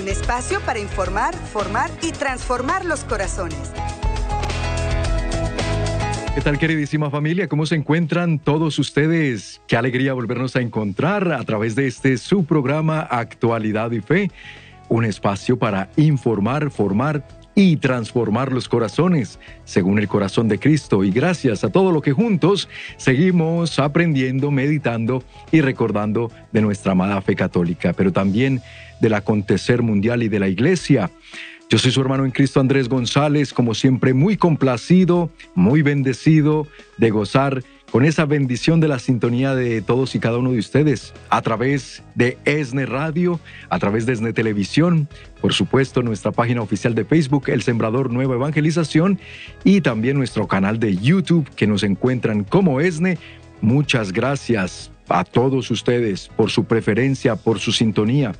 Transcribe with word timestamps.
Un 0.00 0.08
espacio 0.08 0.60
para 0.60 0.78
informar, 0.78 1.34
formar 1.34 1.90
y 2.02 2.12
transformar 2.12 2.84
los 2.84 3.04
corazones. 3.04 3.72
¿Qué 6.34 6.42
tal 6.42 6.58
queridísima 6.58 7.10
familia? 7.10 7.48
¿Cómo 7.48 7.64
se 7.64 7.76
encuentran 7.76 8.38
todos 8.38 8.78
ustedes? 8.78 9.62
Qué 9.66 9.76
alegría 9.76 10.12
volvernos 10.12 10.54
a 10.54 10.60
encontrar 10.60 11.32
a 11.32 11.42
través 11.44 11.74
de 11.74 11.86
este 11.86 12.18
su 12.18 12.44
programa 12.44 13.00
Actualidad 13.00 13.90
y 13.92 14.00
Fe, 14.00 14.30
un 14.90 15.06
espacio 15.06 15.58
para 15.58 15.88
informar, 15.96 16.70
formar 16.70 17.26
y 17.58 17.78
transformar 17.78 18.52
los 18.52 18.68
corazones 18.68 19.40
según 19.64 19.98
el 19.98 20.06
corazón 20.06 20.46
de 20.46 20.58
Cristo. 20.58 21.02
Y 21.02 21.10
gracias 21.10 21.64
a 21.64 21.70
todo 21.70 21.90
lo 21.90 22.02
que 22.02 22.12
juntos 22.12 22.68
seguimos 22.98 23.78
aprendiendo, 23.78 24.50
meditando 24.50 25.24
y 25.50 25.62
recordando 25.62 26.30
de 26.52 26.60
nuestra 26.60 26.92
amada 26.92 27.20
fe 27.22 27.34
católica, 27.34 27.94
pero 27.94 28.12
también 28.12 28.60
del 29.00 29.14
acontecer 29.14 29.82
mundial 29.82 30.22
y 30.22 30.28
de 30.28 30.38
la 30.38 30.48
iglesia. 30.48 31.10
Yo 31.70 31.78
soy 31.78 31.90
su 31.90 32.00
hermano 32.00 32.26
en 32.26 32.30
Cristo 32.30 32.60
Andrés 32.60 32.88
González, 32.90 33.52
como 33.52 33.74
siempre 33.74 34.12
muy 34.12 34.36
complacido, 34.36 35.30
muy 35.54 35.80
bendecido 35.80 36.68
de 36.98 37.10
gozar 37.10 37.64
con 37.90 38.04
esa 38.04 38.24
bendición 38.24 38.80
de 38.80 38.88
la 38.88 38.98
sintonía 38.98 39.54
de 39.54 39.82
todos 39.82 40.14
y 40.14 40.18
cada 40.18 40.38
uno 40.38 40.52
de 40.52 40.58
ustedes 40.58 41.14
a 41.30 41.42
través 41.42 42.02
de 42.14 42.38
ESNE 42.44 42.86
Radio, 42.86 43.40
a 43.68 43.78
través 43.78 44.06
de 44.06 44.14
ESNE 44.14 44.32
Televisión, 44.32 45.08
por 45.40 45.52
supuesto 45.52 46.02
nuestra 46.02 46.32
página 46.32 46.62
oficial 46.62 46.94
de 46.94 47.04
Facebook, 47.04 47.44
El 47.48 47.62
Sembrador 47.62 48.10
Nueva 48.10 48.34
Evangelización 48.34 49.18
y 49.64 49.80
también 49.80 50.16
nuestro 50.16 50.46
canal 50.48 50.78
de 50.78 50.96
YouTube 50.96 51.48
que 51.54 51.66
nos 51.66 51.82
encuentran 51.82 52.44
como 52.44 52.80
ESNE. 52.80 53.18
Muchas 53.60 54.12
gracias 54.12 54.90
a 55.08 55.24
todos 55.24 55.70
ustedes 55.70 56.28
por 56.36 56.50
su 56.50 56.64
preferencia, 56.64 57.36
por 57.36 57.58
su 57.58 57.72
sintonía, 57.72 58.32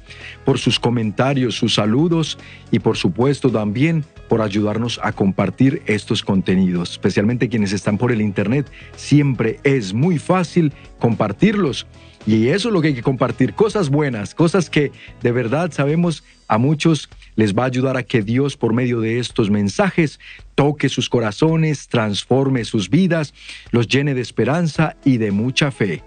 por 0.45 0.59
sus 0.59 0.80
comentarios, 0.80 1.55
sus 1.55 1.74
saludos 1.74 2.38
y 2.70 2.79
por 2.79 2.97
supuesto 2.97 3.51
también 3.51 4.05
por 4.29 4.43
ayudarnos 4.43 4.99
a 5.02 5.13
compartir 5.13 5.82
estos 5.87 6.23
contenidos, 6.23 6.93
especialmente 6.93 7.49
quienes 7.49 7.73
están 7.73 7.99
por 7.99 8.13
el 8.13 8.21
Internet. 8.21 8.71
Siempre 8.96 9.60
es 9.63 9.95
muy 9.95 10.18
fácil 10.18 10.73
compartirlos 10.99 11.87
y 12.27 12.49
eso 12.49 12.68
es 12.68 12.74
lo 12.74 12.83
que 12.83 12.88
hay 12.88 12.95
que 12.95 13.02
compartir, 13.02 13.55
cosas 13.55 13.88
buenas, 13.88 14.35
cosas 14.35 14.68
que 14.68 14.90
de 15.23 15.33
verdad 15.33 15.71
sabemos 15.71 16.24
a 16.49 16.59
muchos 16.59 17.09
les 17.37 17.55
va 17.55 17.65
a 17.65 17.66
ayudar 17.66 17.96
a 17.96 18.02
que 18.02 18.23
Dios 18.23 18.57
por 18.57 18.73
medio 18.73 19.01
de 19.01 19.21
estos 19.21 19.49
mensajes 19.49 20.18
toque 20.57 20.88
sus 20.88 21.09
corazones, 21.09 21.87
transforme 21.87 22.65
sus 22.65 22.90
vidas, 22.90 23.32
los 23.71 23.87
llene 23.87 24.15
de 24.15 24.23
esperanza 24.23 24.96
y 25.04 25.18
de 25.18 25.30
mucha 25.30 25.71
fe. 25.71 26.02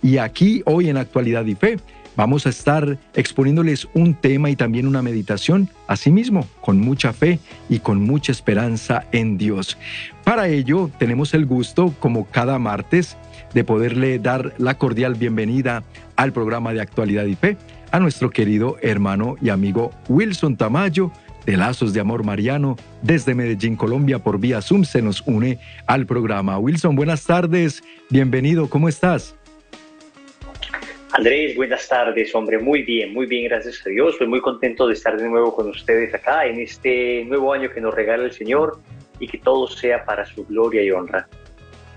Y 0.00 0.18
aquí 0.18 0.62
hoy 0.66 0.88
en 0.88 0.96
Actualidad 0.96 1.44
y 1.46 1.56
Fe 1.56 1.78
vamos 2.14 2.46
a 2.46 2.50
estar 2.50 2.98
exponiéndoles 3.14 3.88
un 3.94 4.14
tema 4.14 4.50
y 4.50 4.56
también 4.56 4.86
una 4.86 5.02
meditación, 5.02 5.68
asimismo, 5.88 6.46
con 6.60 6.78
mucha 6.78 7.12
fe 7.12 7.40
y 7.68 7.80
con 7.80 8.02
mucha 8.02 8.30
esperanza 8.30 9.06
en 9.10 9.36
Dios. 9.36 9.76
Para 10.22 10.48
ello 10.48 10.90
tenemos 10.98 11.34
el 11.34 11.46
gusto, 11.46 11.92
como 11.98 12.26
cada 12.26 12.58
martes, 12.58 13.16
de 13.54 13.64
poderle 13.64 14.18
dar 14.18 14.54
la 14.58 14.76
cordial 14.78 15.14
bienvenida 15.14 15.82
al 16.16 16.32
programa 16.32 16.72
de 16.72 16.80
actualidad 16.80 17.24
IP 17.24 17.56
a 17.90 18.00
nuestro 18.00 18.30
querido 18.30 18.76
hermano 18.82 19.36
y 19.40 19.50
amigo 19.50 19.92
Wilson 20.08 20.56
Tamayo 20.56 21.12
de 21.46 21.56
Lazos 21.56 21.92
de 21.92 22.00
Amor 22.00 22.24
Mariano 22.24 22.76
desde 23.02 23.34
Medellín, 23.34 23.76
Colombia, 23.76 24.18
por 24.18 24.38
vía 24.38 24.62
Zoom 24.62 24.84
se 24.84 25.02
nos 25.02 25.22
une 25.26 25.58
al 25.86 26.06
programa. 26.06 26.58
Wilson, 26.58 26.96
buenas 26.96 27.24
tardes, 27.24 27.82
bienvenido, 28.10 28.68
¿cómo 28.68 28.88
estás? 28.88 29.36
Andrés, 31.12 31.54
buenas 31.54 31.88
tardes, 31.88 32.34
hombre, 32.34 32.58
muy 32.58 32.82
bien, 32.82 33.12
muy 33.12 33.26
bien, 33.26 33.44
gracias 33.44 33.80
a 33.86 33.90
Dios. 33.90 34.14
Estoy 34.14 34.26
muy 34.26 34.40
contento 34.40 34.88
de 34.88 34.94
estar 34.94 35.16
de 35.16 35.28
nuevo 35.28 35.54
con 35.54 35.68
ustedes 35.68 36.12
acá 36.12 36.44
en 36.46 36.58
este 36.58 37.24
nuevo 37.26 37.52
año 37.52 37.70
que 37.70 37.80
nos 37.80 37.94
regala 37.94 38.24
el 38.24 38.32
Señor 38.32 38.80
y 39.20 39.28
que 39.28 39.38
todo 39.38 39.68
sea 39.68 40.04
para 40.04 40.26
su 40.26 40.44
gloria 40.44 40.82
y 40.82 40.90
honra. 40.90 41.28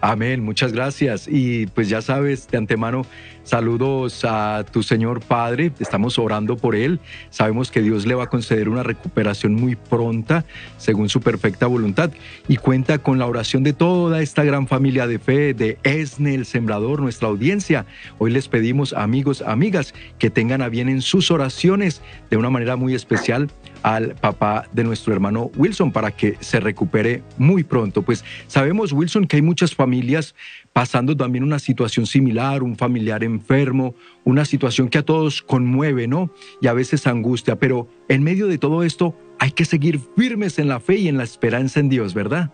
Amén, 0.01 0.43
muchas 0.43 0.71
gracias. 0.71 1.27
Y 1.27 1.65
pues 1.67 1.89
ya 1.89 2.01
sabes, 2.01 2.47
de 2.47 2.59
antemano, 2.59 3.05
saludos 3.47 4.25
a 4.25 4.65
tu 4.69 4.83
Señor 4.83 5.21
Padre, 5.21 5.71
estamos 5.79 6.19
orando 6.19 6.57
por 6.57 6.75
Él. 6.75 6.99
Sabemos 7.29 7.71
que 7.71 7.81
Dios 7.81 8.05
le 8.05 8.13
va 8.13 8.25
a 8.25 8.29
conceder 8.29 8.67
una 8.67 8.83
recuperación 8.83 9.55
muy 9.55 9.75
pronta, 9.75 10.45
según 10.77 11.07
su 11.07 11.21
perfecta 11.21 11.65
voluntad. 11.65 12.11
Y 12.47 12.57
cuenta 12.57 12.97
con 12.99 13.19
la 13.19 13.25
oración 13.25 13.63
de 13.63 13.73
toda 13.73 14.21
esta 14.21 14.43
gran 14.43 14.67
familia 14.67 15.07
de 15.07 15.17
fe, 15.17 15.53
de 15.53 15.77
Esne, 15.83 16.35
el 16.35 16.45
Sembrador, 16.45 17.01
nuestra 17.01 17.29
audiencia. 17.29 17.85
Hoy 18.17 18.31
les 18.31 18.49
pedimos, 18.49 18.91
amigos, 18.93 19.41
amigas, 19.41 19.93
que 20.19 20.29
tengan 20.29 20.61
a 20.61 20.69
bien 20.69 20.89
en 20.89 21.01
sus 21.01 21.31
oraciones 21.31 22.01
de 22.29 22.37
una 22.37 22.49
manera 22.49 22.75
muy 22.75 22.95
especial 22.95 23.49
al 23.83 24.15
papá 24.15 24.65
de 24.73 24.83
nuestro 24.83 25.13
hermano 25.13 25.49
Wilson 25.55 25.91
para 25.91 26.11
que 26.11 26.35
se 26.41 26.59
recupere 26.59 27.23
muy 27.37 27.63
pronto. 27.63 28.01
Pues 28.01 28.25
sabemos, 28.47 28.91
Wilson, 28.91 29.27
que 29.27 29.37
hay 29.37 29.41
muchas 29.41 29.75
familias 29.75 30.35
pasando 30.77 31.17
también 31.17 31.43
una 31.43 31.57
situación 31.57 32.05
similar, 32.05 32.61
un 32.61 32.75
familiar 32.75 33.23
enfermo, 33.23 33.95
una 34.25 34.45
situación 34.45 34.89
que 34.89 34.99
a 34.99 35.01
todos 35.01 35.41
conmueve, 35.41 36.07
¿no? 36.07 36.29
Y 36.61 36.67
a 36.67 36.73
veces 36.73 37.07
angustia, 37.07 37.55
pero 37.55 37.87
en 38.09 38.21
medio 38.21 38.45
de 38.45 38.59
todo 38.59 38.83
esto 38.83 39.15
hay 39.39 39.49
que 39.49 39.65
seguir 39.65 39.97
firmes 40.15 40.59
en 40.59 40.67
la 40.67 40.79
fe 40.79 40.97
y 40.97 41.07
en 41.07 41.17
la 41.17 41.23
esperanza 41.23 41.79
en 41.79 41.89
Dios, 41.89 42.13
¿verdad? 42.13 42.51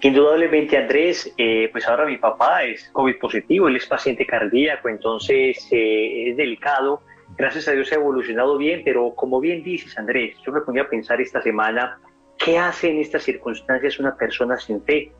Indudablemente, 0.00 0.76
Andrés, 0.76 1.32
eh, 1.38 1.68
pues 1.70 1.86
ahora 1.86 2.06
mi 2.06 2.16
papá 2.16 2.64
es 2.64 2.90
COVID 2.92 3.18
positivo, 3.20 3.68
él 3.68 3.76
es 3.76 3.86
paciente 3.86 4.26
cardíaco, 4.26 4.88
entonces 4.88 5.68
eh, 5.70 6.30
es 6.30 6.36
delicado 6.36 7.02
gracias 7.38 7.68
a 7.68 7.70
Dios 7.70 7.92
ha 7.92 7.94
evolucionado 7.94 8.58
bien, 8.58 8.82
pero 8.84 9.14
como 9.14 9.38
bien 9.38 9.62
dices, 9.62 9.96
Andrés, 9.96 10.36
yo 10.44 10.50
me 10.50 10.60
ponía 10.62 10.82
a 10.82 10.88
pensar 10.88 11.20
esta 11.20 11.40
semana, 11.40 12.00
¿qué 12.36 12.58
hace 12.58 12.90
en 12.90 12.98
estas 12.98 13.22
circunstancias 13.22 14.00
una 14.00 14.16
persona 14.16 14.56
sin 14.56 14.82
fe? 14.82 15.12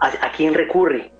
¿A, 0.00 0.32
quién 0.32 0.54
recurre? 0.54 1.12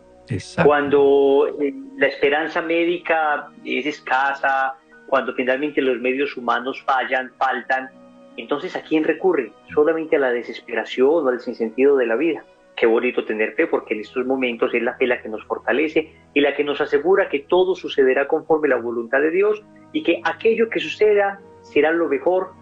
Cuando 0.65 1.49
eh, 1.61 1.75
la 1.99 2.07
esperanza 2.07 2.63
médica 2.63 3.51
es 3.65 3.85
escasa, 3.85 4.75
cuando 5.07 5.35
finalmente 5.35 5.83
los 5.83 6.01
medios 6.01 6.37
humanos 6.37 6.81
fallan, 6.87 7.33
faltan, 7.37 7.91
entonces 8.37 8.75
¿a 8.77 8.83
quién 8.83 9.05
recurre? 9.05 9.53
Solamente 9.75 10.17
a 10.17 10.21
la 10.21 10.31
desesperación 10.31 11.27
o 11.27 11.29
al 11.29 11.41
sinsentido 11.41 11.97
de 11.97 12.07
la 12.07 12.17
vida. 12.17 12.45
Qué 12.77 12.87
bonito 12.87 13.25
tener 13.25 13.55
fe 13.55 13.67
porque 13.67 13.95
en 13.95 14.01
estos 14.01 14.25
momentos 14.25 14.73
es 14.73 14.83
la 14.83 14.95
fe 14.97 15.07
la 15.07 15.21
que 15.21 15.29
nos 15.29 15.45
fortalece 15.45 16.15
y 16.33 16.41
la 16.41 16.55
que 16.55 16.65
nos 16.65 16.81
asegura 16.81 17.29
que 17.29 17.41
todo 17.41 17.75
sucederá 17.75 18.27
conforme 18.29 18.69
la 18.69 18.77
voluntad 18.77 19.21
de 19.21 19.31
Dios 19.31 19.63
y 19.93 20.03
que 20.03 20.23
aquello 20.25 20.71
que 20.71 20.81
suceda 20.81 21.41
será 21.63 21.91
lo 21.91 22.09
mejor 22.09 22.53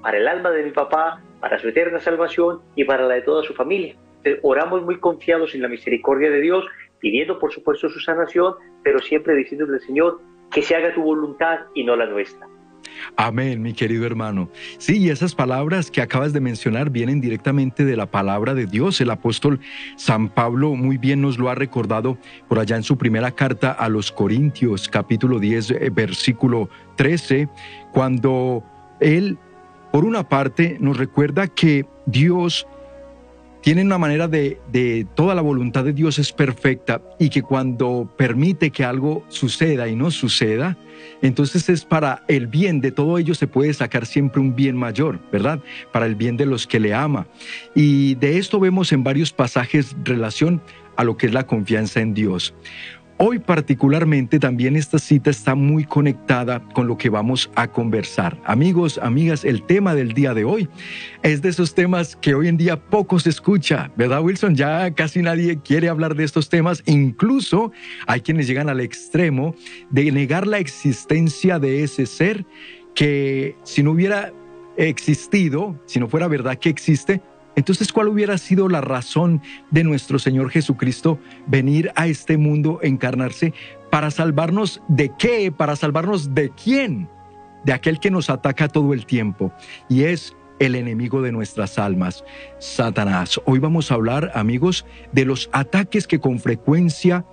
para 0.00 0.16
el 0.16 0.28
alma 0.28 0.50
de 0.50 0.62
mi 0.62 0.70
papá, 0.70 1.20
para 1.40 1.58
su 1.58 1.68
eterna 1.68 1.98
salvación 1.98 2.62
y 2.76 2.84
para 2.84 3.04
la 3.06 3.16
de 3.16 3.22
toda 3.22 3.42
su 3.42 3.52
familia. 3.52 3.96
Oramos 4.42 4.82
muy 4.82 4.98
confiados 4.98 5.54
en 5.54 5.62
la 5.62 5.68
misericordia 5.68 6.30
de 6.30 6.40
Dios, 6.40 6.64
pidiendo 7.00 7.38
por 7.38 7.52
supuesto 7.52 7.88
su 7.88 8.00
sanación, 8.00 8.54
pero 8.82 8.98
siempre 9.00 9.34
diciéndole 9.34 9.74
al 9.74 9.80
Señor 9.80 10.20
que 10.50 10.62
se 10.62 10.74
haga 10.74 10.94
tu 10.94 11.02
voluntad 11.02 11.60
y 11.74 11.84
no 11.84 11.96
la 11.96 12.06
nuestra. 12.06 12.46
Amén, 13.16 13.62
mi 13.62 13.72
querido 13.72 14.06
hermano. 14.06 14.50
Sí, 14.78 14.98
y 14.98 15.10
esas 15.10 15.34
palabras 15.34 15.90
que 15.90 16.00
acabas 16.00 16.32
de 16.32 16.40
mencionar 16.40 16.90
vienen 16.90 17.20
directamente 17.20 17.84
de 17.84 17.96
la 17.96 18.06
palabra 18.06 18.54
de 18.54 18.66
Dios. 18.66 19.00
El 19.00 19.10
apóstol 19.10 19.60
San 19.96 20.28
Pablo 20.28 20.74
muy 20.74 20.98
bien 20.98 21.20
nos 21.20 21.38
lo 21.38 21.48
ha 21.48 21.54
recordado 21.54 22.18
por 22.48 22.58
allá 22.58 22.76
en 22.76 22.82
su 22.82 22.96
primera 22.96 23.30
carta 23.32 23.72
a 23.72 23.88
los 23.88 24.12
Corintios, 24.12 24.88
capítulo 24.88 25.38
10, 25.38 25.70
eh, 25.70 25.90
versículo 25.90 26.68
13, 26.96 27.48
cuando 27.92 28.62
él, 29.00 29.38
por 29.92 30.04
una 30.04 30.28
parte, 30.28 30.76
nos 30.80 30.96
recuerda 30.96 31.48
que 31.48 31.86
Dios 32.06 32.66
tiene 33.62 33.82
una 33.82 33.98
manera 33.98 34.28
de, 34.28 34.60
de, 34.70 35.06
toda 35.14 35.34
la 35.34 35.42
voluntad 35.42 35.84
de 35.84 35.92
Dios 35.92 36.18
es 36.18 36.32
perfecta 36.32 37.02
y 37.18 37.28
que 37.28 37.42
cuando 37.42 38.08
permite 38.16 38.70
que 38.70 38.84
algo 38.84 39.24
suceda 39.28 39.88
y 39.88 39.96
no 39.96 40.10
suceda, 40.10 40.76
entonces 41.22 41.68
es 41.68 41.84
para 41.84 42.22
el 42.28 42.46
bien 42.46 42.80
de 42.80 42.92
todo 42.92 43.18
ello 43.18 43.34
se 43.34 43.46
puede 43.46 43.72
sacar 43.74 44.06
siempre 44.06 44.40
un 44.40 44.54
bien 44.54 44.76
mayor, 44.76 45.20
¿verdad? 45.32 45.60
Para 45.92 46.06
el 46.06 46.14
bien 46.14 46.36
de 46.36 46.46
los 46.46 46.66
que 46.66 46.80
le 46.80 46.94
ama. 46.94 47.26
Y 47.74 48.14
de 48.16 48.38
esto 48.38 48.60
vemos 48.60 48.92
en 48.92 49.04
varios 49.04 49.32
pasajes 49.32 49.96
relación 50.04 50.60
a 50.96 51.04
lo 51.04 51.16
que 51.16 51.26
es 51.26 51.32
la 51.32 51.46
confianza 51.46 52.00
en 52.00 52.12
Dios. 52.14 52.54
Hoy 53.20 53.40
particularmente 53.40 54.38
también 54.38 54.76
esta 54.76 55.00
cita 55.00 55.30
está 55.30 55.56
muy 55.56 55.82
conectada 55.82 56.62
con 56.72 56.86
lo 56.86 56.96
que 56.96 57.08
vamos 57.08 57.50
a 57.56 57.66
conversar. 57.66 58.40
Amigos, 58.44 58.96
amigas, 59.02 59.44
el 59.44 59.64
tema 59.64 59.96
del 59.96 60.12
día 60.12 60.34
de 60.34 60.44
hoy 60.44 60.68
es 61.24 61.42
de 61.42 61.48
esos 61.48 61.74
temas 61.74 62.14
que 62.14 62.36
hoy 62.36 62.46
en 62.46 62.56
día 62.56 62.76
poco 62.76 63.18
se 63.18 63.30
escucha, 63.30 63.90
¿verdad 63.96 64.22
Wilson? 64.22 64.54
Ya 64.54 64.94
casi 64.94 65.20
nadie 65.20 65.58
quiere 65.60 65.88
hablar 65.88 66.14
de 66.14 66.22
estos 66.22 66.48
temas, 66.48 66.84
incluso 66.86 67.72
hay 68.06 68.20
quienes 68.20 68.46
llegan 68.46 68.68
al 68.68 68.78
extremo 68.78 69.56
de 69.90 70.12
negar 70.12 70.46
la 70.46 70.60
existencia 70.60 71.58
de 71.58 71.82
ese 71.82 72.06
ser 72.06 72.46
que 72.94 73.56
si 73.64 73.82
no 73.82 73.90
hubiera 73.90 74.32
existido, 74.76 75.76
si 75.86 75.98
no 75.98 76.06
fuera 76.06 76.28
verdad 76.28 76.56
que 76.56 76.68
existe, 76.68 77.20
entonces, 77.58 77.92
¿cuál 77.92 78.08
hubiera 78.08 78.38
sido 78.38 78.68
la 78.68 78.80
razón 78.80 79.42
de 79.70 79.84
nuestro 79.84 80.18
Señor 80.18 80.50
Jesucristo 80.50 81.18
venir 81.46 81.92
a 81.94 82.06
este 82.06 82.36
mundo, 82.36 82.80
encarnarse, 82.82 83.52
para 83.90 84.10
salvarnos 84.10 84.82
de 84.88 85.12
qué? 85.18 85.52
¿Para 85.52 85.76
salvarnos 85.76 86.34
de 86.34 86.50
quién? 86.50 87.08
de 87.64 87.72
aquel 87.72 87.98
que 88.00 88.10
nos 88.10 88.30
ataca 88.30 88.68
todo 88.68 88.94
el 88.94 89.06
tiempo 89.06 89.52
y 89.88 90.04
es 90.04 90.34
el 90.58 90.74
enemigo 90.74 91.22
de 91.22 91.32
nuestras 91.32 91.78
almas, 91.78 92.24
Satanás. 92.58 93.40
Hoy 93.44 93.58
vamos 93.58 93.90
a 93.90 93.94
hablar, 93.94 94.32
amigos, 94.34 94.86
de 95.12 95.24
los 95.24 95.48
ataques 95.52 96.06
que 96.06 96.18
con 96.18 96.40
frecuencia 96.40 97.24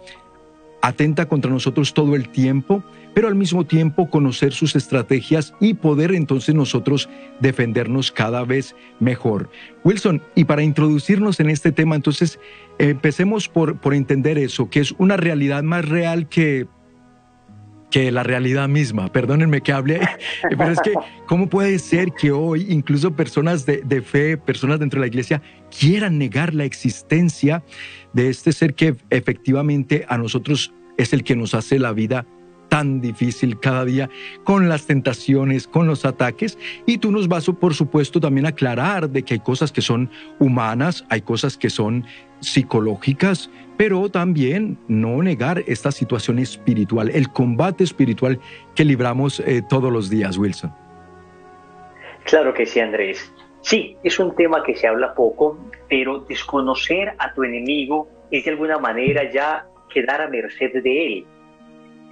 atenta 0.85 1.25
contra 1.25 1.49
nosotros 1.49 1.95
todo 1.95 2.15
el 2.15 2.29
tiempo, 2.29 2.83
pero 3.15 3.27
al 3.27 3.33
mismo 3.33 3.65
tiempo 3.65 4.07
conocer 4.07 4.53
sus 4.53 4.75
estrategias 4.75 5.53
y 5.59 5.73
poder 5.73 6.13
entonces 6.13 6.53
nosotros 6.53 7.09
defendernos 7.39 8.11
cada 8.11 8.43
vez 8.43 8.75
mejor. 8.99 9.49
Wilson, 9.83 10.21
y 10.35 10.45
para 10.45 10.61
introducirnos 10.61 11.39
en 11.39 11.49
este 11.49 11.71
tema, 11.71 11.95
entonces 11.95 12.39
empecemos 12.77 13.49
por, 13.49 13.79
por 13.79 13.95
entender 13.95 14.37
eso, 14.37 14.69
que 14.69 14.79
es 14.79 14.93
una 14.99 15.17
realidad 15.17 15.63
más 15.63 15.89
real 15.89 16.29
que 16.29 16.67
que 17.91 18.11
la 18.11 18.23
realidad 18.23 18.67
misma. 18.67 19.09
Perdónenme 19.09 19.61
que 19.61 19.71
hable, 19.71 20.01
pero 20.49 20.71
es 20.71 20.81
que, 20.81 20.91
¿cómo 21.27 21.47
puede 21.47 21.79
ser 21.79 22.11
que 22.11 22.29
hoy 22.31 22.65
incluso 22.69 23.15
personas 23.15 23.65
de, 23.65 23.83
de, 23.85 24.01
fe, 24.01 24.37
personas 24.37 24.79
dentro 24.79 24.99
de 24.99 25.05
la 25.05 25.07
iglesia, 25.07 25.41
quieran 25.79 26.17
negar 26.17 26.53
la 26.53 26.65
existencia 26.65 27.63
de 28.15 28.29
este 28.29 28.53
ser 28.53 28.73
que 28.73 28.95
efectivamente 29.09 30.05
a 30.07 30.17
nosotros 30.17 30.73
es 30.97 31.11
el 31.11 31.23
que 31.23 31.35
nos 31.35 31.53
hace 31.53 31.77
la 31.77 31.91
vida 31.91 32.25
tan 32.69 33.01
difícil 33.01 33.59
cada 33.59 33.85
día 33.85 34.09
con 34.43 34.69
las 34.69 34.87
tentaciones, 34.87 35.67
con 35.67 35.85
los 35.85 36.05
ataques. 36.05 36.57
Y 36.85 36.97
tú 36.97 37.11
nos 37.11 37.27
vas, 37.27 37.45
por 37.45 37.73
supuesto, 37.73 38.19
también 38.19 38.45
aclarar 38.45 39.09
de 39.09 39.23
que 39.23 39.35
hay 39.35 39.39
cosas 39.41 39.71
que 39.71 39.81
son 39.81 40.09
humanas, 40.39 41.05
hay 41.09 41.21
cosas 41.21 41.57
que 41.57 41.69
son 41.69 42.05
psicológicas, 42.39 43.49
pero 43.77 44.09
también 44.09 44.77
no 44.87 45.21
negar 45.21 45.63
esta 45.67 45.91
situación 45.91 46.39
espiritual, 46.39 47.09
el 47.09 47.29
combate 47.29 47.83
espiritual 47.83 48.39
que 48.75 48.85
libramos 48.85 49.41
eh, 49.41 49.61
todos 49.69 49.91
los 49.91 50.09
días, 50.09 50.37
Wilson. 50.37 50.73
Claro 52.23 52.53
que 52.53 52.65
sí, 52.65 52.79
Andrés. 52.79 53.31
Sí, 53.65 53.97
es 54.03 54.19
un 54.19 54.35
tema 54.35 54.61
que 54.61 54.75
se 54.75 54.87
habla 54.87 55.15
poco, 55.15 55.57
pero 55.89 56.19
desconocer 56.19 57.15
a 57.17 57.33
tu 57.33 57.43
enemigo 57.43 58.07
es 58.29 58.45
de 58.45 58.51
alguna 58.51 58.77
manera 58.77 59.27
ya 59.31 59.65
quedar 59.91 60.21
a 60.21 60.29
merced 60.29 60.83
de 60.83 61.07
él. 61.07 61.25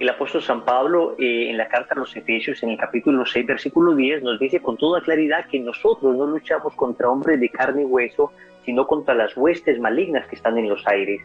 El 0.00 0.08
apóstol 0.08 0.42
San 0.42 0.64
Pablo 0.64 1.14
eh, 1.16 1.50
en 1.50 1.56
la 1.56 1.68
carta 1.68 1.94
a 1.94 1.98
los 1.98 2.16
Efesios, 2.16 2.60
en 2.64 2.70
el 2.70 2.76
capítulo 2.76 3.24
6, 3.24 3.46
versículo 3.46 3.94
10, 3.94 4.24
nos 4.24 4.40
dice 4.40 4.58
con 4.58 4.76
toda 4.76 5.00
claridad 5.00 5.46
que 5.46 5.60
nosotros 5.60 6.16
no 6.16 6.26
luchamos 6.26 6.74
contra 6.74 7.08
hombres 7.08 7.38
de 7.38 7.48
carne 7.48 7.82
y 7.82 7.84
hueso, 7.84 8.32
sino 8.64 8.88
contra 8.88 9.14
las 9.14 9.36
huestes 9.36 9.78
malignas 9.78 10.26
que 10.26 10.34
están 10.34 10.58
en 10.58 10.68
los 10.68 10.84
aires 10.88 11.20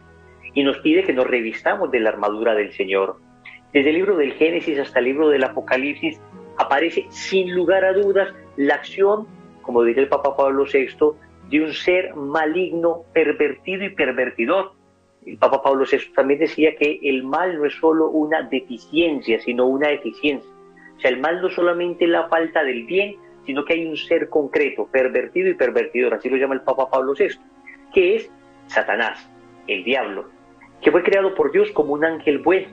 y 0.54 0.62
nos 0.62 0.78
pide 0.78 1.02
que 1.02 1.12
nos 1.12 1.26
revistamos 1.26 1.90
de 1.90 1.98
la 1.98 2.10
armadura 2.10 2.54
del 2.54 2.72
Señor. 2.72 3.16
Desde 3.72 3.90
el 3.90 3.96
libro 3.96 4.16
del 4.16 4.34
Génesis 4.34 4.78
hasta 4.78 5.00
el 5.00 5.06
libro 5.06 5.28
del 5.28 5.42
Apocalipsis 5.42 6.20
aparece 6.56 7.06
sin 7.08 7.52
lugar 7.52 7.84
a 7.84 7.92
dudas 7.92 8.32
la 8.56 8.76
acción, 8.76 9.26
como 9.62 9.82
dice 9.82 10.00
el 10.00 10.08
Papa 10.08 10.36
Pablo 10.36 10.64
VI, 10.64 10.88
de 11.50 11.64
un 11.64 11.72
ser 11.72 12.14
maligno, 12.14 13.04
pervertido 13.12 13.84
y 13.84 13.90
pervertidor. 13.90 14.72
El 15.26 15.36
Papa 15.36 15.62
Pablo 15.62 15.84
VI 15.90 16.12
también 16.14 16.40
decía 16.40 16.74
que 16.76 17.00
el 17.02 17.24
mal 17.24 17.58
no 17.58 17.66
es 17.66 17.74
solo 17.74 18.08
una 18.08 18.42
deficiencia, 18.42 19.40
sino 19.40 19.66
una 19.66 19.90
eficiencia. 19.90 20.50
O 20.96 21.00
sea, 21.00 21.10
el 21.10 21.20
mal 21.20 21.42
no 21.42 21.50
solamente 21.50 22.06
la 22.06 22.28
falta 22.28 22.62
del 22.62 22.84
bien, 22.84 23.16
sino 23.46 23.64
que 23.64 23.74
hay 23.74 23.86
un 23.86 23.96
ser 23.96 24.28
concreto, 24.28 24.86
pervertido 24.86 25.48
y 25.48 25.54
pervertidor, 25.54 26.14
así 26.14 26.28
lo 26.28 26.36
llama 26.36 26.54
el 26.54 26.60
Papa 26.62 26.88
Pablo 26.90 27.14
VI, 27.18 27.38
que 27.92 28.16
es 28.16 28.30
Satanás, 28.66 29.28
el 29.66 29.82
diablo, 29.82 30.26
que 30.80 30.90
fue 30.90 31.02
creado 31.02 31.34
por 31.34 31.50
Dios 31.52 31.70
como 31.72 31.94
un 31.94 32.04
ángel 32.04 32.38
bueno, 32.38 32.68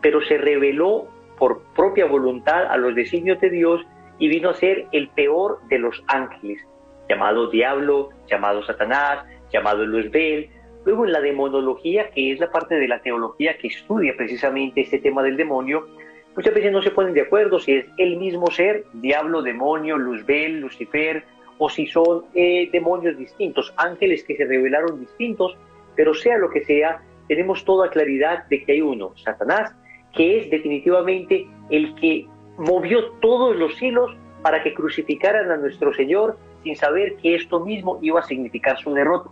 pero 0.00 0.20
se 0.22 0.38
reveló 0.38 1.08
por 1.38 1.62
propia 1.74 2.06
voluntad 2.06 2.66
a 2.66 2.76
los 2.76 2.94
designios 2.94 3.40
de 3.40 3.50
Dios 3.50 3.84
y 4.20 4.28
vino 4.28 4.50
a 4.50 4.54
ser 4.54 4.86
el 4.92 5.08
peor 5.08 5.58
de 5.68 5.78
los 5.78 6.04
ángeles, 6.06 6.64
llamado 7.08 7.50
diablo, 7.50 8.10
llamado 8.28 8.62
Satanás, 8.62 9.24
llamado 9.52 9.84
Luzbel. 9.84 10.50
Luego 10.84 11.04
en 11.04 11.12
la 11.12 11.20
demonología, 11.20 12.10
que 12.10 12.32
es 12.32 12.38
la 12.38 12.50
parte 12.50 12.76
de 12.76 12.86
la 12.86 13.00
teología 13.00 13.58
que 13.58 13.68
estudia 13.68 14.14
precisamente 14.16 14.82
este 14.82 14.98
tema 14.98 15.22
del 15.22 15.36
demonio, 15.36 15.88
muchas 16.36 16.54
veces 16.54 16.70
no 16.70 16.82
se 16.82 16.90
ponen 16.90 17.14
de 17.14 17.22
acuerdo 17.22 17.58
si 17.58 17.72
es 17.72 17.86
el 17.96 18.18
mismo 18.18 18.50
ser, 18.50 18.84
diablo, 18.92 19.42
demonio, 19.42 19.96
Luzbel, 19.96 20.60
Lucifer, 20.60 21.24
o 21.58 21.68
si 21.68 21.86
son 21.86 22.24
eh, 22.34 22.68
demonios 22.72 23.18
distintos, 23.18 23.72
ángeles 23.76 24.22
que 24.24 24.36
se 24.36 24.44
revelaron 24.44 25.00
distintos, 25.00 25.56
pero 25.96 26.14
sea 26.14 26.38
lo 26.38 26.50
que 26.50 26.64
sea, 26.64 27.02
tenemos 27.28 27.64
toda 27.64 27.90
claridad 27.90 28.44
de 28.48 28.64
que 28.64 28.72
hay 28.72 28.80
uno, 28.80 29.12
Satanás, 29.16 29.74
que 30.14 30.38
es 30.38 30.50
definitivamente 30.50 31.46
el 31.70 31.94
que 31.96 32.26
movió 32.60 33.10
todos 33.20 33.56
los 33.56 33.80
hilos 33.82 34.14
para 34.42 34.62
que 34.62 34.74
crucificaran 34.74 35.50
a 35.50 35.56
nuestro 35.56 35.92
Señor 35.94 36.36
sin 36.62 36.76
saber 36.76 37.16
que 37.16 37.34
esto 37.34 37.60
mismo 37.60 37.98
iba 38.02 38.20
a 38.20 38.22
significar 38.22 38.78
su 38.78 38.92
derrota. 38.92 39.30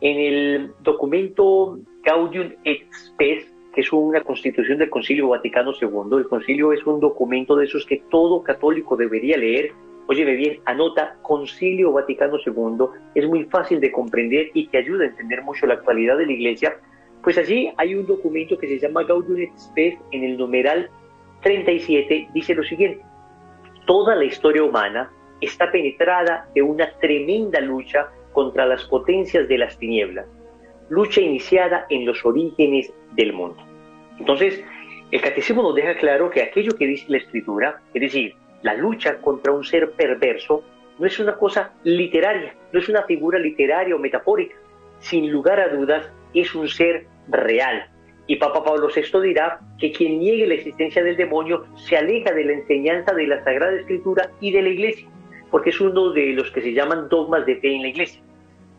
En 0.00 0.18
el 0.18 0.72
documento 0.80 1.78
Gaudium 2.02 2.52
et 2.64 2.82
Spes, 2.92 3.50
que 3.74 3.80
es 3.80 3.92
una 3.92 4.20
constitución 4.20 4.78
del 4.78 4.90
Concilio 4.90 5.28
Vaticano 5.28 5.72
II, 5.72 6.18
el 6.18 6.28
concilio 6.28 6.72
es 6.72 6.84
un 6.86 7.00
documento 7.00 7.56
de 7.56 7.64
esos 7.64 7.86
que 7.86 8.02
todo 8.10 8.42
católico 8.42 8.94
debería 8.94 9.38
leer. 9.38 9.72
Óyeme 10.06 10.34
bien, 10.34 10.60
anota 10.66 11.16
Concilio 11.22 11.92
Vaticano 11.92 12.36
II, 12.44 12.86
es 13.14 13.26
muy 13.26 13.44
fácil 13.44 13.80
de 13.80 13.90
comprender 13.90 14.50
y 14.52 14.66
te 14.68 14.76
ayuda 14.76 15.04
a 15.04 15.08
entender 15.08 15.42
mucho 15.42 15.66
la 15.66 15.74
actualidad 15.74 16.18
de 16.18 16.26
la 16.26 16.32
Iglesia 16.32 16.76
pues 17.24 17.38
allí 17.38 17.72
hay 17.78 17.94
un 17.94 18.06
documento 18.06 18.58
que 18.58 18.68
se 18.68 18.78
llama 18.78 19.02
Gaudium 19.02 19.40
et 19.40 19.58
Spes 19.58 19.94
en 20.12 20.24
el 20.24 20.36
numeral 20.36 20.90
37, 21.44 22.30
dice 22.32 22.54
lo 22.54 22.64
siguiente, 22.64 23.04
toda 23.86 24.16
la 24.16 24.24
historia 24.24 24.64
humana 24.64 25.12
está 25.40 25.70
penetrada 25.70 26.48
de 26.54 26.62
una 26.62 26.90
tremenda 26.98 27.60
lucha 27.60 28.08
contra 28.32 28.66
las 28.66 28.82
potencias 28.84 29.46
de 29.46 29.58
las 29.58 29.78
tinieblas, 29.78 30.26
lucha 30.88 31.20
iniciada 31.20 31.86
en 31.90 32.06
los 32.06 32.24
orígenes 32.24 32.92
del 33.12 33.34
mundo. 33.34 33.62
Entonces, 34.18 34.64
el 35.10 35.20
catecismo 35.20 35.62
nos 35.62 35.74
deja 35.74 35.94
claro 35.96 36.30
que 36.30 36.42
aquello 36.42 36.76
que 36.76 36.86
dice 36.86 37.04
la 37.08 37.18
escritura, 37.18 37.82
es 37.92 38.00
decir, 38.00 38.34
la 38.62 38.74
lucha 38.74 39.20
contra 39.20 39.52
un 39.52 39.64
ser 39.64 39.92
perverso, 39.92 40.64
no 40.98 41.06
es 41.06 41.18
una 41.20 41.36
cosa 41.36 41.72
literaria, 41.84 42.54
no 42.72 42.80
es 42.80 42.88
una 42.88 43.02
figura 43.02 43.38
literaria 43.38 43.94
o 43.94 43.98
metafórica. 43.98 44.56
Sin 44.98 45.30
lugar 45.30 45.60
a 45.60 45.68
dudas, 45.68 46.10
es 46.32 46.54
un 46.54 46.68
ser 46.68 47.06
real. 47.28 47.90
Y 48.26 48.36
Papa 48.36 48.64
Pablo 48.64 48.88
VI 48.94 49.20
dirá 49.20 49.60
que 49.78 49.92
quien 49.92 50.18
niegue 50.18 50.46
la 50.46 50.54
existencia 50.54 51.04
del 51.04 51.16
demonio 51.16 51.64
se 51.76 51.96
aleja 51.96 52.32
de 52.32 52.44
la 52.44 52.52
enseñanza 52.54 53.12
de 53.14 53.26
la 53.26 53.44
Sagrada 53.44 53.76
Escritura 53.76 54.30
y 54.40 54.50
de 54.50 54.62
la 54.62 54.68
Iglesia, 54.70 55.06
porque 55.50 55.70
es 55.70 55.80
uno 55.80 56.10
de 56.12 56.32
los 56.32 56.50
que 56.50 56.62
se 56.62 56.72
llaman 56.72 57.08
dogmas 57.08 57.44
de 57.44 57.56
fe 57.56 57.74
en 57.74 57.82
la 57.82 57.88
Iglesia. 57.88 58.22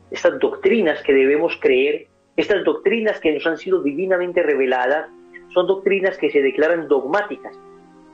Estas 0.10 0.40
doctrinas 0.40 1.02
que 1.04 1.14
debemos 1.14 1.58
creer, 1.60 2.08
estas 2.38 2.64
doctrinas 2.64 3.20
que 3.20 3.34
nos 3.34 3.46
han 3.46 3.58
sido 3.58 3.84
divinamente 3.84 4.42
reveladas, 4.42 5.10
son 5.54 5.68
doctrinas 5.68 6.18
que 6.18 6.32
se 6.32 6.42
declaran 6.42 6.88
dogmáticas. 6.88 7.58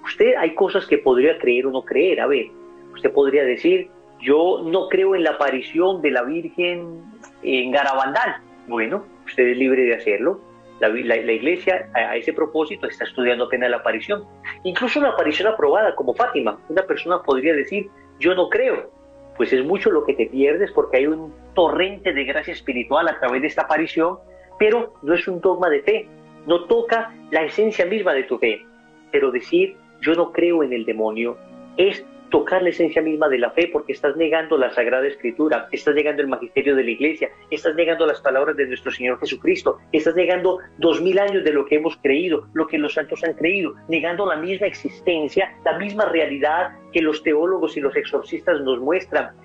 Usted 0.04 0.36
hay 0.38 0.54
cosas 0.54 0.86
que 0.86 0.98
podría 0.98 1.38
creer 1.38 1.68
o 1.68 1.72
no 1.72 1.84
creer. 1.84 2.20
A 2.20 2.28
ver, 2.28 2.48
usted 2.94 3.12
podría 3.12 3.44
decir, 3.44 3.90
yo 4.20 4.62
no 4.64 4.88
creo 4.90 5.16
en 5.16 5.24
la 5.24 5.32
aparición 5.32 6.02
de 6.02 6.12
la 6.12 6.24
Virgen 6.24 7.02
en 7.42 7.72
Garabandal. 7.72 8.38
Bueno, 8.68 9.06
usted 9.26 9.48
es 9.48 9.58
libre 9.58 9.84
de 9.84 9.96
hacerlo. 9.96 10.40
La, 10.82 11.16
iglesia 11.34 11.90
a, 11.94 12.16
ese 12.16 12.34
propósito 12.34 12.88
está 12.88 13.06
estudiando 13.06 13.46
apenas 13.46 13.70
la 13.70 13.78
aparición. 13.78 14.26
Incluso 14.64 15.00
una 15.00 15.10
aparición 15.10 15.48
aprobada 15.48 15.96
como 15.96 16.14
Fátima. 16.14 16.60
Una 16.70 16.82
persona 16.84 17.22
podría 17.22 17.54
decir, 17.54 17.88
yo 18.20 18.34
no 18.36 18.50
creo. 18.50 18.92
Pues 19.38 19.54
es 19.54 19.64
mucho 19.64 19.92
lo 19.92 20.04
que 20.04 20.14
te 20.14 20.26
pierdes 20.26 20.72
porque 20.72 20.98
hay 20.98 21.08
un 21.08 21.34
torrente 21.54 22.14
de 22.14 22.26
gracia 22.26 22.54
espiritual 22.54 23.08
a 23.08 23.20
través 23.20 23.42
de 23.42 23.48
esta 23.48 23.62
aparición, 23.62 24.18
pero 24.60 24.94
no 25.04 25.14
es 25.14 25.28
un 25.28 25.40
dogma 25.40 25.70
de 25.70 25.82
fe. 25.82 26.08
No 26.48 26.66
toca 26.66 27.14
la 27.30 27.44
esencia 27.44 27.86
misma 27.86 28.14
de 28.14 28.24
tu 28.24 28.38
fe. 28.40 28.66
Pero 29.12 29.32
decir, 29.32 29.78
yo 30.02 30.14
no 30.16 30.32
creo 30.32 30.64
en 30.64 30.74
el 30.74 30.86
demonio, 30.86 31.38
es 31.78 32.04
tocar 32.32 32.64
la 32.64 32.70
esencia 32.70 33.02
misma 33.02 33.30
de 33.30 33.38
la 33.38 33.52
fe 33.52 33.70
porque 33.72 33.92
estás 33.92 34.16
negando 34.16 34.58
la 34.58 34.72
Sagrada 34.72 35.06
Escritura, 35.06 35.68
estás 35.72 35.94
negando 35.94 36.24
el 36.24 36.28
magisterio 36.30 36.76
de 36.76 36.84
la 36.84 36.92
Iglesia, 36.92 37.30
estás 37.52 37.76
negando 37.76 38.08
las 38.08 38.22
palabras 38.22 38.58
de 38.58 38.66
nuestro 38.66 38.92
Señor 38.92 39.20
Jesucristo, 39.20 39.78
estás 39.92 40.16
negando 40.16 40.58
dos 40.78 41.02
mil 41.02 41.20
años 41.20 41.44
de 41.44 41.54
lo 41.54 41.66
que 41.66 41.76
hemos 41.76 41.96
creído, 41.98 42.48
lo 42.54 42.66
que 42.66 42.80
los 42.80 42.94
santos 42.94 43.24
han 43.24 43.34
creído, 43.34 43.76
negando 43.90 44.26
la 44.26 44.38
misma 44.38 44.66
existencia, 44.66 45.56
la 45.64 45.78
misma 45.78 46.06
realidad 46.06 46.72
que 46.92 47.02
los 47.02 47.22
teólogos 47.22 47.78
y 47.78 47.82
los 47.82 47.96
exorcistas 47.96 48.62
nos 48.62 48.80
muestran. 48.80 49.36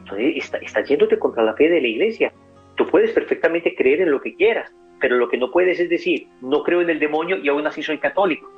Entonces, 0.00 0.52
estás 0.60 0.88
yéndote 0.88 1.18
contra 1.18 1.42
la 1.42 1.54
fe 1.54 1.70
de 1.70 1.80
la 1.80 1.88
Iglesia. 1.88 2.32
Tú 2.74 2.86
puedes 2.88 3.12
perfectamente 3.12 3.74
creer 3.74 4.02
en 4.02 4.10
lo 4.10 4.20
que 4.20 4.34
quieras, 4.34 4.70
pero 5.00 5.16
lo 5.16 5.28
que 5.28 5.38
no 5.38 5.50
puedes 5.50 5.78
es 5.78 5.88
decir, 5.88 6.26
no 6.42 6.62
creo 6.64 6.82
en 6.82 6.90
el 6.90 6.98
demonio 6.98 7.38
y 7.38 7.48
aún 7.48 7.66
así 7.66 7.82
soy 7.82 7.98
católico. 7.98 8.50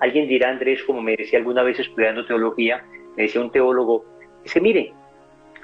Alguien 0.00 0.28
dirá, 0.28 0.50
Andrés, 0.50 0.82
como 0.82 1.00
me 1.00 1.16
decía 1.16 1.38
alguna 1.38 1.62
vez 1.62 1.78
estudiando 1.78 2.26
teología, 2.26 2.84
me 3.16 3.24
decía 3.24 3.40
un 3.40 3.50
teólogo, 3.50 4.04
dice, 4.42 4.60
mire, 4.60 4.92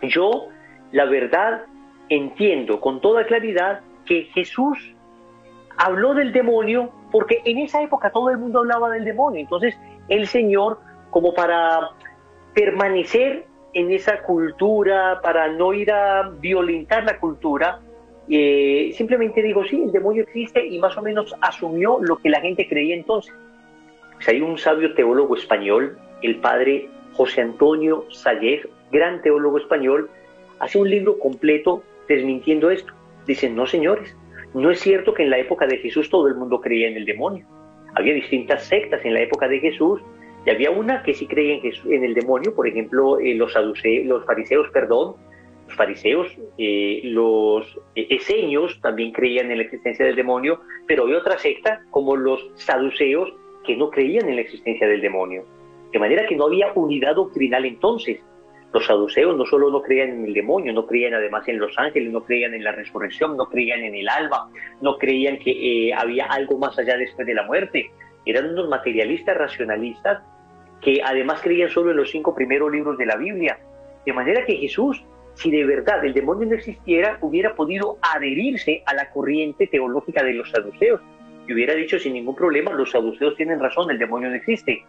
yo 0.02 0.49
la 0.92 1.04
verdad 1.04 1.62
entiendo 2.09 2.80
con 2.80 3.00
toda 3.00 3.25
claridad 3.25 3.80
que 4.04 4.25
Jesús 4.35 4.78
habló 5.76 6.14
del 6.14 6.33
demonio 6.33 6.90
porque 7.11 7.40
en 7.45 7.59
esa 7.59 7.83
época 7.83 8.11
todo 8.11 8.30
el 8.30 8.38
mundo 8.38 8.61
hablaba 8.61 8.90
del 8.90 9.04
demonio. 9.04 9.40
Entonces 9.40 9.78
el 10.09 10.26
Señor 10.26 10.78
como 11.11 11.35
para 11.35 11.90
permanecer 12.54 13.47
en 13.73 13.90
esa 13.92 14.23
cultura, 14.23 15.21
para 15.23 15.49
no 15.49 15.73
ir 15.73 15.92
a 15.92 16.28
violentar 16.40 17.04
la 17.04 17.19
cultura, 17.19 17.80
eh, 18.28 18.92
simplemente 18.95 19.42
digo, 19.42 19.64
sí, 19.64 19.83
el 19.83 19.92
demonio 19.92 20.23
existe 20.23 20.64
y 20.64 20.78
más 20.78 20.97
o 20.97 21.02
menos 21.02 21.35
asumió 21.40 21.99
lo 22.00 22.16
que 22.16 22.30
la 22.30 22.40
gente 22.40 22.69
creía 22.69 22.95
entonces. 22.95 23.35
Pues 24.14 24.28
hay 24.28 24.40
un 24.40 24.59
sabio 24.59 24.95
teólogo 24.95 25.37
español, 25.37 25.99
el 26.23 26.37
padre 26.37 26.88
José 27.12 27.43
Antonio 27.43 28.05
Salles, 28.11 28.67
gran 28.90 29.23
teólogo 29.23 29.59
español, 29.59 30.11
hace 30.59 30.79
un 30.79 30.88
libro 30.88 31.19
completo 31.19 31.83
desmintiendo 32.09 32.71
esto. 32.71 32.93
Dicen, 33.26 33.55
no 33.55 33.67
señores, 33.67 34.17
no 34.55 34.71
es 34.71 34.81
cierto 34.81 35.14
que 35.14 35.23
en 35.23 35.31
la 35.31 35.38
época 35.38 35.67
de 35.67 35.79
Jesús 35.79 36.11
todo 36.11 36.29
el 36.29 36.35
mundo 36.35 36.61
creía 36.61 36.88
en 36.88 36.97
el 36.97 37.05
demonio. 37.05 37.47
Había 37.95 38.14
distintas 38.14 38.64
sectas 38.64 39.05
en 39.05 39.14
la 39.14 39.21
época 39.21 39.49
de 39.49 39.61
Jesús 39.61 40.00
y 40.45 40.50
había 40.50 40.71
una 40.71 41.02
que 41.02 41.14
sí 41.14 41.26
creía 41.26 41.55
en, 41.57 41.93
en 41.93 42.05
el 42.05 42.14
demonio, 42.14 42.55
por 42.55 42.67
ejemplo, 42.67 43.19
eh, 43.21 43.35
los, 43.35 43.55
los 43.55 44.25
fariseos, 44.25 44.69
perdón, 44.71 45.17
los 45.69 45.76
fariseos, 45.76 46.26
eh, 46.59 47.00
los 47.05 47.79
eseños 47.95 48.81
también 48.81 49.12
creían 49.12 49.50
en 49.50 49.59
la 49.59 49.64
existencia 49.64 50.05
del 50.05 50.17
demonio, 50.17 50.61
pero 50.87 51.05
había 51.05 51.19
otra 51.19 51.38
secta 51.38 51.83
como 51.90 52.17
los 52.17 52.40
saduceos 52.55 53.33
que 53.64 53.76
no 53.76 53.90
creían 53.90 54.29
en 54.29 54.37
la 54.37 54.43
existencia 54.43 54.88
del 54.88 55.00
demonio. 55.00 55.45
De 55.92 55.99
manera 55.99 56.26
que 56.26 56.37
no 56.37 56.47
había 56.47 56.73
unidad 56.75 57.16
doctrinal 57.16 57.64
entonces. 57.64 58.20
Los 58.73 58.87
saduceos 58.87 59.37
no 59.37 59.44
solo 59.47 59.68
no 59.70 59.82
creían 59.82 60.11
en 60.11 60.26
el 60.26 60.32
demonio, 60.32 60.73
no 60.73 60.87
creían 60.87 61.14
además 61.14 61.49
en 61.49 61.59
los 61.59 61.76
ángeles, 61.76 62.12
no 62.12 62.25
creían 62.25 62.54
en 62.54 62.62
la 62.62 62.70
resurrección, 62.70 63.37
no 63.37 63.47
creían 63.47 63.80
en 63.80 63.97
el 63.97 64.09
alma, 64.09 64.49
no 64.80 64.97
creían 64.97 65.38
que 65.38 65.92
había 65.92 66.26
algo 66.26 66.56
más 66.56 66.78
allá 66.78 66.97
después 66.97 67.26
de 67.26 67.35
la 67.35 67.42
muerte, 67.42 67.90
eran 68.26 68.50
unos 68.50 68.68
materialistas 68.68 69.37
racionalistas 69.37 70.23
que 70.80 71.00
además 71.04 71.40
creían 71.42 71.68
solo 71.68 71.90
en 71.90 71.97
los 71.97 72.11
cinco 72.11 72.35
primeros 72.35 72.70
libros 72.70 72.97
de 72.97 73.06
la 73.06 73.16
Biblia. 73.16 73.59
De 74.06 74.12
manera 74.12 74.44
que 74.47 74.56
Jesús, 74.56 75.02
si 75.35 75.50
de 75.50 75.64
verdad 75.64 76.04
el 76.04 76.14
demonio 76.14 76.47
no 76.47 76.54
existiera, 76.54 77.18
hubiera 77.20 77.54
podido 77.54 77.99
adherirse 78.02 78.82
a 78.87 78.94
la 78.94 79.11
corriente 79.11 79.66
teológica 79.66 80.23
de 80.23 80.35
los 80.35 80.50
saduceos 80.50 81.00
y 81.47 81.52
hubiera 81.52 81.75
dicho 81.75 81.99
sin 81.99 82.14
ningún 82.14 82.35
problema, 82.35 82.73
los 82.73 82.90
saduceos 82.90 83.37
tienen 83.37 83.61
razón, 83.61 83.90
el 83.90 83.99
demonio 83.99 84.30
no 84.30 84.37
existe. 84.37 84.85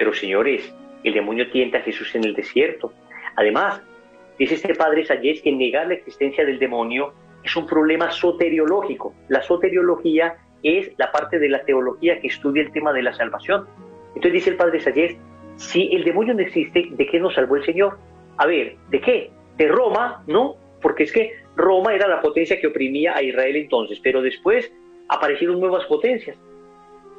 Pero 0.00 0.14
señores, 0.14 0.74
el 1.04 1.12
demonio 1.12 1.50
tienta 1.50 1.76
a 1.76 1.82
Jesús 1.82 2.14
en 2.14 2.24
el 2.24 2.34
desierto. 2.34 2.90
Además, 3.36 3.82
dice 4.38 4.54
este 4.54 4.74
padre 4.74 5.04
Sayes 5.04 5.42
que 5.42 5.52
negar 5.52 5.88
la 5.88 5.92
existencia 5.94 6.42
del 6.46 6.58
demonio 6.58 7.12
es 7.44 7.54
un 7.54 7.66
problema 7.66 8.10
soteriológico. 8.10 9.14
La 9.28 9.42
soteriología 9.42 10.38
es 10.62 10.90
la 10.96 11.12
parte 11.12 11.38
de 11.38 11.50
la 11.50 11.62
teología 11.64 12.18
que 12.18 12.28
estudia 12.28 12.62
el 12.62 12.72
tema 12.72 12.94
de 12.94 13.02
la 13.02 13.12
salvación. 13.12 13.66
Entonces 14.14 14.32
dice 14.32 14.50
el 14.50 14.56
padre 14.56 14.80
Sayes, 14.80 15.18
si 15.56 15.94
el 15.94 16.02
demonio 16.02 16.32
no 16.32 16.40
existe, 16.40 16.88
¿de 16.92 17.06
qué 17.06 17.20
nos 17.20 17.34
salvó 17.34 17.56
el 17.56 17.66
Señor? 17.66 17.98
A 18.38 18.46
ver, 18.46 18.76
¿de 18.88 19.02
qué? 19.02 19.30
De 19.58 19.68
Roma, 19.68 20.24
¿no? 20.26 20.56
Porque 20.80 21.02
es 21.02 21.12
que 21.12 21.34
Roma 21.56 21.94
era 21.94 22.08
la 22.08 22.22
potencia 22.22 22.58
que 22.58 22.68
oprimía 22.68 23.14
a 23.14 23.22
Israel 23.22 23.54
entonces, 23.54 24.00
pero 24.02 24.22
después 24.22 24.72
aparecieron 25.10 25.60
nuevas 25.60 25.84
potencias. 25.84 26.38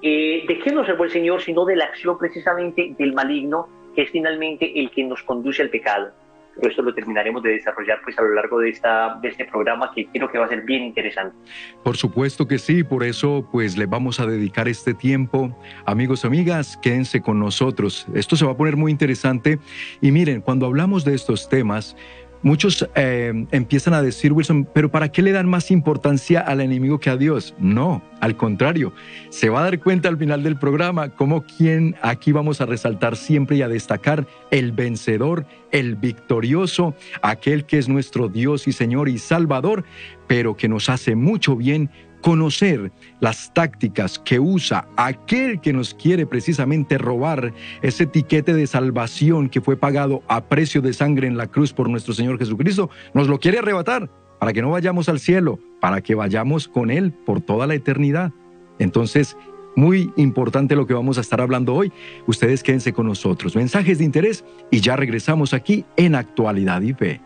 Eh, 0.02 0.46
¿De 0.48 0.60
qué 0.60 0.72
nos 0.72 0.88
salvó 0.88 1.04
el 1.04 1.12
Señor 1.12 1.42
sino 1.42 1.66
de 1.66 1.76
la 1.76 1.86
acción 1.86 2.18
precisamente 2.18 2.96
del 2.98 3.14
maligno, 3.14 3.68
que 3.96 4.04
es 4.04 4.12
finalmente 4.12 4.80
el 4.80 4.90
que 4.92 5.04
nos 5.04 5.22
conduce 5.24 5.62
al 5.62 5.70
pecado? 5.70 6.12
pero 6.56 6.70
esto 6.70 6.82
lo 6.82 6.94
terminaremos 6.94 7.44
de 7.44 7.52
desarrollar 7.52 8.00
pues 8.04 8.18
a 8.18 8.22
lo 8.22 8.34
largo 8.34 8.60
de, 8.60 8.70
esta, 8.70 9.18
de 9.22 9.30
este 9.30 9.46
programa 9.46 9.92
que 9.94 10.08
creo 10.08 10.30
que 10.30 10.38
va 10.38 10.46
a 10.46 10.50
ser 10.50 10.62
bien 10.62 10.84
interesante. 10.84 11.36
Por 11.84 11.98
supuesto 11.98 12.48
que 12.48 12.60
sí, 12.60 12.84
por 12.84 13.04
eso 13.04 13.48
pues 13.52 13.78
le 13.78 13.86
vamos 13.86 14.20
a 14.20 14.26
dedicar 14.26 14.68
este 14.68 14.94
tiempo. 14.94 15.58
Amigos, 15.86 16.26
amigas, 16.26 16.78
quédense 16.82 17.22
con 17.22 17.40
nosotros. 17.40 18.08
Esto 18.14 18.36
se 18.36 18.46
va 18.46 18.52
a 18.52 18.58
poner 18.58 18.76
muy 18.76 18.92
interesante 18.92 19.60
y 20.02 20.12
miren, 20.12 20.42
cuando 20.42 20.66
hablamos 20.66 21.06
de 21.06 21.16
estos 21.16 21.50
temas, 21.50 21.96
Muchos 22.44 22.88
eh, 22.96 23.46
empiezan 23.52 23.94
a 23.94 24.02
decir, 24.02 24.34
Wilson, 24.34 24.68
pero 24.74 24.90
¿para 24.90 25.12
qué 25.12 25.22
le 25.22 25.32
dan 25.32 25.48
más 25.48 25.70
importancia 25.70 26.40
al 26.40 26.60
enemigo 26.62 27.00
que 27.00 27.12
a 27.12 27.18
Dios? 27.18 27.54
No, 27.60 28.02
al 28.20 28.36
contrario, 28.36 28.94
se 29.30 29.50
va 29.50 29.60
a 29.60 29.64
dar 29.64 29.80
cuenta 29.80 30.10
al 30.10 30.18
final 30.18 30.42
del 30.42 30.58
programa 30.58 31.10
cómo 31.10 31.44
quien 31.44 31.96
aquí 32.02 32.32
vamos 32.32 32.60
a 32.60 32.66
resaltar 32.66 33.16
siempre 33.16 33.58
y 33.58 33.62
a 33.62 33.68
destacar 33.68 34.26
el 34.50 34.72
vencedor, 34.72 35.46
el 35.72 35.96
victorioso, 35.96 36.96
aquel 37.22 37.66
que 37.66 37.78
es 37.78 37.88
nuestro 37.88 38.28
Dios 38.28 38.68
y 38.68 38.72
Señor 38.72 39.08
y 39.08 39.20
Salvador, 39.20 39.84
pero 40.28 40.58
que 40.58 40.68
nos 40.68 40.90
hace 40.90 41.16
mucho 41.16 41.56
bien 41.56 41.92
conocer 42.22 42.92
las 43.20 43.54
tácticas 43.54 44.20
que 44.20 44.40
usa 44.40 44.88
aquel 44.96 45.60
que 45.60 45.74
nos 45.74 45.94
quiere 45.94 46.26
precisamente 46.26 46.98
robar 46.98 47.54
ese 47.82 48.04
etiquete 48.04 48.54
de 48.54 48.68
salvación 48.68 49.50
que 49.50 49.62
fue 49.62 49.76
pagado 49.76 50.24
a 50.28 50.46
precio 50.46 50.82
de 50.82 50.94
sangre 50.94 51.28
en 51.28 51.38
la 51.38 51.48
cruz 51.48 51.74
por 51.74 51.90
nuestro 51.90 52.14
Señor 52.14 52.38
Jesucristo, 52.38 52.90
nos 53.14 53.28
lo 53.28 53.40
quiere 53.40 53.60
arrebatar 53.60 54.10
para 54.40 54.54
que 54.54 54.62
no 54.62 54.72
vayamos 54.72 55.10
al 55.10 55.20
cielo, 55.20 55.60
para 55.80 56.02
que 56.02 56.16
vayamos 56.16 56.68
con 56.68 56.90
Él 56.90 57.12
por 57.12 57.42
toda 57.42 57.68
la 57.68 57.76
eternidad. 57.76 58.32
Entonces, 58.80 59.38
muy 59.76 60.12
importante 60.16 60.76
lo 60.76 60.88
que 60.88 60.94
vamos 60.94 61.18
a 61.18 61.22
estar 61.22 61.42
hablando 61.42 61.74
hoy. 61.74 61.92
Ustedes 62.28 62.64
quédense 62.64 62.94
con 62.94 63.08
nosotros. 63.08 63.56
Mensajes 63.56 64.00
de 64.00 64.06
interés 64.06 64.44
y 64.70 64.82
ya 64.82 64.96
regresamos 64.96 65.54
aquí 65.54 65.86
en 65.96 66.16
Actualidad 66.16 66.82
y 66.82 66.94
Fe. 66.94 67.22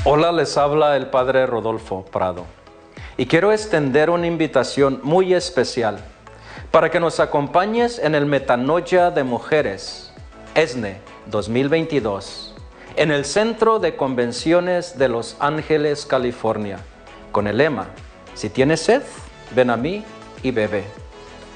Hola, 0.10 0.32
les 0.32 0.56
habla 0.56 0.96
el 0.96 1.08
Padre 1.08 1.46
Rodolfo 1.46 2.06
Prado 2.06 2.46
y 3.18 3.26
quiero 3.26 3.52
extender 3.52 4.10
una 4.10 4.26
invitación 4.26 5.02
muy 5.04 5.34
especial 5.34 6.00
para 6.72 6.90
que 6.90 7.02
nos 7.02 7.20
acompañes 7.20 8.00
en 8.00 8.16
el 8.16 8.26
Metanoia 8.26 9.12
de 9.12 9.26
Mujeres, 9.26 10.14
ESNE 10.56 11.02
2022, 11.26 12.56
en 12.96 13.12
el 13.12 13.26
Centro 13.26 13.80
de 13.80 13.98
Convenciones 13.98 14.98
de 14.98 15.10
Los 15.10 15.36
Ángeles, 15.42 16.06
California, 16.06 16.80
con 17.34 17.46
el 17.46 17.58
lema, 17.58 17.88
si 18.34 18.50
tienes 18.50 18.80
sed, 18.80 19.02
ven 19.54 19.70
a 19.70 19.76
mí 19.76 20.06
y 20.42 20.52
bebe. 20.52 20.86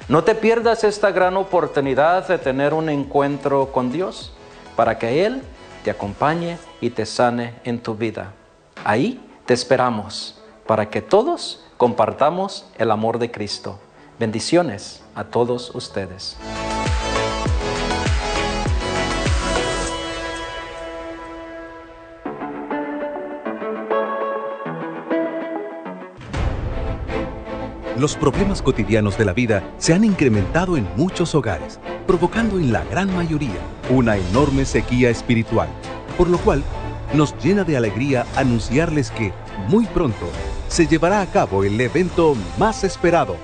No 0.09 0.25
te 0.25 0.35
pierdas 0.35 0.83
esta 0.83 1.11
gran 1.11 1.37
oportunidad 1.37 2.27
de 2.27 2.37
tener 2.37 2.73
un 2.73 2.89
encuentro 2.89 3.71
con 3.71 3.93
Dios 3.93 4.33
para 4.75 4.99
que 4.99 5.25
Él 5.25 5.41
te 5.85 5.91
acompañe 5.91 6.57
y 6.81 6.89
te 6.89 7.05
sane 7.05 7.53
en 7.63 7.79
tu 7.79 7.95
vida. 7.95 8.33
Ahí 8.83 9.23
te 9.45 9.53
esperamos 9.53 10.41
para 10.65 10.89
que 10.89 11.01
todos 11.01 11.63
compartamos 11.77 12.65
el 12.77 12.89
amor 12.89 13.19
de 13.19 13.29
Cristo. 13.29 13.79
Bendiciones 14.19 15.03
a 15.13 15.25
todos 15.25 15.75
ustedes. 15.75 16.35
Los 27.99 28.15
problemas 28.15 28.63
cotidianos 28.63 29.15
de 29.15 29.25
la 29.25 29.33
vida 29.33 29.61
se 29.77 29.93
han 29.93 30.03
incrementado 30.03 30.75
en 30.75 30.87
muchos 30.95 31.35
hogares, 31.35 31.79
provocando 32.07 32.57
en 32.57 32.73
la 32.73 32.83
gran 32.85 33.15
mayoría 33.15 33.59
una 33.91 34.17
enorme 34.17 34.65
sequía 34.65 35.11
espiritual, 35.11 35.69
por 36.17 36.27
lo 36.27 36.39
cual 36.39 36.63
nos 37.13 37.35
llena 37.43 37.63
de 37.63 37.77
alegría 37.77 38.25
anunciarles 38.35 39.11
que 39.11 39.33
muy 39.67 39.85
pronto 39.85 40.29
se 40.67 40.87
llevará 40.87 41.21
a 41.21 41.27
cabo 41.27 41.63
el 41.63 41.79
evento 41.79 42.35
más 42.57 42.83
esperado. 42.83 43.35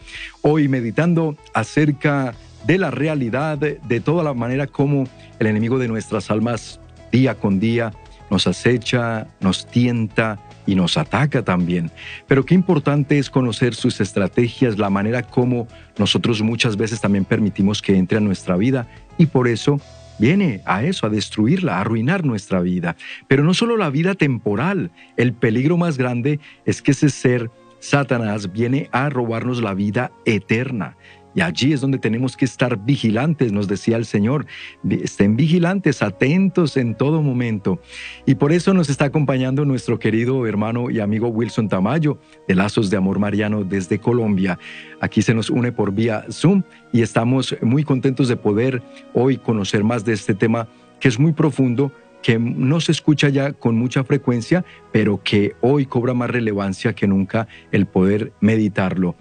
Hoy 0.42 0.68
meditando 0.68 1.36
acerca 1.52 2.34
de 2.66 2.78
la 2.78 2.90
realidad, 2.90 3.58
de 3.58 4.00
toda 4.00 4.24
la 4.24 4.34
manera 4.34 4.66
como 4.66 5.04
el 5.38 5.46
enemigo 5.46 5.78
de 5.78 5.88
nuestras 5.88 6.30
almas 6.30 6.80
día 7.12 7.34
con 7.34 7.60
día 7.60 7.92
nos 8.30 8.46
acecha, 8.46 9.28
nos 9.40 9.66
tienta 9.66 10.40
y 10.66 10.74
nos 10.74 10.96
ataca 10.96 11.42
también. 11.42 11.90
Pero 12.26 12.44
qué 12.44 12.54
importante 12.54 13.18
es 13.18 13.30
conocer 13.30 13.74
sus 13.74 14.00
estrategias, 14.00 14.78
la 14.78 14.90
manera 14.90 15.22
como 15.22 15.68
nosotros 15.98 16.42
muchas 16.42 16.76
veces 16.76 17.00
también 17.00 17.24
permitimos 17.24 17.82
que 17.82 17.96
entre 17.96 18.18
a 18.18 18.20
nuestra 18.20 18.56
vida 18.56 18.88
y 19.18 19.26
por 19.26 19.46
eso 19.46 19.80
viene 20.18 20.60
a 20.64 20.84
eso, 20.84 21.06
a 21.06 21.10
destruirla, 21.10 21.76
a 21.76 21.80
arruinar 21.80 22.24
nuestra 22.24 22.60
vida. 22.60 22.96
Pero 23.28 23.44
no 23.44 23.54
solo 23.54 23.76
la 23.76 23.90
vida 23.90 24.14
temporal, 24.14 24.90
el 25.16 25.32
peligro 25.32 25.76
más 25.76 25.98
grande 25.98 26.40
es 26.64 26.82
que 26.82 26.92
ese 26.92 27.10
ser, 27.10 27.50
Satanás, 27.80 28.52
viene 28.52 28.88
a 28.92 29.10
robarnos 29.10 29.62
la 29.62 29.74
vida 29.74 30.12
eterna. 30.24 30.96
Y 31.34 31.40
allí 31.40 31.72
es 31.72 31.80
donde 31.80 31.98
tenemos 31.98 32.36
que 32.36 32.44
estar 32.44 32.78
vigilantes, 32.84 33.52
nos 33.52 33.68
decía 33.68 33.96
el 33.96 34.04
Señor. 34.04 34.46
Estén 34.88 35.36
vigilantes, 35.36 36.02
atentos 36.02 36.76
en 36.76 36.94
todo 36.94 37.22
momento. 37.22 37.80
Y 38.26 38.36
por 38.36 38.52
eso 38.52 38.72
nos 38.72 38.88
está 38.88 39.06
acompañando 39.06 39.64
nuestro 39.64 39.98
querido 39.98 40.46
hermano 40.46 40.90
y 40.90 41.00
amigo 41.00 41.28
Wilson 41.28 41.68
Tamayo, 41.68 42.18
de 42.46 42.54
Lazos 42.54 42.90
de 42.90 42.96
Amor 42.96 43.18
Mariano 43.18 43.64
desde 43.64 43.98
Colombia. 43.98 44.58
Aquí 45.00 45.22
se 45.22 45.34
nos 45.34 45.50
une 45.50 45.72
por 45.72 45.92
vía 45.92 46.24
Zoom 46.30 46.62
y 46.92 47.02
estamos 47.02 47.56
muy 47.62 47.84
contentos 47.84 48.28
de 48.28 48.36
poder 48.36 48.82
hoy 49.12 49.36
conocer 49.36 49.84
más 49.84 50.04
de 50.04 50.12
este 50.12 50.34
tema 50.34 50.68
que 51.00 51.08
es 51.08 51.18
muy 51.18 51.32
profundo 51.32 51.92
que 52.24 52.38
no 52.38 52.80
se 52.80 52.90
escucha 52.90 53.28
ya 53.28 53.52
con 53.52 53.76
mucha 53.76 54.02
frecuencia, 54.02 54.64
pero 54.92 55.22
que 55.22 55.56
hoy 55.60 55.84
cobra 55.84 56.14
más 56.14 56.30
relevancia 56.30 56.94
que 56.94 57.06
nunca 57.06 57.48
el 57.70 57.84
poder 57.84 58.32
meditarlo. 58.40 59.14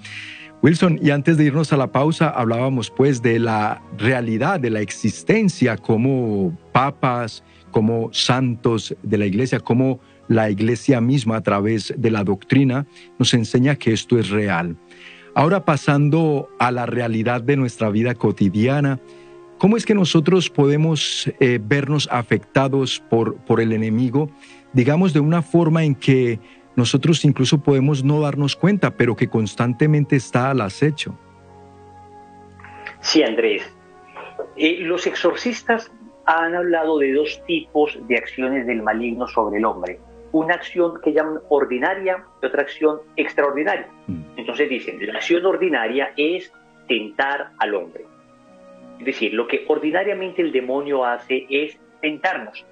Wilson, 0.63 0.97
y 1.03 1.09
antes 1.09 1.35
de 1.35 1.43
irnos 1.43 1.73
a 1.73 1.77
la 1.77 1.91
pausa, 1.91 2.29
hablábamos 2.29 2.89
pues 2.89 3.21
de 3.21 3.37
la 3.37 3.81
realidad, 3.97 4.61
de 4.61 4.69
la 4.69 4.79
existencia 4.79 5.75
como 5.75 6.57
papas, 6.71 7.43
como 7.71 8.13
santos 8.13 8.95
de 9.03 9.17
la 9.17 9.25
iglesia, 9.25 9.59
como 9.59 9.99
la 10.29 10.49
iglesia 10.49 11.01
misma 11.01 11.35
a 11.35 11.41
través 11.41 11.93
de 11.97 12.09
la 12.09 12.23
doctrina 12.23 12.85
nos 13.19 13.33
enseña 13.33 13.75
que 13.75 13.91
esto 13.91 14.17
es 14.17 14.29
real. 14.29 14.77
Ahora 15.35 15.65
pasando 15.65 16.47
a 16.59 16.71
la 16.71 16.85
realidad 16.85 17.41
de 17.41 17.57
nuestra 17.57 17.89
vida 17.89 18.15
cotidiana, 18.15 19.01
¿cómo 19.57 19.75
es 19.75 19.85
que 19.85 19.95
nosotros 19.95 20.49
podemos 20.49 21.29
eh, 21.41 21.59
vernos 21.61 22.07
afectados 22.09 23.03
por, 23.09 23.35
por 23.35 23.59
el 23.59 23.73
enemigo, 23.73 24.29
digamos, 24.71 25.11
de 25.11 25.19
una 25.19 25.41
forma 25.41 25.83
en 25.83 25.95
que 25.95 26.39
nosotros 26.75 27.23
incluso 27.25 27.59
podemos 27.61 28.03
no 28.03 28.21
darnos 28.21 28.55
cuenta, 28.55 28.91
pero 28.91 29.15
que 29.15 29.27
constantemente 29.27 30.15
está 30.15 30.49
al 30.49 30.61
acecho. 30.61 31.17
Sí, 33.01 33.21
Andrés. 33.21 33.63
Eh, 34.55 34.77
los 34.79 35.05
exorcistas 35.07 35.91
han 36.25 36.55
hablado 36.55 36.99
de 36.99 37.13
dos 37.13 37.41
tipos 37.45 37.97
de 38.07 38.17
acciones 38.17 38.65
del 38.65 38.81
maligno 38.81 39.27
sobre 39.27 39.57
el 39.57 39.65
hombre. 39.65 39.99
Una 40.31 40.55
acción 40.55 40.99
que 41.03 41.13
llaman 41.13 41.39
ordinaria 41.49 42.23
y 42.41 42.45
otra 42.45 42.61
acción 42.61 42.99
extraordinaria. 43.15 43.87
Mm. 44.07 44.21
Entonces 44.37 44.69
dicen, 44.69 45.05
la 45.05 45.19
acción 45.19 45.45
ordinaria 45.45 46.13
es 46.17 46.51
tentar 46.87 47.51
al 47.59 47.75
hombre. 47.75 48.05
Es 48.99 49.05
decir, 49.05 49.33
lo 49.33 49.47
que 49.47 49.65
ordinariamente 49.67 50.41
el 50.41 50.51
demonio 50.51 51.05
hace 51.05 51.45
es 51.49 51.77
tentarnos. 52.01 52.65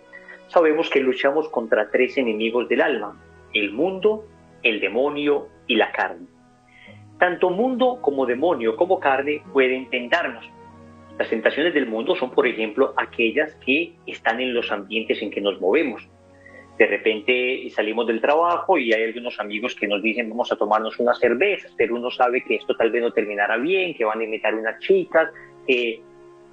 Sabemos 0.48 0.90
que 0.90 1.00
luchamos 1.00 1.50
contra 1.50 1.90
tres 1.90 2.18
enemigos 2.18 2.68
del 2.68 2.82
alma, 2.82 3.16
el 3.54 3.72
mundo, 3.72 4.26
el 4.64 4.80
demonio 4.80 5.48
y 5.68 5.76
la 5.76 5.92
carne. 5.92 6.28
Tanto 7.20 7.50
mundo 7.50 8.00
como 8.02 8.26
demonio 8.26 8.76
como 8.76 9.00
carne 9.00 9.44
pueden 9.54 9.90
tentarnos. 9.90 10.50
Las 11.20 11.30
tentaciones 11.30 11.74
del 11.74 11.86
mundo 11.86 12.16
son, 12.16 12.32
por 12.32 12.48
ejemplo, 12.48 12.94
aquellas 12.98 13.54
que 13.64 13.94
están 14.08 14.40
en 14.42 14.54
los 14.54 14.72
ambientes 14.72 15.22
en 15.22 15.30
que 15.30 15.42
nos 15.42 15.62
movemos. 15.62 16.08
De 16.80 16.88
repente 16.88 17.70
salimos 17.70 18.08
del 18.08 18.22
trabajo 18.22 18.78
y 18.78 18.92
hay 18.92 19.04
algunos 19.04 19.40
amigos 19.40 19.76
que 19.76 19.88
nos 19.88 20.02
dicen 20.02 20.30
vamos 20.30 20.52
a 20.52 20.56
tomarnos 20.56 21.00
unas 21.00 21.20
cervezas, 21.20 21.72
pero 21.78 21.96
uno 21.96 22.10
sabe 22.10 22.44
que 22.44 22.56
esto 22.56 22.76
tal 22.76 22.90
vez 22.90 23.04
no 23.04 23.12
terminará 23.12 23.58
bien, 23.58 23.94
que 23.94 24.04
van 24.04 24.20
a 24.20 24.24
invitar 24.24 24.56
unas 24.56 24.80
chicas, 24.80 25.30
que 25.68 26.02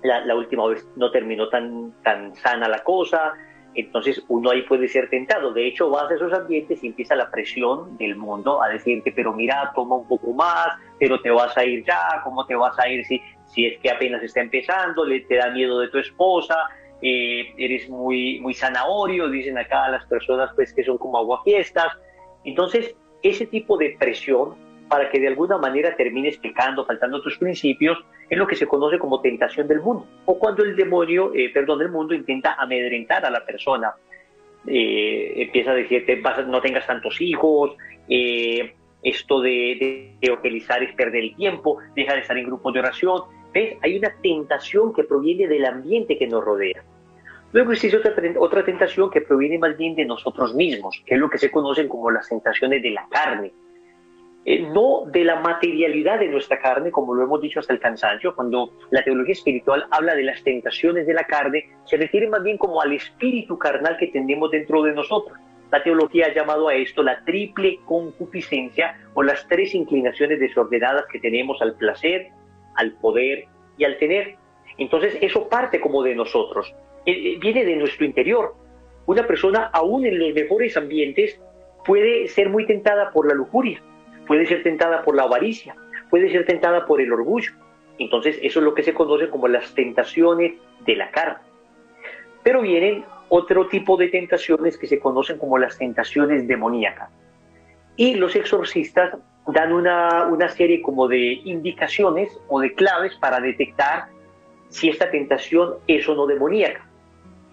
la, 0.02 0.26
la, 0.26 0.34
última 0.34 0.66
vez 0.66 0.86
no 0.96 1.10
terminó 1.10 1.48
tan, 1.48 1.94
tan 2.02 2.34
sana 2.36 2.68
la 2.68 2.84
cosa, 2.84 3.32
entonces 3.74 4.24
uno 4.28 4.50
ahí 4.50 4.62
puede 4.62 4.88
ser 4.88 5.08
tentado. 5.10 5.52
De 5.52 5.66
hecho, 5.66 5.90
vas 5.90 6.10
a 6.10 6.14
esos 6.14 6.32
ambientes 6.32 6.82
y 6.82 6.88
empieza 6.88 7.14
la 7.14 7.30
presión 7.30 7.96
del 7.96 8.16
mundo 8.16 8.62
a 8.62 8.68
decirte, 8.68 9.12
pero 9.12 9.32
mira, 9.32 9.72
toma 9.74 9.96
un 9.96 10.08
poco 10.08 10.32
más, 10.32 10.68
pero 10.98 11.20
te 11.20 11.30
vas 11.30 11.56
a 11.56 11.64
ir 11.64 11.84
ya, 11.84 12.20
¿cómo 12.24 12.44
te 12.46 12.54
vas 12.54 12.78
a 12.78 12.88
ir 12.88 13.04
si, 13.06 13.20
si 13.46 13.66
es 13.66 13.80
que 13.80 13.90
apenas 13.90 14.22
está 14.22 14.40
empezando? 14.40 15.04
Le, 15.04 15.20
te 15.20 15.36
da 15.36 15.50
miedo 15.50 15.78
de 15.80 15.88
tu 15.88 15.98
esposa, 15.98 16.56
eh, 17.00 17.52
eres 17.56 17.88
muy, 17.88 18.40
muy 18.40 18.54
zanahorio, 18.54 19.28
dicen 19.28 19.56
acá 19.58 19.88
las 19.88 20.04
personas 20.06 20.50
pues 20.54 20.72
que 20.72 20.82
son 20.82 20.98
como 20.98 21.18
aguafiestas. 21.18 21.92
Entonces, 22.44 22.96
ese 23.22 23.46
tipo 23.46 23.76
de 23.76 23.96
presión 23.98 24.67
para 24.88 25.10
que 25.10 25.20
de 25.20 25.28
alguna 25.28 25.58
manera 25.58 25.94
termines 25.94 26.38
pecando, 26.38 26.84
faltando 26.84 27.20
tus 27.22 27.38
principios, 27.38 27.98
es 28.28 28.38
lo 28.38 28.46
que 28.46 28.56
se 28.56 28.66
conoce 28.66 28.98
como 28.98 29.20
tentación 29.20 29.68
del 29.68 29.80
mundo. 29.80 30.06
O 30.24 30.38
cuando 30.38 30.64
el 30.64 30.74
demonio, 30.76 31.32
eh, 31.34 31.50
perdón, 31.52 31.82
el 31.82 31.90
mundo 31.90 32.14
intenta 32.14 32.54
amedrentar 32.54 33.24
a 33.24 33.30
la 33.30 33.44
persona. 33.44 33.92
Eh, 34.66 35.34
empieza 35.36 35.70
a 35.70 35.74
decirte, 35.74 36.20
no 36.46 36.60
tengas 36.60 36.86
tantos 36.86 37.20
hijos, 37.20 37.76
eh, 38.08 38.74
esto 39.02 39.40
de, 39.40 39.50
de 39.80 40.14
evangelizar 40.20 40.82
es 40.82 40.94
perder 40.94 41.24
el 41.24 41.36
tiempo, 41.36 41.78
deja 41.94 42.14
de 42.14 42.20
estar 42.20 42.36
en 42.36 42.46
grupos 42.46 42.72
de 42.74 42.80
oración. 42.80 43.22
¿Ves? 43.52 43.76
Hay 43.82 43.96
una 43.96 44.12
tentación 44.22 44.92
que 44.92 45.04
proviene 45.04 45.46
del 45.46 45.64
ambiente 45.64 46.18
que 46.18 46.26
nos 46.26 46.44
rodea. 46.44 46.82
Luego 47.52 47.72
existe 47.72 47.96
otra, 47.96 48.12
otra 48.38 48.64
tentación 48.64 49.10
que 49.10 49.22
proviene 49.22 49.58
más 49.58 49.76
bien 49.76 49.94
de 49.94 50.04
nosotros 50.04 50.54
mismos, 50.54 51.02
que 51.06 51.14
es 51.14 51.20
lo 51.20 51.30
que 51.30 51.38
se 51.38 51.50
conocen 51.50 51.88
como 51.88 52.10
las 52.10 52.28
tentaciones 52.28 52.82
de 52.82 52.90
la 52.90 53.06
carne 53.08 53.52
eh, 54.50 54.62
no 54.62 55.02
de 55.04 55.24
la 55.24 55.40
materialidad 55.40 56.20
de 56.20 56.28
nuestra 56.28 56.58
carne, 56.58 56.90
como 56.90 57.14
lo 57.14 57.22
hemos 57.22 57.42
dicho 57.42 57.60
hasta 57.60 57.74
el 57.74 57.80
cansancio, 57.80 58.34
cuando 58.34 58.72
la 58.88 59.04
teología 59.04 59.34
espiritual 59.34 59.84
habla 59.90 60.14
de 60.14 60.22
las 60.22 60.42
tentaciones 60.42 61.06
de 61.06 61.12
la 61.12 61.24
carne, 61.24 61.68
se 61.84 61.98
refiere 61.98 62.30
más 62.30 62.42
bien 62.42 62.56
como 62.56 62.80
al 62.80 62.94
espíritu 62.94 63.58
carnal 63.58 63.98
que 63.98 64.06
tenemos 64.06 64.50
dentro 64.50 64.82
de 64.84 64.94
nosotros. 64.94 65.36
La 65.70 65.82
teología 65.82 66.28
ha 66.28 66.34
llamado 66.34 66.68
a 66.68 66.74
esto 66.74 67.02
la 67.02 67.22
triple 67.26 67.80
concupiscencia 67.84 68.98
o 69.12 69.22
las 69.22 69.46
tres 69.48 69.74
inclinaciones 69.74 70.40
desordenadas 70.40 71.04
que 71.12 71.20
tenemos 71.20 71.60
al 71.60 71.74
placer, 71.74 72.28
al 72.76 72.92
poder 72.92 73.44
y 73.76 73.84
al 73.84 73.98
tener. 73.98 74.36
Entonces 74.78 75.18
eso 75.20 75.46
parte 75.50 75.78
como 75.78 76.02
de 76.02 76.14
nosotros. 76.14 76.74
eh, 77.04 77.36
viene 77.38 77.66
de 77.66 77.76
nuestro 77.76 78.06
interior. 78.06 78.54
Una 79.04 79.26
persona, 79.26 79.68
aún 79.74 80.06
en 80.06 80.18
los 80.18 80.32
mejores 80.32 80.74
ambientes, 80.78 81.38
puede 81.84 82.28
ser 82.28 82.48
muy 82.48 82.66
tentada 82.66 83.10
por 83.10 83.28
la 83.28 83.34
lujuria, 83.34 83.82
puede 84.28 84.46
ser 84.46 84.62
tentada 84.62 85.02
por 85.02 85.16
la 85.16 85.24
avaricia, 85.24 85.74
puede 86.10 86.30
ser 86.30 86.46
tentada 86.46 86.86
por 86.86 87.00
el 87.00 87.12
orgullo. 87.12 87.52
Entonces, 87.98 88.38
eso 88.42 88.60
es 88.60 88.64
lo 88.64 88.74
que 88.74 88.84
se 88.84 88.94
conoce 88.94 89.28
como 89.28 89.48
las 89.48 89.74
tentaciones 89.74 90.52
de 90.86 90.94
la 90.94 91.10
carne. 91.10 91.38
Pero 92.44 92.62
vienen 92.62 93.04
otro 93.28 93.66
tipo 93.66 93.96
de 93.96 94.08
tentaciones 94.08 94.78
que 94.78 94.86
se 94.86 95.00
conocen 95.00 95.38
como 95.38 95.58
las 95.58 95.76
tentaciones 95.76 96.46
demoníacas. 96.46 97.10
Y 97.96 98.14
los 98.14 98.36
exorcistas 98.36 99.16
dan 99.48 99.72
una, 99.72 100.26
una 100.26 100.48
serie 100.48 100.82
como 100.82 101.08
de 101.08 101.40
indicaciones 101.44 102.38
o 102.48 102.60
de 102.60 102.74
claves 102.74 103.16
para 103.16 103.40
detectar 103.40 104.06
si 104.68 104.90
esta 104.90 105.10
tentación 105.10 105.74
es 105.86 106.08
o 106.08 106.14
no 106.14 106.26
demoníaca. 106.26 106.86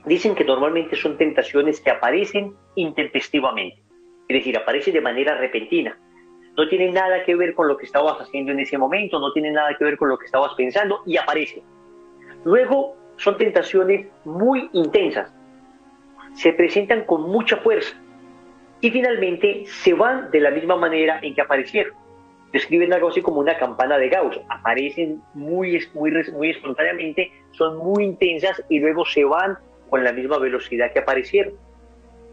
Dicen 0.05 0.35
que 0.35 0.43
normalmente 0.43 0.95
son 0.95 1.17
tentaciones 1.17 1.79
que 1.81 1.89
aparecen 1.89 2.53
intempestivamente, 2.75 3.81
es 4.27 4.37
decir, 4.37 4.55
aparecen 4.55 4.93
de 4.93 5.01
manera 5.01 5.35
repentina. 5.35 5.97
No 6.57 6.67
tienen 6.69 6.93
nada 6.93 7.23
que 7.25 7.35
ver 7.35 7.53
con 7.53 7.67
lo 7.67 7.77
que 7.77 7.85
estabas 7.85 8.19
haciendo 8.21 8.51
en 8.51 8.59
ese 8.59 8.77
momento, 8.77 9.19
no 9.19 9.31
tienen 9.33 9.53
nada 9.53 9.75
que 9.77 9.83
ver 9.83 9.97
con 9.97 10.09
lo 10.09 10.17
que 10.17 10.25
estabas 10.25 10.53
pensando 10.55 11.01
y 11.05 11.17
aparecen. 11.17 11.63
Luego 12.43 12.95
son 13.17 13.37
tentaciones 13.37 14.07
muy 14.23 14.69
intensas, 14.73 15.33
se 16.33 16.53
presentan 16.53 17.03
con 17.05 17.23
mucha 17.23 17.57
fuerza 17.57 17.95
y 18.81 18.91
finalmente 18.91 19.65
se 19.65 19.93
van 19.93 20.29
de 20.31 20.39
la 20.39 20.51
misma 20.51 20.75
manera 20.75 21.19
en 21.21 21.33
que 21.33 21.41
aparecieron. 21.41 21.93
Describen 22.51 22.93
algo 22.93 23.09
así 23.09 23.21
como 23.21 23.39
una 23.39 23.57
campana 23.57 23.97
de 23.97 24.09
Gauss. 24.09 24.39
Aparecen 24.47 25.21
muy, 25.33 25.85
muy, 25.93 26.11
muy 26.31 26.51
espontáneamente, 26.51 27.31
son 27.51 27.77
muy 27.77 28.05
intensas 28.05 28.63
y 28.69 28.79
luego 28.79 29.05
se 29.05 29.25
van 29.25 29.57
con 29.89 30.03
la 30.03 30.13
misma 30.13 30.37
velocidad 30.37 30.91
que 30.93 30.99
aparecieron. 30.99 31.53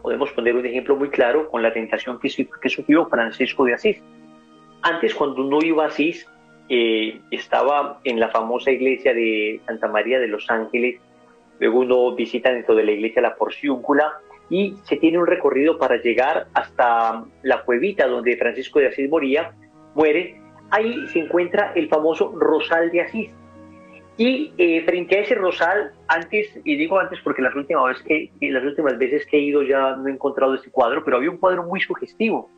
Podemos 0.03 0.31
poner 0.33 0.55
un 0.55 0.65
ejemplo 0.65 0.97
muy 0.97 1.09
claro 1.09 1.49
con 1.49 1.63
la 1.63 1.71
tentación 1.71 2.19
que, 2.19 2.29
que 2.61 2.69
sufrió 2.69 3.07
Francisco 3.07 3.63
de 3.63 3.73
Asís. 3.73 4.03
Antes, 4.81 5.15
cuando 5.15 5.47
uno 5.47 5.59
iba 5.63 5.85
a 5.85 5.87
Asís, 5.87 6.27
eh, 6.67 7.21
estaba 7.31 8.01
en 8.03 8.19
la 8.19 8.27
famosa 8.27 8.69
iglesia 8.69 9.13
de 9.13 9.61
Santa 9.65 9.87
María 9.87 10.19
de 10.19 10.27
los 10.27 10.51
Ángeles, 10.51 10.99
luego 11.59 11.79
uno 11.79 12.15
visita 12.15 12.51
dentro 12.51 12.75
de 12.75 12.83
la 12.83 12.91
iglesia 12.91 13.21
la 13.21 13.35
porciúncula 13.35 14.19
y 14.49 14.75
se 14.83 14.97
tiene 14.97 15.19
un 15.19 15.25
recorrido 15.25 15.77
para 15.77 16.01
llegar 16.01 16.47
hasta 16.53 17.23
la 17.41 17.63
cuevita 17.63 18.05
donde 18.05 18.35
Francisco 18.35 18.79
de 18.79 18.87
Asís 18.87 19.09
moría, 19.09 19.53
muere. 19.95 20.41
Ahí 20.69 20.95
se 21.13 21.19
encuentra 21.19 21.71
el 21.75 21.87
famoso 21.87 22.33
Rosal 22.37 22.91
de 22.91 23.01
Asís. 23.01 23.31
Y 24.15 24.53
eh, 24.57 24.83
frente 24.85 25.17
a 25.17 25.21
ese 25.21 25.35
rosal, 25.35 25.91
antes, 26.07 26.47
y 26.63 26.75
digo 26.75 26.99
antes 26.99 27.19
porque 27.23 27.41
las 27.41 27.55
últimas, 27.55 27.85
veces 27.87 28.03
que, 28.39 28.51
las 28.51 28.63
últimas 28.63 28.97
veces 28.97 29.25
que 29.25 29.37
he 29.37 29.41
ido 29.41 29.63
ya 29.63 29.95
no 29.95 30.07
he 30.07 30.11
encontrado 30.11 30.53
ese 30.53 30.69
cuadro, 30.69 31.03
pero 31.03 31.17
había 31.17 31.31
un 31.31 31.37
cuadro 31.37 31.63
muy 31.63 31.79
sugestivo. 31.81 32.49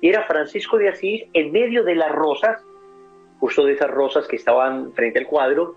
Era 0.00 0.22
Francisco 0.22 0.78
de 0.78 0.88
Asís 0.88 1.24
en 1.32 1.50
medio 1.50 1.82
de 1.82 1.96
las 1.96 2.12
rosas, 2.12 2.62
justo 3.40 3.64
de 3.64 3.72
esas 3.72 3.90
rosas 3.90 4.28
que 4.28 4.36
estaban 4.36 4.92
frente 4.92 5.18
al 5.18 5.26
cuadro, 5.26 5.74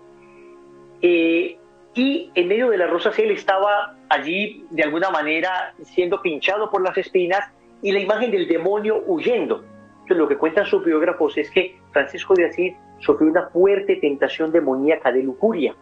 eh, 1.02 1.58
y 1.94 2.30
en 2.34 2.48
medio 2.48 2.70
de 2.70 2.78
las 2.78 2.90
rosas 2.90 3.18
él 3.18 3.30
estaba 3.30 3.96
allí 4.08 4.64
de 4.70 4.82
alguna 4.82 5.10
manera 5.10 5.74
siendo 5.82 6.20
pinchado 6.22 6.70
por 6.70 6.82
las 6.82 6.96
espinas 6.96 7.50
y 7.82 7.92
la 7.92 8.00
imagen 8.00 8.30
del 8.30 8.48
demonio 8.48 9.02
huyendo. 9.06 9.64
Entonces, 9.92 10.16
lo 10.16 10.28
que 10.28 10.36
cuentan 10.36 10.66
sus 10.66 10.84
biógrafos 10.84 11.36
es 11.38 11.50
que 11.50 11.76
Francisco 11.92 12.34
de 12.34 12.46
Asís 12.46 12.74
sufrió 13.04 13.30
una 13.30 13.48
fuerte 13.48 13.96
tentación 13.96 14.50
demoníaca 14.50 15.12
de 15.12 15.22
lujuria, 15.22 15.74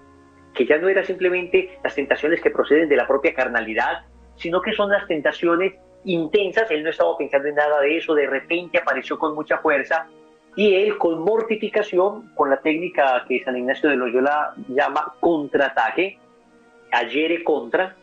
que 0.55 0.67
ya 0.67 0.79
no 0.79 0.89
era 0.89 1.05
simplemente 1.05 1.79
las 1.83 1.95
tentaciones 1.95 2.41
que 2.41 2.51
proceden 2.51 2.89
de 2.89 2.97
la 2.97 3.07
propia 3.07 3.35
carnalidad, 3.35 4.05
sino 4.37 4.61
que 4.61 4.73
son 4.73 4.91
las 4.91 5.07
tentaciones 5.07 5.75
intensas. 6.05 6.71
Él 6.71 6.83
no 6.83 6.91
estaba 6.91 7.17
pensando 7.17 7.49
en 7.49 7.55
nada 7.55 7.81
de 7.81 7.97
eso, 7.97 8.15
de 8.15 8.27
repente 8.27 8.79
apareció 8.79 9.19
con 9.19 9.35
mucha 9.35 9.59
fuerza 9.59 10.09
y 10.57 10.75
él 10.75 10.99
con 10.99 11.21
mortificación, 11.21 12.35
con 12.35 12.51
la 12.51 12.61
técnica 12.61 13.25
que 13.27 13.43
San 13.43 13.57
Ignacio 13.57 13.89
de 13.89 13.97
Loyola 13.97 14.55
llama 14.69 15.15
contraataque, 15.21 16.19
ayer 16.91 17.43
contra, 17.43 17.97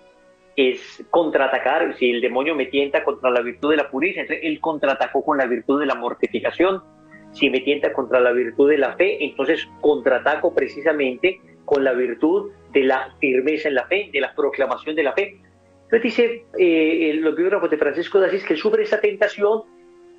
es 0.55 1.05
contraatacar, 1.11 1.95
si 1.97 2.09
el 2.09 2.21
demonio 2.21 2.55
me 2.55 2.65
tienta 2.65 3.03
contra 3.03 3.29
la 3.29 3.41
virtud 3.41 3.71
de 3.71 3.77
la 3.77 3.89
pureza, 3.89 4.21
él 4.21 4.59
contraatacó 4.59 5.23
con 5.23 5.37
la 5.37 5.45
virtud 5.45 5.79
de 5.79 5.85
la 5.85 5.95
mortificación, 5.95 6.81
si 7.31 7.49
me 7.49 7.61
tienta 7.61 7.93
contra 7.93 8.19
la 8.19 8.31
virtud 8.31 8.69
de 8.69 8.77
la 8.77 8.93
fe, 8.93 9.23
entonces 9.23 9.67
contraataco 9.81 10.53
precisamente 10.53 11.39
con 11.65 11.83
la 11.83 11.93
virtud 11.93 12.51
de 12.71 12.83
la 12.83 13.13
firmeza 13.19 13.69
en 13.69 13.75
la 13.75 13.85
fe, 13.85 14.09
de 14.11 14.21
la 14.21 14.33
proclamación 14.33 14.95
de 14.95 15.03
la 15.03 15.13
fe. 15.13 15.39
Entonces 15.83 16.03
dice 16.03 16.45
eh, 16.57 17.13
los 17.19 17.35
biógrafos 17.35 17.69
de 17.69 17.77
Francisco 17.77 18.19
de 18.19 18.27
Asís 18.27 18.43
que 18.43 18.55
sufre 18.55 18.83
esa 18.83 18.99
tentación 18.99 19.63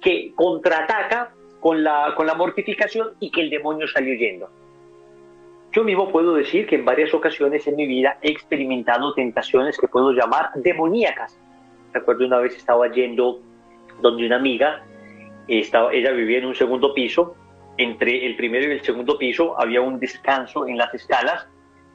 que 0.01 0.33
contraataca 0.35 1.33
con 1.61 1.85
la, 1.85 2.15
con 2.17 2.27
la 2.27 2.35
mortificación 2.35 3.11
y 3.21 3.31
que 3.31 3.43
el 3.43 3.51
demonio 3.51 3.87
salió 3.87 4.15
huyendo. 4.15 4.49
Yo 5.73 5.85
mismo 5.85 6.11
puedo 6.11 6.35
decir 6.35 6.67
que 6.67 6.75
en 6.75 6.85
varias 6.85 7.15
ocasiones 7.15 7.67
en 7.69 7.77
mi 7.77 7.87
vida 7.87 8.19
he 8.23 8.31
experimentado 8.31 9.15
tentaciones 9.15 9.79
que 9.79 9.87
puedo 9.87 10.11
llamar 10.11 10.51
demoníacas. 10.57 11.39
Recuerdo 11.93 12.27
una 12.27 12.39
vez 12.39 12.57
estaba 12.57 12.91
yendo 12.91 13.41
donde 14.01 14.27
una 14.27 14.37
amiga, 14.37 14.83
estaba, 15.59 15.93
ella 15.93 16.13
vivía 16.13 16.39
en 16.39 16.47
un 16.47 16.55
segundo 16.55 16.95
piso, 16.95 17.35
entre 17.77 18.27
el 18.27 18.37
primero 18.37 18.69
y 18.69 18.77
el 18.77 18.83
segundo 18.83 19.19
piso 19.19 19.59
había 19.59 19.81
un 19.81 19.99
descanso 19.99 20.67
en 20.67 20.77
las 20.77 20.93
escalas 20.95 21.47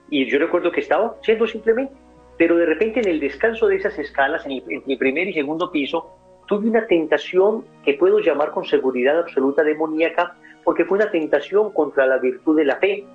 y 0.10 0.26
yo 0.26 0.40
recuerdo 0.40 0.72
que 0.72 0.82
estaba 0.82 1.16
yendo 1.26 1.48
simplemente, 1.48 1.94
pero 2.38 2.58
de 2.58 2.66
repente 2.66 3.00
en 3.00 3.08
el 3.08 3.20
descanso 3.20 3.68
de 3.68 3.78
esas 3.78 3.98
escalas, 3.98 4.46
en 4.46 4.54
el, 4.54 4.64
entre 4.68 4.94
el 4.94 5.00
primer 5.00 5.28
y 5.28 5.34
segundo 5.34 5.72
piso, 5.72 6.16
tuve 6.48 6.70
una 6.70 6.86
tentación 6.88 7.66
que 7.84 7.96
puedo 7.96 8.20
llamar 8.20 8.52
con 8.52 8.66
seguridad 8.66 9.20
absoluta 9.20 9.64
demoníaca 9.64 10.36
porque 10.64 10.86
fue 10.86 10.98
una 10.98 11.12
tentación 11.12 11.72
contra 11.72 12.06
la 12.06 12.18
virtud 12.18 12.58
de 12.58 12.66
la 12.66 12.78
fe. 12.78 13.06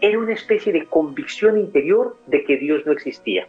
Era 0.00 0.18
una 0.18 0.32
especie 0.32 0.72
de 0.72 0.86
convicción 0.86 1.58
interior 1.58 2.16
de 2.26 2.44
que 2.44 2.56
Dios 2.56 2.84
no 2.84 2.92
existía. 2.92 3.46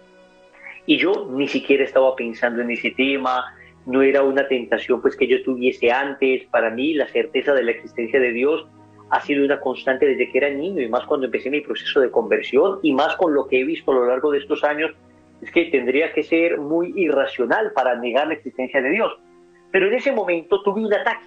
Y 0.86 0.97
yo 0.97 1.27
ni 1.31 1.47
siquiera 1.47 1.84
estaba 1.84 2.15
pensando 2.15 2.62
en 2.62 2.71
ese 2.71 2.91
tema, 2.91 3.45
no 3.85 4.01
era 4.01 4.23
una 4.23 4.47
tentación 4.47 5.01
pues 5.01 5.15
que 5.15 5.27
yo 5.27 5.43
tuviese 5.43 5.91
antes. 5.91 6.45
Para 6.45 6.69
mí 6.69 6.93
la 6.93 7.07
certeza 7.07 7.53
de 7.53 7.63
la 7.63 7.71
existencia 7.71 8.19
de 8.19 8.31
Dios 8.31 8.67
ha 9.09 9.21
sido 9.21 9.45
una 9.45 9.59
constante 9.59 10.05
desde 10.05 10.31
que 10.31 10.37
era 10.39 10.49
niño 10.49 10.81
y 10.81 10.89
más 10.89 11.05
cuando 11.05 11.27
empecé 11.27 11.49
mi 11.49 11.61
proceso 11.61 11.99
de 11.99 12.09
conversión 12.09 12.79
y 12.81 12.91
más 12.93 13.15
con 13.15 13.33
lo 13.33 13.47
que 13.47 13.61
he 13.61 13.63
visto 13.63 13.91
a 13.91 13.95
lo 13.95 14.07
largo 14.07 14.31
de 14.31 14.39
estos 14.39 14.63
años 14.63 14.91
es 15.41 15.51
que 15.51 15.65
tendría 15.65 16.11
que 16.13 16.23
ser 16.23 16.57
muy 16.57 16.93
irracional 16.95 17.71
para 17.73 17.95
negar 17.95 18.27
la 18.27 18.33
existencia 18.33 18.81
de 18.81 18.89
Dios. 18.89 19.13
Pero 19.71 19.87
en 19.87 19.93
ese 19.93 20.11
momento 20.11 20.63
tuve 20.63 20.83
un 20.83 20.93
ataque, 20.93 21.25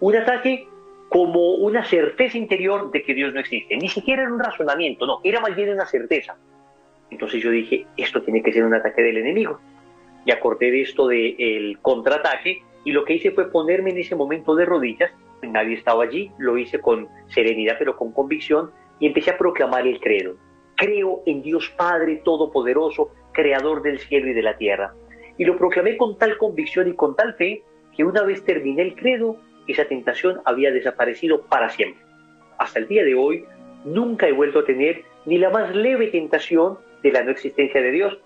un 0.00 0.16
ataque 0.16 0.66
como 1.08 1.54
una 1.56 1.84
certeza 1.84 2.36
interior 2.36 2.90
de 2.90 3.02
que 3.02 3.14
Dios 3.14 3.32
no 3.32 3.40
existe. 3.40 3.76
Ni 3.76 3.88
siquiera 3.88 4.22
era 4.22 4.32
un 4.32 4.40
razonamiento, 4.40 5.06
no, 5.06 5.20
era 5.22 5.40
más 5.40 5.54
bien 5.54 5.70
una 5.70 5.86
certeza. 5.86 6.36
Entonces 7.10 7.42
yo 7.42 7.50
dije, 7.50 7.86
esto 7.96 8.22
tiene 8.22 8.42
que 8.42 8.52
ser 8.52 8.64
un 8.64 8.74
ataque 8.74 9.02
del 9.02 9.18
enemigo. 9.18 9.60
Y 10.24 10.30
acordé 10.30 10.70
de 10.70 10.82
esto 10.82 11.08
del 11.08 11.78
contraataque 11.82 12.62
y 12.84 12.92
lo 12.92 13.04
que 13.04 13.14
hice 13.14 13.30
fue 13.30 13.50
ponerme 13.50 13.90
en 13.90 13.98
ese 13.98 14.16
momento 14.16 14.54
de 14.54 14.64
rodillas. 14.64 15.10
Nadie 15.42 15.74
estaba 15.74 16.04
allí, 16.04 16.30
lo 16.38 16.56
hice 16.56 16.80
con 16.80 17.08
serenidad 17.28 17.76
pero 17.78 17.96
con 17.96 18.12
convicción 18.12 18.70
y 18.98 19.06
empecé 19.06 19.30
a 19.30 19.38
proclamar 19.38 19.86
el 19.86 20.00
credo. 20.00 20.36
Creo 20.76 21.22
en 21.26 21.42
Dios 21.42 21.72
Padre 21.76 22.22
Todopoderoso, 22.24 23.10
Creador 23.32 23.82
del 23.82 23.98
cielo 23.98 24.28
y 24.28 24.32
de 24.32 24.42
la 24.42 24.56
tierra. 24.56 24.94
Y 25.36 25.44
lo 25.44 25.56
proclamé 25.56 25.96
con 25.96 26.16
tal 26.18 26.38
convicción 26.38 26.88
y 26.88 26.94
con 26.94 27.16
tal 27.16 27.34
fe 27.34 27.62
que 27.96 28.04
una 28.04 28.22
vez 28.22 28.44
terminé 28.44 28.82
el 28.82 28.94
credo, 28.94 29.36
esa 29.66 29.84
tentación 29.86 30.40
había 30.44 30.70
desaparecido 30.70 31.42
para 31.42 31.68
siempre. 31.70 32.02
Hasta 32.58 32.78
el 32.78 32.88
día 32.88 33.04
de 33.04 33.14
hoy, 33.14 33.44
nunca 33.84 34.28
he 34.28 34.32
vuelto 34.32 34.60
a 34.60 34.64
tener 34.64 35.02
ni 35.26 35.38
la 35.38 35.50
más 35.50 35.74
leve 35.74 36.08
tentación 36.08 36.78
de 37.02 37.12
la 37.12 37.22
no 37.22 37.30
existencia 37.30 37.80
de 37.80 37.90
Dios, 37.90 38.18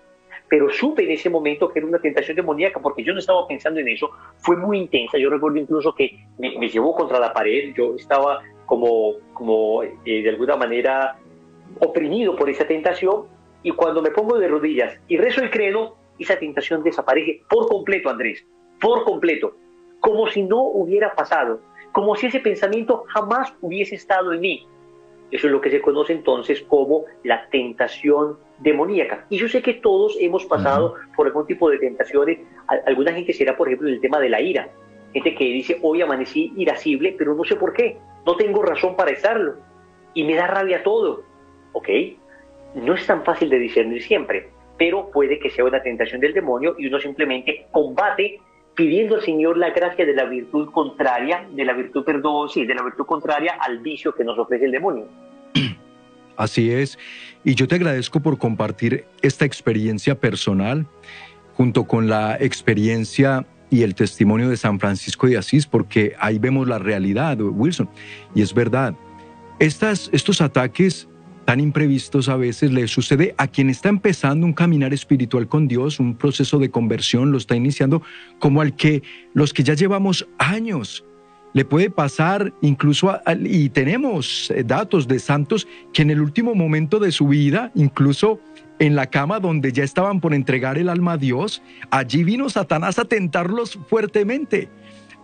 pero 0.49 0.69
supe 0.69 1.03
en 1.03 1.11
ese 1.11 1.29
momento 1.29 1.69
que 1.69 1.79
era 1.79 1.87
una 1.87 1.99
tentación 1.99 2.35
demoníaca 2.35 2.79
porque 2.81 3.03
yo 3.03 3.13
no 3.13 3.19
estaba 3.19 3.47
pensando 3.47 3.79
en 3.79 3.87
eso, 3.87 4.09
fue 4.37 4.57
muy 4.57 4.79
intensa, 4.79 5.17
yo 5.17 5.29
recuerdo 5.29 5.57
incluso 5.57 5.93
que 5.93 6.25
me, 6.39 6.67
llevó 6.67 6.95
contra 6.95 7.19
la 7.19 7.31
pared, 7.31 7.73
yo 7.75 7.95
estaba 7.95 8.41
como, 8.65 9.13
como 9.33 9.83
eh, 9.83 9.93
de 10.05 10.29
alguna 10.29 10.55
manera 10.55 11.17
oprimido 11.79 12.35
por 12.35 12.49
esa 12.49 12.65
tentación. 12.65 13.25
Y 13.61 13.71
cuando 13.71 14.01
me 14.01 14.11
pongo 14.11 14.39
de 14.39 14.47
rodillas 14.47 14.99
y 15.07 15.17
rezo 15.17 15.41
el 15.41 15.49
credo, 15.49 15.97
esa 16.17 16.37
tentación 16.39 16.81
desaparece 16.83 17.41
por 17.49 17.67
completo, 17.67 18.09
Andrés, 18.09 18.45
por 18.79 19.03
completo, 19.03 19.55
como 19.99 20.27
si 20.27 20.43
no 20.43 20.63
hubiera 20.63 21.13
pasado, 21.13 21.61
como 21.91 22.15
si 22.15 22.27
ese 22.27 22.39
pensamiento 22.39 23.03
jamás 23.07 23.53
hubiese 23.61 23.95
estado 23.95 24.33
en 24.33 24.39
mí. 24.41 24.67
Eso 25.31 25.47
es 25.47 25.53
lo 25.53 25.61
que 25.61 25.69
se 25.69 25.81
conoce 25.81 26.13
entonces 26.13 26.61
como 26.61 27.05
la 27.23 27.47
tentación 27.49 28.37
demoníaca. 28.59 29.25
Y 29.29 29.37
yo 29.37 29.47
sé 29.47 29.61
que 29.61 29.75
todos 29.75 30.17
hemos 30.19 30.45
pasado 30.45 30.95
por 31.15 31.27
algún 31.27 31.45
tipo 31.45 31.69
de 31.69 31.77
tentaciones. 31.77 32.39
Alguna 32.85 33.13
gente 33.13 33.33
será, 33.33 33.55
por 33.55 33.67
ejemplo, 33.67 33.89
el 33.89 34.01
tema 34.01 34.19
de 34.19 34.29
la 34.29 34.41
ira. 34.41 34.69
Gente 35.13 35.35
que 35.35 35.45
dice, 35.45 35.77
hoy 35.81 36.01
amanecí 36.01 36.53
irascible, 36.57 37.15
pero 37.17 37.35
no 37.35 37.43
sé 37.43 37.55
por 37.55 37.73
qué. 37.73 37.97
No 38.25 38.35
tengo 38.35 38.63
razón 38.63 38.95
para 38.95 39.11
estarlo. 39.11 39.55
Y 40.13 40.23
me 40.23 40.35
da 40.35 40.47
rabia 40.47 40.83
todo. 40.83 41.23
¿Ok? 41.73 41.89
No 42.75 42.93
es 42.93 43.05
tan 43.05 43.23
fácil 43.23 43.49
de 43.49 43.59
discernir 43.59 44.01
siempre. 44.01 44.49
pero 44.79 45.11
puede 45.11 45.37
que 45.37 45.51
sea 45.51 45.65
una 45.65 45.83
tentación 45.83 46.21
del 46.21 46.33
demonio 46.33 46.73
y 46.79 46.87
uno 46.87 46.99
simplemente 46.99 47.67
combate 47.69 48.39
pidiendo 48.75 49.15
al 49.15 49.21
Señor 49.21 49.57
la 49.57 49.71
gracia 49.71 50.05
de 50.05 50.13
la 50.13 50.25
virtud 50.25 50.69
contraria, 50.71 51.47
de 51.51 51.65
la 51.65 51.73
virtud, 51.73 52.03
perdón, 52.03 52.49
sí, 52.49 52.65
de 52.65 52.75
la 52.75 52.83
virtud 52.83 53.05
contraria 53.05 53.57
al 53.59 53.79
vicio 53.79 54.13
que 54.13 54.23
nos 54.23 54.37
ofrece 54.37 54.65
el 54.65 54.71
demonio. 54.71 55.05
Así 56.37 56.71
es. 56.71 56.97
Y 57.43 57.55
yo 57.55 57.67
te 57.67 57.75
agradezco 57.75 58.21
por 58.21 58.37
compartir 58.37 59.05
esta 59.21 59.43
experiencia 59.43 60.15
personal 60.15 60.85
junto 61.55 61.83
con 61.83 62.07
la 62.07 62.37
experiencia 62.39 63.45
y 63.69 63.83
el 63.83 63.93
testimonio 63.93 64.47
de 64.47 64.55
San 64.55 64.79
Francisco 64.79 65.27
de 65.27 65.37
Asís, 65.37 65.67
porque 65.67 66.15
ahí 66.19 66.39
vemos 66.39 66.67
la 66.67 66.79
realidad, 66.79 67.37
Wilson. 67.41 67.89
Y 68.33 68.41
es 68.41 68.53
verdad, 68.53 68.95
Estas, 69.59 70.09
estos 70.13 70.39
ataques 70.39 71.08
tan 71.49 71.61
imprevistos 71.61 72.29
a 72.29 72.35
veces 72.35 72.71
le 72.71 72.87
sucede 72.87 73.33
a 73.39 73.47
quien 73.47 73.71
está 73.71 73.89
empezando 73.89 74.45
un 74.45 74.53
caminar 74.53 74.93
espiritual 74.93 75.47
con 75.47 75.67
Dios, 75.67 75.99
un 75.99 76.13
proceso 76.13 76.59
de 76.59 76.69
conversión, 76.69 77.31
lo 77.31 77.39
está 77.39 77.55
iniciando, 77.55 78.03
como 78.37 78.61
al 78.61 78.75
que 78.75 79.01
los 79.33 79.51
que 79.51 79.63
ya 79.63 79.73
llevamos 79.73 80.27
años 80.37 81.03
le 81.53 81.65
puede 81.65 81.89
pasar 81.89 82.53
incluso, 82.61 83.19
y 83.43 83.69
tenemos 83.69 84.51
eh, 84.51 84.63
datos 84.63 85.07
de 85.07 85.17
santos 85.17 85.67
que 85.91 86.03
en 86.03 86.11
el 86.11 86.21
último 86.21 86.53
momento 86.53 86.99
de 86.99 87.11
su 87.11 87.27
vida, 87.27 87.71
incluso 87.73 88.39
en 88.77 88.95
la 88.95 89.07
cama 89.07 89.39
donde 89.39 89.71
ya 89.71 89.83
estaban 89.83 90.21
por 90.21 90.35
entregar 90.35 90.77
el 90.77 90.87
alma 90.87 91.13
a 91.13 91.17
Dios, 91.17 91.63
allí 91.89 92.23
vino 92.23 92.47
Satanás 92.51 92.99
a 92.99 93.05
tentarlos 93.05 93.79
fuertemente. 93.87 94.69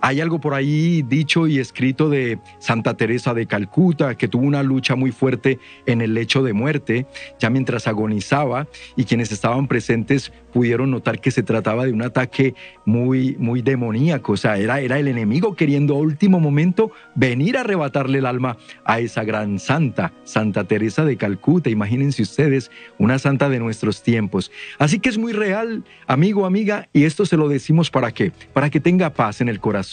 Hay 0.02 0.22
algo 0.22 0.40
por 0.40 0.54
ahí 0.54 1.02
dicho 1.02 1.48
y 1.48 1.60
escrito 1.60 2.10
de 2.10 2.38
Santa 2.60 2.96
Teresa 2.96 3.34
de 3.34 3.48
Calcuta, 3.48 4.16
que 4.16 4.28
tuvo 4.28 4.46
una 4.46 4.62
lucha 4.62 4.96
muy 4.96 5.12
fuerte 5.12 5.60
en 5.86 6.02
el 6.02 6.14
lecho 6.14 6.44
de 6.44 6.54
muerte, 6.54 7.08
ya 7.40 7.50
mientras 7.50 7.88
agonizaba, 7.88 8.68
y 8.96 9.06
quienes 9.06 9.32
estaban 9.32 9.68
presentes 9.68 10.32
pudieron 10.54 10.92
notar 10.92 11.20
que 11.20 11.32
se 11.32 11.44
trataba 11.44 11.86
de 11.86 11.92
un 11.92 12.02
ataque 12.02 12.56
muy, 12.86 13.36
muy 13.40 13.62
demoníaco, 13.62 14.34
o 14.34 14.38
sea, 14.38 14.58
era, 14.58 14.80
era 14.80 15.00
el 15.00 15.08
enemigo 15.08 15.56
queriendo 15.56 15.96
a 15.96 16.00
último 16.00 16.40
momento 16.40 16.92
venir 17.16 17.58
a 17.58 17.62
arrebatarle 17.62 18.20
el 18.20 18.26
alma 18.26 18.58
a 18.86 19.00
esa 19.00 19.24
gran 19.24 19.60
santa, 19.60 20.14
Santa 20.24 20.64
Teresa 20.66 21.04
de 21.04 21.18
Calcuta, 21.18 21.70
imagínense 21.70 22.22
ustedes, 22.22 22.72
una 22.98 23.20
santa 23.20 23.50
de 23.50 23.60
nuestros 23.60 24.04
tiempos. 24.04 24.52
Así 24.78 25.00
que 25.00 25.10
es 25.10 25.18
muy 25.18 25.34
real, 25.34 25.84
amigo, 26.08 26.46
amiga, 26.46 26.88
y 26.94 27.04
esto 27.04 27.26
se 27.26 27.38
lo 27.38 27.50
decimos 27.50 27.90
para 27.90 28.12
qué, 28.12 28.32
para 28.54 28.70
que 28.70 28.80
tenga 28.80 29.10
paz 29.10 29.42
en 29.42 29.50
el 29.50 29.60
corazón. 29.60 29.85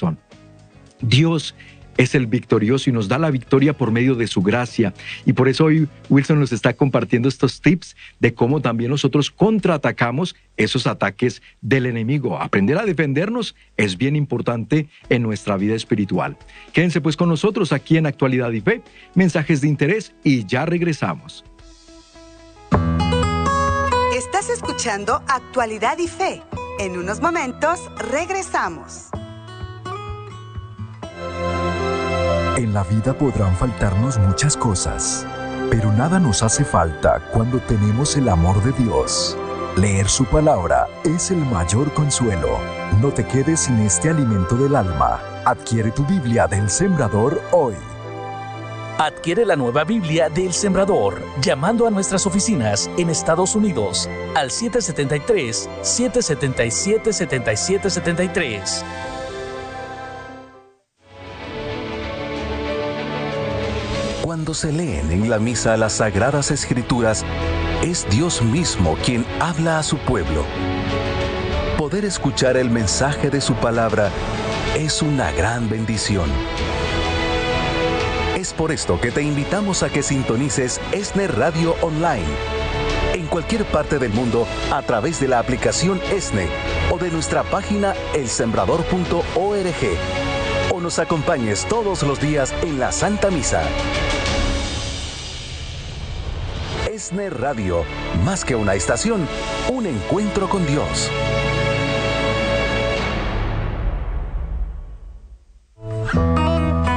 Dios 1.00 1.54
es 1.96 2.14
el 2.14 2.26
victorioso 2.26 2.90
y 2.90 2.92
nos 2.92 3.08
da 3.08 3.18
la 3.18 3.30
victoria 3.30 3.72
por 3.72 3.90
medio 3.90 4.14
de 4.14 4.26
su 4.26 4.42
gracia. 4.42 4.94
Y 5.24 5.32
por 5.32 5.48
eso 5.48 5.66
hoy 5.66 5.88
Wilson 6.08 6.40
nos 6.40 6.52
está 6.52 6.72
compartiendo 6.74 7.28
estos 7.28 7.60
tips 7.60 7.96
de 8.20 8.34
cómo 8.34 8.60
también 8.60 8.90
nosotros 8.90 9.30
contraatacamos 9.30 10.34
esos 10.56 10.86
ataques 10.86 11.42
del 11.60 11.86
enemigo. 11.86 12.40
Aprender 12.40 12.78
a 12.78 12.86
defendernos 12.86 13.54
es 13.76 13.96
bien 13.96 14.16
importante 14.16 14.88
en 15.08 15.22
nuestra 15.22 15.56
vida 15.56 15.74
espiritual. 15.74 16.36
Quédense 16.72 17.00
pues 17.00 17.16
con 17.16 17.28
nosotros 17.28 17.72
aquí 17.72 17.96
en 17.96 18.06
Actualidad 18.06 18.52
y 18.52 18.60
Fe, 18.60 18.82
mensajes 19.14 19.60
de 19.60 19.68
interés 19.68 20.14
y 20.24 20.46
ya 20.46 20.66
regresamos. 20.66 21.44
Estás 24.16 24.50
escuchando 24.50 25.22
Actualidad 25.28 25.98
y 25.98 26.08
Fe. 26.08 26.42
En 26.78 26.96
unos 26.96 27.20
momentos 27.20 27.80
regresamos. 28.10 29.10
En 32.56 32.74
la 32.74 32.84
vida 32.84 33.12
podrán 33.12 33.56
faltarnos 33.56 34.18
muchas 34.18 34.56
cosas, 34.56 35.26
pero 35.70 35.92
nada 35.92 36.20
nos 36.20 36.42
hace 36.42 36.64
falta 36.64 37.20
cuando 37.32 37.58
tenemos 37.60 38.16
el 38.16 38.28
amor 38.28 38.62
de 38.62 38.72
Dios. 38.72 39.36
Leer 39.76 40.06
su 40.06 40.26
palabra 40.26 40.86
es 41.02 41.30
el 41.30 41.38
mayor 41.38 41.92
consuelo. 41.94 42.58
No 43.00 43.10
te 43.10 43.26
quedes 43.26 43.60
sin 43.60 43.78
este 43.78 44.10
alimento 44.10 44.54
del 44.54 44.76
alma. 44.76 45.18
Adquiere 45.46 45.90
tu 45.90 46.04
Biblia 46.04 46.46
del 46.46 46.68
Sembrador 46.68 47.40
hoy. 47.52 47.74
Adquiere 48.98 49.46
la 49.46 49.56
nueva 49.56 49.84
Biblia 49.84 50.28
del 50.28 50.52
Sembrador 50.52 51.22
llamando 51.40 51.86
a 51.86 51.90
nuestras 51.90 52.26
oficinas 52.26 52.90
en 52.98 53.08
Estados 53.08 53.54
Unidos 53.54 54.08
al 54.34 54.50
773 54.50 55.70
777 55.80 57.12
7773. 57.12 58.84
Cuando 64.42 64.54
se 64.54 64.72
leen 64.72 65.12
en 65.12 65.30
la 65.30 65.38
misa 65.38 65.76
las 65.76 65.92
sagradas 65.92 66.50
escrituras, 66.50 67.24
es 67.80 68.04
Dios 68.10 68.42
mismo 68.42 68.98
quien 69.04 69.24
habla 69.38 69.78
a 69.78 69.84
su 69.84 69.98
pueblo. 69.98 70.44
Poder 71.78 72.04
escuchar 72.04 72.56
el 72.56 72.68
mensaje 72.68 73.30
de 73.30 73.40
su 73.40 73.54
palabra 73.54 74.10
es 74.74 75.00
una 75.00 75.30
gran 75.30 75.70
bendición. 75.70 76.28
Es 78.36 78.52
por 78.52 78.72
esto 78.72 79.00
que 79.00 79.12
te 79.12 79.22
invitamos 79.22 79.84
a 79.84 79.90
que 79.90 80.02
sintonices 80.02 80.80
ESNE 80.90 81.28
Radio 81.28 81.76
Online 81.80 82.26
en 83.14 83.28
cualquier 83.28 83.64
parte 83.66 84.00
del 84.00 84.12
mundo 84.12 84.48
a 84.72 84.82
través 84.82 85.20
de 85.20 85.28
la 85.28 85.38
aplicación 85.38 86.00
ESNE 86.10 86.48
o 86.90 86.98
de 86.98 87.12
nuestra 87.12 87.44
página 87.44 87.94
elsembrador.org 88.12 89.22
o 90.72 90.80
nos 90.80 90.98
acompañes 90.98 91.64
todos 91.68 92.02
los 92.02 92.20
días 92.20 92.52
en 92.62 92.80
la 92.80 92.90
Santa 92.90 93.30
Misa. 93.30 93.62
Radio, 97.12 97.84
más 98.24 98.42
que 98.42 98.54
una 98.54 98.74
estación, 98.74 99.28
un 99.70 99.84
encuentro 99.84 100.48
con 100.48 100.66
Dios. 100.66 101.10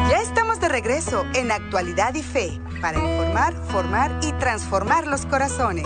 Ya 0.09 0.21
estamos 0.21 0.61
de 0.61 0.69
regreso 0.69 1.25
en 1.35 1.51
Actualidad 1.51 2.15
y 2.15 2.23
Fe 2.23 2.61
para 2.81 2.97
informar, 2.97 3.53
formar 3.67 4.17
y 4.23 4.31
transformar 4.33 5.05
los 5.05 5.25
corazones. 5.25 5.85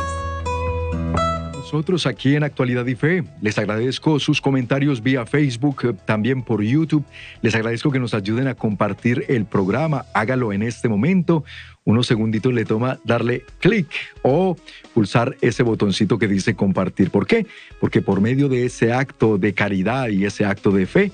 Nosotros 1.56 2.06
aquí 2.06 2.36
en 2.36 2.44
Actualidad 2.44 2.86
y 2.88 2.96
Fe 2.96 3.24
les 3.42 3.58
agradezco 3.58 4.20
sus 4.20 4.42
comentarios 4.42 5.04
vía 5.04 5.26
Facebook, 5.26 5.96
también 6.06 6.42
por 6.42 6.64
YouTube. 6.64 7.06
Les 7.42 7.54
agradezco 7.54 7.92
que 7.92 8.00
nos 8.00 8.16
ayuden 8.16 8.48
a 8.48 8.56
compartir 8.56 9.26
el 9.28 9.46
programa. 9.46 10.06
Hágalo 10.14 10.52
en 10.52 10.64
este 10.64 10.90
momento 10.90 11.44
unos 11.90 12.06
segunditos 12.06 12.54
le 12.54 12.66
toma 12.66 13.00
darle 13.04 13.46
clic 13.60 13.88
o 14.22 14.56
pulsar 14.94 15.36
ese 15.42 15.64
botoncito 15.64 16.20
que 16.20 16.28
dice 16.28 16.56
compartir. 16.56 17.10
¿Por 17.10 17.26
qué? 17.26 17.48
Porque 17.80 18.04
por 18.04 18.22
medio 18.22 18.48
de 18.48 18.66
ese 18.66 18.94
acto 18.94 19.40
de 19.40 19.54
caridad 19.56 20.10
y 20.10 20.24
ese 20.24 20.46
acto 20.46 20.70
de 20.70 20.86
fe, 20.86 21.12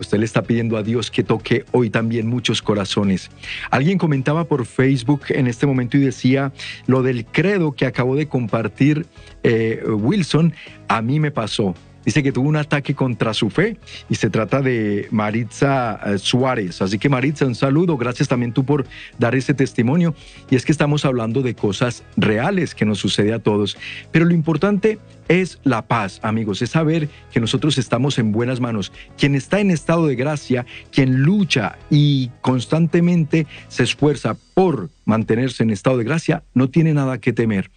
usted 0.00 0.18
le 0.18 0.24
está 0.24 0.42
pidiendo 0.42 0.76
a 0.76 0.82
Dios 0.82 1.12
que 1.12 1.22
toque 1.22 1.64
hoy 1.70 1.90
también 1.90 2.26
muchos 2.26 2.60
corazones. 2.60 3.30
Alguien 3.70 3.98
comentaba 3.98 4.44
por 4.44 4.66
Facebook 4.66 5.22
en 5.28 5.46
este 5.46 5.64
momento 5.64 5.96
y 5.96 6.00
decía 6.00 6.52
lo 6.88 7.04
del 7.04 7.24
credo 7.24 7.72
que 7.72 7.86
acabó 7.86 8.16
de 8.16 8.26
compartir 8.26 9.06
eh, 9.44 9.80
Wilson, 9.86 10.54
a 10.88 11.02
mí 11.02 11.20
me 11.20 11.30
pasó. 11.30 11.76
Dice 12.06 12.22
que 12.22 12.30
tuvo 12.30 12.48
un 12.48 12.54
ataque 12.54 12.94
contra 12.94 13.34
su 13.34 13.50
fe 13.50 13.78
y 14.08 14.14
se 14.14 14.30
trata 14.30 14.62
de 14.62 15.08
Maritza 15.10 15.98
eh, 16.06 16.18
Suárez. 16.18 16.80
Así 16.80 17.00
que 17.00 17.08
Maritza, 17.08 17.46
un 17.46 17.56
saludo. 17.56 17.96
Gracias 17.96 18.28
también 18.28 18.52
tú 18.52 18.64
por 18.64 18.86
dar 19.18 19.34
ese 19.34 19.54
testimonio. 19.54 20.14
Y 20.48 20.54
es 20.54 20.64
que 20.64 20.70
estamos 20.70 21.04
hablando 21.04 21.42
de 21.42 21.56
cosas 21.56 22.04
reales 22.16 22.76
que 22.76 22.84
nos 22.84 22.98
sucede 22.98 23.32
a 23.32 23.40
todos. 23.40 23.76
Pero 24.12 24.24
lo 24.24 24.34
importante 24.34 25.00
es 25.26 25.58
la 25.64 25.82
paz, 25.82 26.20
amigos, 26.22 26.62
es 26.62 26.70
saber 26.70 27.08
que 27.32 27.40
nosotros 27.40 27.76
estamos 27.76 28.20
en 28.20 28.30
buenas 28.30 28.60
manos. 28.60 28.92
Quien 29.18 29.34
está 29.34 29.58
en 29.58 29.72
estado 29.72 30.06
de 30.06 30.14
gracia, 30.14 30.64
quien 30.92 31.22
lucha 31.22 31.76
y 31.90 32.30
constantemente 32.40 33.48
se 33.66 33.82
esfuerza 33.82 34.36
por 34.54 34.90
mantenerse 35.06 35.64
en 35.64 35.70
estado 35.70 35.98
de 35.98 36.04
gracia, 36.04 36.44
no 36.54 36.70
tiene 36.70 36.94
nada 36.94 37.18
que 37.18 37.32
temer. 37.32 37.68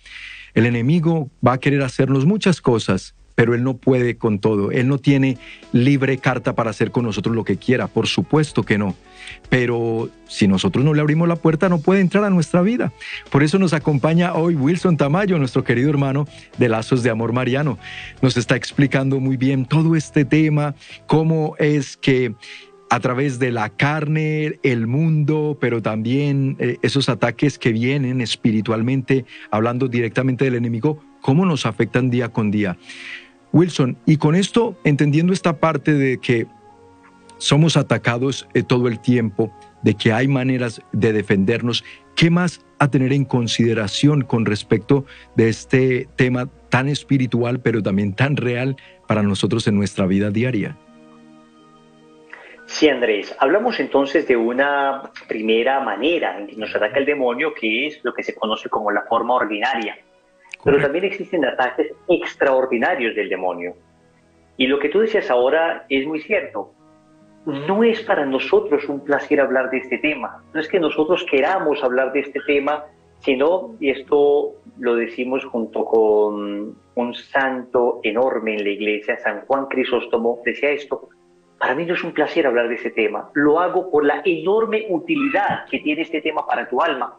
El 0.53 0.65
enemigo 0.65 1.29
va 1.45 1.53
a 1.53 1.59
querer 1.59 1.81
hacernos 1.81 2.25
muchas 2.25 2.61
cosas, 2.61 3.15
pero 3.39 3.55
Él 3.55 3.63
no 3.63 3.77
puede 3.77 4.17
con 4.17 4.39
todo. 4.39 4.69
Él 4.69 4.89
no 4.89 4.97
tiene 4.97 5.37
libre 5.71 6.17
carta 6.17 6.55
para 6.55 6.71
hacer 6.71 6.91
con 6.91 7.05
nosotros 7.05 7.33
lo 7.33 7.45
que 7.45 7.55
quiera, 7.55 7.87
por 7.87 8.05
supuesto 8.05 8.63
que 8.63 8.77
no. 8.77 8.97
Pero 9.47 10.09
si 10.27 10.45
nosotros 10.45 10.83
no 10.83 10.93
le 10.93 10.99
abrimos 10.99 11.25
la 11.25 11.37
puerta, 11.37 11.69
no 11.69 11.79
puede 11.79 12.01
entrar 12.01 12.25
a 12.25 12.29
nuestra 12.29 12.61
vida. 12.61 12.91
Por 13.31 13.41
eso 13.41 13.57
nos 13.57 13.71
acompaña 13.71 14.33
hoy 14.33 14.55
Wilson 14.55 14.97
Tamayo, 14.97 15.39
nuestro 15.39 15.63
querido 15.63 15.89
hermano 15.89 16.27
de 16.57 16.67
Lazos 16.67 17.01
de 17.01 17.11
Amor 17.11 17.31
Mariano. 17.31 17.79
Nos 18.21 18.35
está 18.35 18.57
explicando 18.57 19.21
muy 19.21 19.37
bien 19.37 19.65
todo 19.65 19.95
este 19.95 20.25
tema, 20.25 20.75
cómo 21.07 21.55
es 21.59 21.95
que 21.95 22.35
a 22.89 22.99
través 22.99 23.39
de 23.39 23.53
la 23.53 23.69
carne, 23.69 24.59
el 24.63 24.85
mundo, 24.85 25.57
pero 25.61 25.81
también 25.81 26.57
eh, 26.59 26.77
esos 26.81 27.07
ataques 27.07 27.57
que 27.57 27.71
vienen 27.71 28.19
espiritualmente, 28.19 29.23
hablando 29.49 29.87
directamente 29.87 30.43
del 30.43 30.55
enemigo, 30.55 31.01
cómo 31.21 31.45
nos 31.45 31.65
afectan 31.65 32.09
día 32.09 32.29
con 32.29 32.51
día. 32.51 32.77
Wilson, 33.51 33.97
y 34.05 34.17
con 34.17 34.35
esto, 34.35 34.77
entendiendo 34.83 35.33
esta 35.33 35.57
parte 35.57 35.93
de 35.93 36.19
que 36.19 36.47
somos 37.37 37.77
atacados 37.77 38.47
eh, 38.53 38.63
todo 38.63 38.87
el 38.87 38.99
tiempo, 38.99 39.51
de 39.81 39.95
que 39.95 40.11
hay 40.11 40.27
maneras 40.27 40.81
de 40.91 41.13
defendernos, 41.13 41.83
¿qué 42.15 42.29
más 42.29 42.61
a 42.79 42.89
tener 42.89 43.13
en 43.13 43.25
consideración 43.25 44.21
con 44.21 44.45
respecto 44.45 45.05
de 45.35 45.49
este 45.49 46.07
tema 46.15 46.49
tan 46.69 46.87
espiritual, 46.87 47.59
pero 47.59 47.83
también 47.83 48.13
tan 48.13 48.37
real 48.37 48.77
para 49.07 49.21
nosotros 49.21 49.67
en 49.67 49.75
nuestra 49.75 50.05
vida 50.05 50.31
diaria. 50.31 50.77
Sí, 52.65 52.87
Andrés. 52.87 53.35
Hablamos 53.39 53.79
entonces 53.79 54.27
de 54.27 54.37
una 54.37 55.11
primera 55.27 55.79
manera 55.79 56.39
en 56.39 56.47
que 56.47 56.55
nos 56.55 56.73
ataca 56.75 56.99
el 56.99 57.05
demonio, 57.05 57.53
que 57.53 57.87
es 57.87 57.99
lo 58.03 58.13
que 58.13 58.23
se 58.23 58.35
conoce 58.35 58.69
como 58.69 58.91
la 58.91 59.01
forma 59.09 59.33
ordinaria. 59.33 59.97
Pero 60.63 60.81
también 60.81 61.05
existen 61.05 61.45
ataques 61.45 61.93
extraordinarios 62.07 63.15
del 63.15 63.29
demonio. 63.29 63.75
Y 64.57 64.67
lo 64.67 64.79
que 64.79 64.89
tú 64.89 64.99
decías 64.99 65.29
ahora 65.31 65.85
es 65.89 66.05
muy 66.05 66.19
cierto. 66.19 66.73
No 67.45 67.83
es 67.83 68.01
para 68.01 68.25
nosotros 68.25 68.87
un 68.89 69.03
placer 69.03 69.39
hablar 69.39 69.69
de 69.69 69.77
este 69.77 69.97
tema. 69.97 70.43
No 70.53 70.59
es 70.59 70.67
que 70.67 70.79
nosotros 70.79 71.25
queramos 71.29 71.81
hablar 71.83 72.11
de 72.11 72.19
este 72.19 72.41
tema, 72.45 72.83
sino, 73.19 73.75
y 73.79 73.89
esto 73.89 74.55
lo 74.77 74.95
decimos 74.95 75.45
junto 75.45 75.85
con 75.85 76.75
un 76.95 77.13
santo 77.13 78.01
enorme 78.03 78.55
en 78.55 78.63
la 78.63 78.69
iglesia, 78.69 79.17
San 79.17 79.41
Juan 79.45 79.67
Crisóstomo, 79.67 80.41
decía 80.43 80.71
esto, 80.71 81.09
para 81.57 81.75
mí 81.75 81.85
no 81.85 81.93
es 81.93 82.03
un 82.03 82.13
placer 82.13 82.47
hablar 82.47 82.69
de 82.69 82.75
este 82.75 82.91
tema, 82.91 83.29
lo 83.33 83.59
hago 83.59 83.91
por 83.91 84.05
la 84.05 84.21
enorme 84.23 84.85
utilidad 84.89 85.65
que 85.69 85.79
tiene 85.79 86.01
este 86.01 86.21
tema 86.21 86.45
para 86.47 86.67
tu 86.67 86.81
alma. 86.81 87.17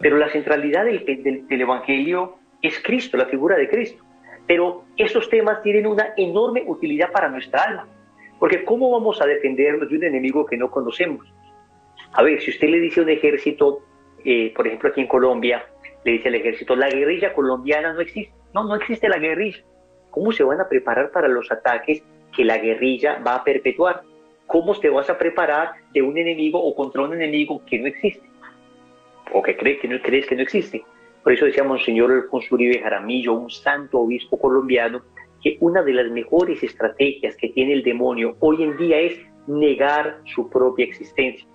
Pero 0.00 0.16
la 0.16 0.30
centralidad 0.30 0.84
del, 0.84 1.04
del, 1.48 1.60
Evangelio 1.60 2.36
es 2.62 2.80
Cristo, 2.80 3.16
la 3.16 3.26
figura 3.26 3.56
de 3.56 3.68
Cristo. 3.68 4.02
Pero 4.46 4.84
estos 4.96 5.28
temas 5.28 5.62
tienen 5.62 5.86
una 5.86 6.14
enorme 6.16 6.64
utilidad 6.66 7.12
para 7.12 7.28
nuestra 7.28 7.62
alma. 7.62 7.88
Porque 8.38 8.64
¿cómo 8.64 8.90
vamos 8.90 9.20
a 9.20 9.26
defendernos 9.26 9.88
de 9.88 9.96
un 9.96 10.04
enemigo 10.04 10.46
que 10.46 10.56
no 10.56 10.70
conocemos? 10.70 11.26
A 12.12 12.22
ver, 12.22 12.40
si 12.40 12.50
usted 12.50 12.68
le 12.68 12.80
dice 12.80 13.00
a 13.00 13.02
un 13.04 13.10
ejército, 13.10 13.80
eh, 14.24 14.52
por 14.54 14.66
ejemplo 14.66 14.88
aquí 14.90 15.00
en 15.00 15.06
Colombia, 15.06 15.64
le 16.04 16.12
dice 16.12 16.28
al 16.28 16.34
ejército, 16.34 16.74
la 16.74 16.88
guerrilla 16.88 17.32
colombiana 17.32 17.92
no 17.92 18.00
existe. 18.00 18.34
No, 18.54 18.64
no 18.64 18.74
existe 18.74 19.08
la 19.08 19.18
guerrilla. 19.18 19.62
¿Cómo 20.10 20.32
se 20.32 20.42
van 20.42 20.60
a 20.60 20.68
preparar 20.68 21.10
para 21.10 21.28
los 21.28 21.50
ataques 21.50 22.02
que 22.32 22.44
la 22.44 22.58
guerrilla 22.58 23.20
va 23.24 23.36
a 23.36 23.44
perpetuar. 23.44 24.02
¿Cómo 24.46 24.78
te 24.78 24.90
vas 24.90 25.08
a 25.08 25.18
preparar 25.18 25.72
de 25.92 26.02
un 26.02 26.18
enemigo 26.18 26.62
o 26.62 26.74
contra 26.74 27.02
un 27.02 27.14
enemigo 27.14 27.62
que 27.66 27.78
no 27.78 27.86
existe? 27.86 28.26
O 29.32 29.42
que, 29.42 29.56
cree, 29.56 29.78
que 29.78 29.88
no, 29.88 30.00
crees 30.02 30.26
que 30.26 30.34
no 30.34 30.42
existe. 30.42 30.84
Por 31.22 31.32
eso 31.32 31.44
decía 31.44 31.64
Monseñor 31.64 32.10
Alfonso 32.10 32.54
Uribe 32.54 32.80
Jaramillo, 32.80 33.34
un 33.34 33.50
santo 33.50 34.00
obispo 34.00 34.38
colombiano, 34.38 35.02
que 35.42 35.56
una 35.60 35.82
de 35.82 35.92
las 35.92 36.10
mejores 36.10 36.62
estrategias 36.62 37.36
que 37.36 37.48
tiene 37.50 37.74
el 37.74 37.82
demonio 37.82 38.36
hoy 38.40 38.62
en 38.62 38.76
día 38.76 38.98
es 38.98 39.18
negar 39.46 40.20
su 40.24 40.48
propia 40.48 40.84
existencia. 40.84 41.46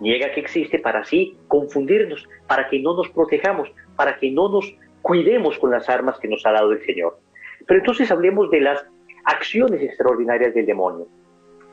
Niega 0.00 0.32
que 0.32 0.40
existe 0.40 0.78
para 0.78 1.00
así 1.00 1.36
confundirnos, 1.48 2.28
para 2.46 2.68
que 2.68 2.80
no 2.80 2.96
nos 2.96 3.08
protejamos, 3.10 3.70
para 3.96 4.16
que 4.18 4.30
no 4.30 4.48
nos 4.48 4.74
cuidemos 5.02 5.58
con 5.58 5.70
las 5.70 5.88
armas 5.88 6.18
que 6.18 6.28
nos 6.28 6.44
ha 6.46 6.52
dado 6.52 6.72
el 6.72 6.84
Señor. 6.84 7.18
Pero 7.66 7.80
entonces 7.80 8.10
hablemos 8.10 8.50
de 8.50 8.60
las 8.60 8.84
acciones 9.24 9.82
extraordinarias 9.82 10.54
del 10.54 10.66
demonio. 10.66 11.06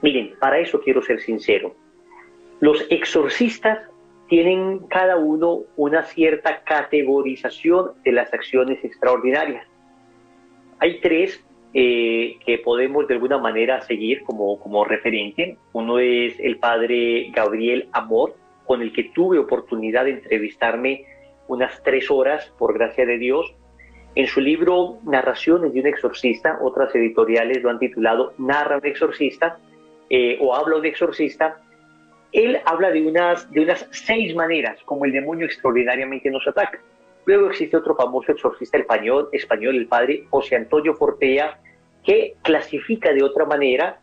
Miren, 0.01 0.35
para 0.39 0.59
eso 0.59 0.81
quiero 0.81 1.01
ser 1.01 1.21
sincero. 1.21 1.73
Los 2.59 2.85
exorcistas 2.89 3.79
tienen 4.27 4.79
cada 4.87 5.17
uno 5.17 5.61
una 5.75 6.03
cierta 6.03 6.63
categorización 6.63 7.91
de 8.03 8.11
las 8.11 8.33
acciones 8.33 8.83
extraordinarias. 8.83 9.65
Hay 10.79 10.99
tres 10.99 11.43
eh, 11.73 12.37
que 12.45 12.57
podemos 12.59 13.07
de 13.07 13.15
alguna 13.15 13.37
manera 13.37 13.81
seguir 13.81 14.23
como, 14.23 14.59
como 14.59 14.85
referente. 14.85 15.57
Uno 15.73 15.99
es 15.99 16.39
el 16.39 16.57
padre 16.57 17.31
Gabriel 17.33 17.89
Amor, 17.93 18.35
con 18.65 18.81
el 18.81 18.93
que 18.93 19.05
tuve 19.05 19.39
oportunidad 19.39 20.05
de 20.05 20.11
entrevistarme 20.11 21.05
unas 21.47 21.81
tres 21.83 22.11
horas, 22.11 22.53
por 22.57 22.73
gracia 22.73 23.05
de 23.05 23.17
Dios, 23.17 23.53
en 24.15 24.27
su 24.27 24.41
libro 24.41 24.97
Narraciones 25.03 25.73
de 25.73 25.81
un 25.81 25.87
exorcista, 25.87 26.57
otras 26.61 26.93
editoriales 26.95 27.61
lo 27.61 27.69
han 27.69 27.77
titulado 27.77 28.33
Narra 28.39 28.77
un 28.77 28.85
exorcista 28.85 29.59
eh, 30.09 30.37
o 30.41 30.55
Habla 30.55 30.77
un 30.77 30.85
exorcista, 30.85 31.61
él 32.31 32.59
habla 32.65 32.91
de 32.91 33.05
unas, 33.05 33.49
de 33.51 33.61
unas 33.61 33.87
seis 33.91 34.35
maneras 34.35 34.79
como 34.85 35.05
el 35.05 35.11
demonio 35.11 35.45
extraordinariamente 35.45 36.29
nos 36.29 36.47
ataca. 36.47 36.79
Luego 37.25 37.47
existe 37.47 37.75
otro 37.75 37.95
famoso 37.95 38.31
exorcista 38.31 38.77
español, 38.77 39.29
español 39.31 39.75
el 39.75 39.87
padre 39.87 40.23
José 40.29 40.55
Antonio 40.55 40.93
Fortea, 40.95 41.59
que 42.03 42.35
clasifica 42.41 43.11
de 43.11 43.23
otra 43.23 43.45
manera 43.45 43.99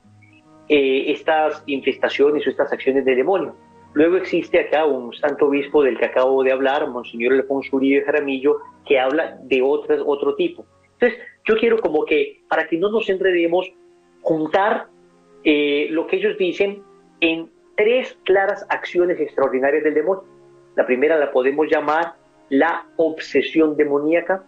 eh, 0.68 1.04
estas 1.08 1.62
infestaciones 1.66 2.46
o 2.46 2.50
estas 2.50 2.72
acciones 2.72 3.04
del 3.04 3.16
demonio. 3.16 3.56
Luego 3.94 4.16
existe 4.16 4.58
acá 4.58 4.84
un 4.84 5.14
santo 5.14 5.46
obispo 5.46 5.82
del 5.82 5.96
que 5.96 6.06
acabo 6.06 6.42
de 6.42 6.52
hablar, 6.52 6.88
Monseñor 6.88 7.32
Alfonso 7.32 7.76
Uribe 7.76 8.04
Jaramillo, 8.04 8.58
que 8.84 8.98
habla 8.98 9.38
de 9.42 9.62
otras, 9.62 10.00
otro 10.04 10.34
tipo. 10.34 10.66
Entonces, 10.94 11.18
yo 11.46 11.56
quiero 11.56 11.80
como 11.80 12.04
que, 12.04 12.42
para 12.48 12.66
que 12.66 12.76
no 12.76 12.90
nos 12.90 13.08
enredemos, 13.08 13.70
juntar 14.20 14.88
eh, 15.44 15.87
lo 15.90 16.06
que 16.06 16.16
ellos 16.16 16.37
dicen 16.38 16.82
en 17.20 17.54
tres 17.76 18.16
claras 18.24 18.66
acciones 18.68 19.20
extraordinarias 19.20 19.84
del 19.84 19.94
demonio. 19.94 20.24
La 20.76 20.87
primera 20.87 21.16
la 21.16 21.30
podemos 21.30 21.68
llamar 21.70 22.14
la 22.48 22.87
obsesión 22.96 23.76
demoníaca, 23.76 24.44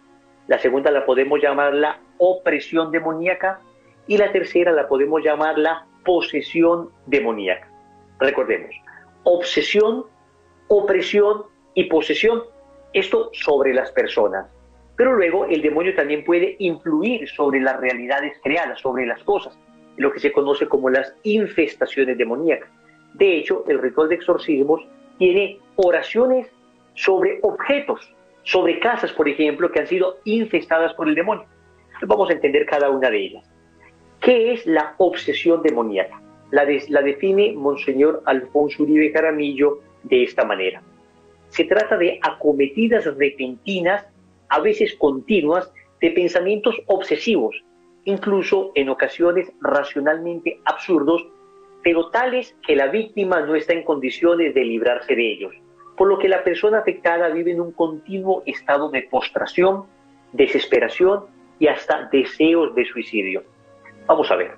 la 0.48 0.58
segunda 0.58 0.90
la 0.90 1.04
podemos 1.04 1.40
llamar 1.40 1.74
la 1.74 1.98
opresión 2.18 2.90
demoníaca 2.90 3.60
y 4.06 4.16
la 4.16 4.32
tercera 4.32 4.72
la 4.72 4.88
podemos 4.88 5.22
llamar 5.22 5.58
la 5.58 5.86
posesión 6.04 6.90
demoníaca. 7.06 7.68
Recordemos, 8.20 8.70
obsesión, 9.24 10.04
opresión 10.68 11.42
y 11.74 11.84
posesión. 11.84 12.42
Esto 12.92 13.30
sobre 13.32 13.74
las 13.74 13.90
personas. 13.90 14.46
Pero 14.96 15.12
luego 15.14 15.44
el 15.44 15.60
demonio 15.60 15.94
también 15.94 16.24
puede 16.24 16.56
influir 16.58 17.28
sobre 17.28 17.60
las 17.60 17.78
realidades 17.78 18.38
creadas, 18.42 18.80
sobre 18.80 19.04
las 19.04 19.22
cosas, 19.24 19.58
lo 19.96 20.10
que 20.10 20.20
se 20.20 20.32
conoce 20.32 20.66
como 20.66 20.88
las 20.88 21.14
infestaciones 21.22 22.16
demoníacas. 22.16 22.70
De 23.18 23.38
hecho, 23.38 23.64
el 23.68 23.80
ritual 23.80 24.08
de 24.08 24.16
exorcismos 24.16 24.80
tiene 25.18 25.58
oraciones 25.76 26.46
sobre 26.94 27.38
objetos, 27.42 28.00
sobre 28.42 28.78
casas, 28.78 29.12
por 29.12 29.28
ejemplo, 29.28 29.70
que 29.70 29.80
han 29.80 29.86
sido 29.86 30.16
infestadas 30.24 30.94
por 30.94 31.08
el 31.08 31.14
demonio. 31.14 31.46
vamos 32.02 32.30
a 32.30 32.34
entender 32.34 32.66
cada 32.66 32.90
una 32.90 33.10
de 33.10 33.18
ellas. 33.18 33.50
¿Qué 34.20 34.52
es 34.52 34.66
la 34.66 34.94
obsesión 34.98 35.62
demoníaca? 35.62 36.20
la, 36.50 37.02
define 37.02 37.52
Monseñor 37.54 38.22
Alfonso 38.26 38.82
Uribe 38.82 39.12
Jaramillo 39.12 39.80
de 40.04 40.22
esta 40.22 40.44
manera. 40.44 40.82
Se 41.48 41.64
trata 41.64 41.96
de 41.96 42.18
acometidas 42.22 43.04
repentinas, 43.16 44.06
a 44.48 44.60
veces 44.60 44.94
continuas, 44.94 45.72
de 46.00 46.10
pensamientos 46.10 46.76
obsesivos, 46.86 47.56
incluso 48.04 48.70
en 48.74 48.90
ocasiones 48.90 49.50
racionalmente 49.60 50.60
absurdos, 50.64 51.26
pero 51.86 52.10
tales 52.10 52.56
que 52.66 52.74
la 52.74 52.88
víctima 52.88 53.42
no 53.42 53.54
está 53.54 53.72
en 53.72 53.84
condiciones 53.84 54.52
de 54.54 54.64
librarse 54.64 55.14
de 55.14 55.30
ellos, 55.30 55.54
por 55.96 56.08
lo 56.08 56.18
que 56.18 56.28
la 56.28 56.42
persona 56.42 56.78
afectada 56.78 57.28
vive 57.28 57.52
en 57.52 57.60
un 57.60 57.70
continuo 57.70 58.42
estado 58.44 58.90
de 58.90 59.02
postración, 59.02 59.84
desesperación 60.32 61.26
y 61.60 61.68
hasta 61.68 62.08
deseos 62.10 62.74
de 62.74 62.86
suicidio. 62.86 63.44
Vamos 64.08 64.28
a 64.32 64.34
ver. 64.34 64.56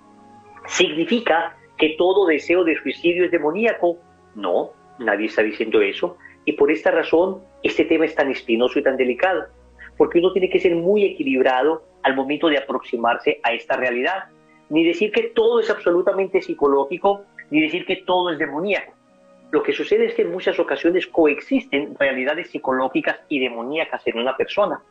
Significa 0.68 1.54
que 1.76 1.96
todo 1.98 2.24
deseo 2.24 2.64
de 2.64 2.76
suicidio 2.76 3.26
es 3.26 3.30
demoníaco. 3.30 3.98
No, 4.34 4.70
nadie 4.98 5.26
está 5.26 5.42
diciendo 5.42 5.82
eso. 5.82 6.16
Y 6.46 6.52
por 6.52 6.72
esta 6.72 6.92
razón, 6.92 7.42
este 7.62 7.84
tema 7.84 8.06
es 8.06 8.14
tan 8.14 8.30
espinoso 8.30 8.78
y 8.78 8.82
tan 8.82 8.96
delicado, 8.96 9.48
porque 9.98 10.18
uno 10.18 10.32
tiene 10.32 10.48
que 10.48 10.60
ser 10.60 10.74
muy 10.74 11.04
equilibrado 11.04 11.82
al 12.04 12.16
momento 12.16 12.48
de 12.48 12.56
aproximarse 12.56 13.38
a 13.42 13.52
esta 13.52 13.76
realidad. 13.76 14.30
Ni 14.70 14.84
decir 14.84 15.12
que 15.12 15.24
todo 15.34 15.60
es 15.60 15.70
absolutamente 15.70 16.42
psicológico, 16.42 17.22
ni 17.50 17.60
decir 17.60 17.86
que 17.86 17.96
todo 17.96 18.30
es 18.30 18.38
demoníaco. 18.38 18.92
Lo 19.50 19.62
que 19.62 19.72
sucede 19.72 20.06
es 20.06 20.14
que 20.14 20.22
en 20.22 20.32
muchas 20.32 20.58
ocasiones 20.58 21.06
coexisten 21.06 21.94
realidades 21.98 22.50
psicológicas 22.50 23.18
y 23.28 23.40
demoníacas 23.40 24.06
en 24.06 24.18
una 24.18 24.36
persona. 24.36 24.82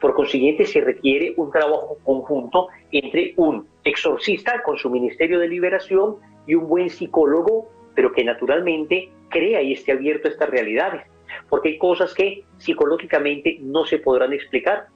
Por 0.00 0.14
consiguiente, 0.14 0.66
se 0.66 0.80
requiere 0.80 1.32
un 1.36 1.50
trabajo 1.50 1.96
conjunto 2.04 2.68
entre 2.90 3.32
un 3.36 3.66
exorcista 3.84 4.62
con 4.62 4.76
su 4.76 4.90
ministerio 4.90 5.38
de 5.38 5.48
liberación 5.48 6.16
y 6.46 6.56
un 6.56 6.68
buen 6.68 6.90
psicólogo, 6.90 7.70
pero 7.94 8.12
que 8.12 8.24
naturalmente 8.24 9.10
crea 9.30 9.62
y 9.62 9.72
esté 9.72 9.92
abierto 9.92 10.28
a 10.28 10.32
estas 10.32 10.50
realidades. 10.50 11.02
Porque 11.48 11.70
hay 11.70 11.78
cosas 11.78 12.12
que 12.14 12.44
psicológicamente 12.58 13.58
no 13.60 13.86
se 13.86 13.98
podrán 13.98 14.32
explicar. 14.32 14.88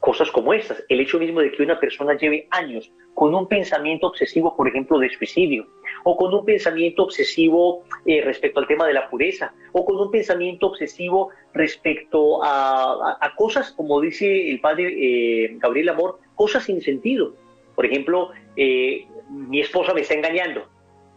Cosas 0.00 0.30
como 0.30 0.52
estas, 0.52 0.84
el 0.88 1.00
hecho 1.00 1.18
mismo 1.18 1.40
de 1.40 1.50
que 1.50 1.62
una 1.62 1.80
persona 1.80 2.16
lleve 2.16 2.46
años 2.50 2.92
con 3.14 3.34
un 3.34 3.48
pensamiento 3.48 4.06
obsesivo, 4.08 4.54
por 4.54 4.68
ejemplo, 4.68 4.98
de 4.98 5.08
suicidio, 5.10 5.66
o 6.04 6.16
con 6.16 6.32
un 6.34 6.44
pensamiento 6.44 7.04
obsesivo 7.04 7.82
eh, 8.04 8.20
respecto 8.22 8.60
al 8.60 8.66
tema 8.66 8.86
de 8.86 8.92
la 8.92 9.08
pureza, 9.08 9.54
o 9.72 9.84
con 9.84 9.96
un 9.96 10.10
pensamiento 10.10 10.66
obsesivo 10.68 11.30
respecto 11.54 12.40
a, 12.44 13.32
cosas, 13.36 13.72
como 13.72 14.00
dice 14.00 14.50
el 14.50 14.60
padre 14.60 14.94
eh, 14.96 15.56
Gabriel 15.58 15.88
Amor, 15.88 16.18
cosas 16.34 16.64
sin 16.64 16.80
sentido. 16.82 17.34
Por 17.74 17.86
ejemplo, 17.86 18.30
eh, 18.56 19.06
mi 19.30 19.60
esposa 19.60 19.94
me 19.94 20.02
está 20.02 20.14
engañando, 20.14 20.68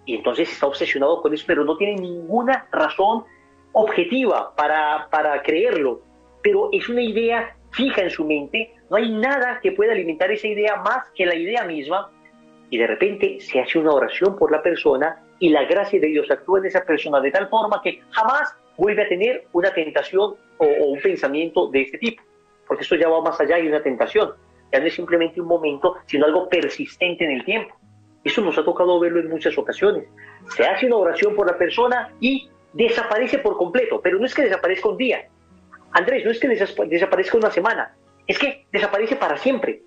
y 0.06 0.16
entonces 0.16 0.52
está 0.52 0.66
obsesionado 0.66 1.22
con 1.22 1.34
eso, 1.34 1.44
pero 1.46 1.64
no 1.64 1.78
tiene 1.78 2.02
ninguna 2.02 2.68
razón 2.72 3.26
objetiva 3.74 4.56
para, 4.56 5.08
para 5.12 5.42
creerlo. 5.44 6.02
Pero 6.42 6.70
es 6.72 6.88
una 6.90 7.04
idea 7.04 7.56
fija 7.72 8.02
en 8.02 8.10
su 8.10 8.26
mente, 8.26 8.76
no 8.90 8.98
hay 8.98 9.12
nada 9.12 9.60
que 9.62 9.72
pueda 9.72 9.94
alimentar 9.94 10.32
esa 10.32 10.48
idea 10.48 10.76
más 10.78 11.10
que 11.16 11.26
la 11.26 11.36
idea 11.36 11.64
misma, 11.64 12.10
y 12.70 12.78
de 12.78 12.88
repente 12.88 13.40
se 13.40 13.60
hace 13.60 13.80
una 13.80 13.92
oración 13.92 14.38
por 14.38 14.52
la 14.52 14.62
persona 14.62 15.24
y 15.40 15.50
la 15.50 15.64
gracia 15.64 16.00
de 16.00 16.08
Dios 16.08 16.30
actúa 16.30 16.60
en 16.60 16.66
esa 16.66 16.84
persona 16.84 17.20
de 17.20 17.32
tal 17.32 17.50
forma 17.50 17.82
que 17.82 18.02
jamás 18.12 18.56
vuelve 18.78 19.04
a 19.04 19.08
tener 19.08 19.46
una 19.54 19.74
tentación 19.74 20.36
o, 20.58 20.66
un 20.66 21.00
pensamiento 21.02 21.68
de 21.70 21.82
este 21.82 21.98
tipo, 21.98 22.22
porque 22.68 22.84
esto 22.84 22.96
ya 22.96 23.10
va 23.10 23.22
más 23.22 23.40
allá 23.40 23.58
de 23.58 23.68
una 23.68 23.82
tentación, 23.82 24.34
ya 24.72 24.80
no 24.80 24.86
es 24.86 24.94
simplemente 24.94 25.42
un 25.42 25.48
momento, 25.48 25.96
sino 26.06 26.26
algo 26.26 26.48
persistente 26.48 27.26
en 27.26 27.32
el 27.32 27.46
tiempo. 27.46 27.76
Eso 28.24 28.42
nos 28.42 28.58
ha 28.58 28.64
tocado 28.64 29.00
verlo 29.00 29.20
en 29.20 29.30
muchas 29.30 29.58
ocasiones. 29.58 30.04
Se 30.56 30.66
hace 30.66 30.86
una 30.86 30.98
oración 30.98 31.36
por 31.36 31.48
la 31.48 31.58
persona 31.58 32.14
y 32.20 32.50
desaparece 32.74 33.40
por 33.40 33.58
completo, 33.58 34.02
pero 34.02 34.20
no 34.20 34.26
es 34.26 34.36
que 34.36 34.44
desaparezca 34.44 34.90
un 34.90 34.98
día. 34.98 35.28
Andrés, 35.92 36.26
no 36.26 36.32
es 36.32 36.40
que 36.40 36.48
desaparezca 36.48 37.38
una 37.38 37.52
semana, 37.52 37.96
es 38.28 38.38
que 38.38 38.66
desaparece 38.72 39.16
para 39.16 39.38
siempre. 39.38 39.82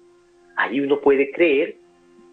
Ahí 0.57 0.81
uno 0.81 1.01
puede 1.01 1.31
creer 1.31 1.77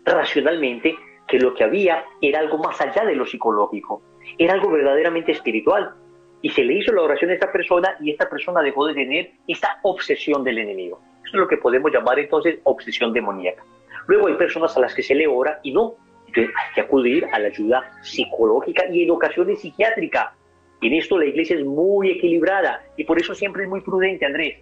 racionalmente 0.06 0.96
que 1.28 1.40
lo 1.40 1.54
que 1.54 1.64
había 1.64 2.04
era 2.22 2.40
algo 2.40 2.58
más 2.58 2.82
allá 2.82 3.06
de 3.06 3.16
lo 3.16 3.26
psicológico, 3.26 4.02
era 4.38 4.54
algo 4.54 4.72
verdaderamente 4.72 5.32
espiritual. 5.32 5.94
Y 6.42 6.50
se 6.50 6.64
le 6.64 6.74
hizo 6.74 6.94
la 6.94 7.02
oración 7.02 7.32
a 7.32 7.34
esta 7.34 7.52
persona 7.52 7.96
y 8.00 8.12
esta 8.12 8.30
persona 8.30 8.62
dejó 8.62 8.88
de 8.88 8.94
tener 8.94 9.32
esta 9.48 9.80
obsesión 9.84 10.44
del 10.44 10.58
enemigo. 10.58 11.02
Eso 11.24 11.36
es 11.36 11.42
lo 11.42 11.48
que 11.48 11.58
podemos 11.58 11.92
llamar 11.92 12.18
entonces 12.18 12.60
obsesión 12.64 13.14
demoníaca. 13.14 13.64
Luego 14.08 14.28
hay 14.28 14.36
personas 14.36 14.76
a 14.76 14.80
las 14.80 14.96
que 14.96 15.04
se 15.04 15.14
le 15.14 15.28
ora 15.28 15.60
y 15.64 15.72
no. 15.74 15.96
Entonces 16.28 16.54
hay 16.56 16.74
que 16.74 16.82
acudir 16.82 17.26
a 17.32 17.40
la 17.40 17.50
ayuda 17.50 17.92
psicológica 18.02 18.86
y 18.90 19.04
en 19.04 19.12
ocasiones 19.12 19.60
psiquiátrica. 19.60 20.34
Y 20.82 20.88
en 20.88 20.94
esto 20.94 21.18
la 21.18 21.26
iglesia 21.26 21.58
es 21.58 21.66
muy 21.66 22.12
equilibrada 22.12 22.84
y 22.96 23.04
por 23.04 23.20
eso 23.20 23.36
siempre 23.36 23.64
es 23.64 23.70
muy 23.70 23.82
prudente, 23.82 24.26
Andrés. 24.26 24.60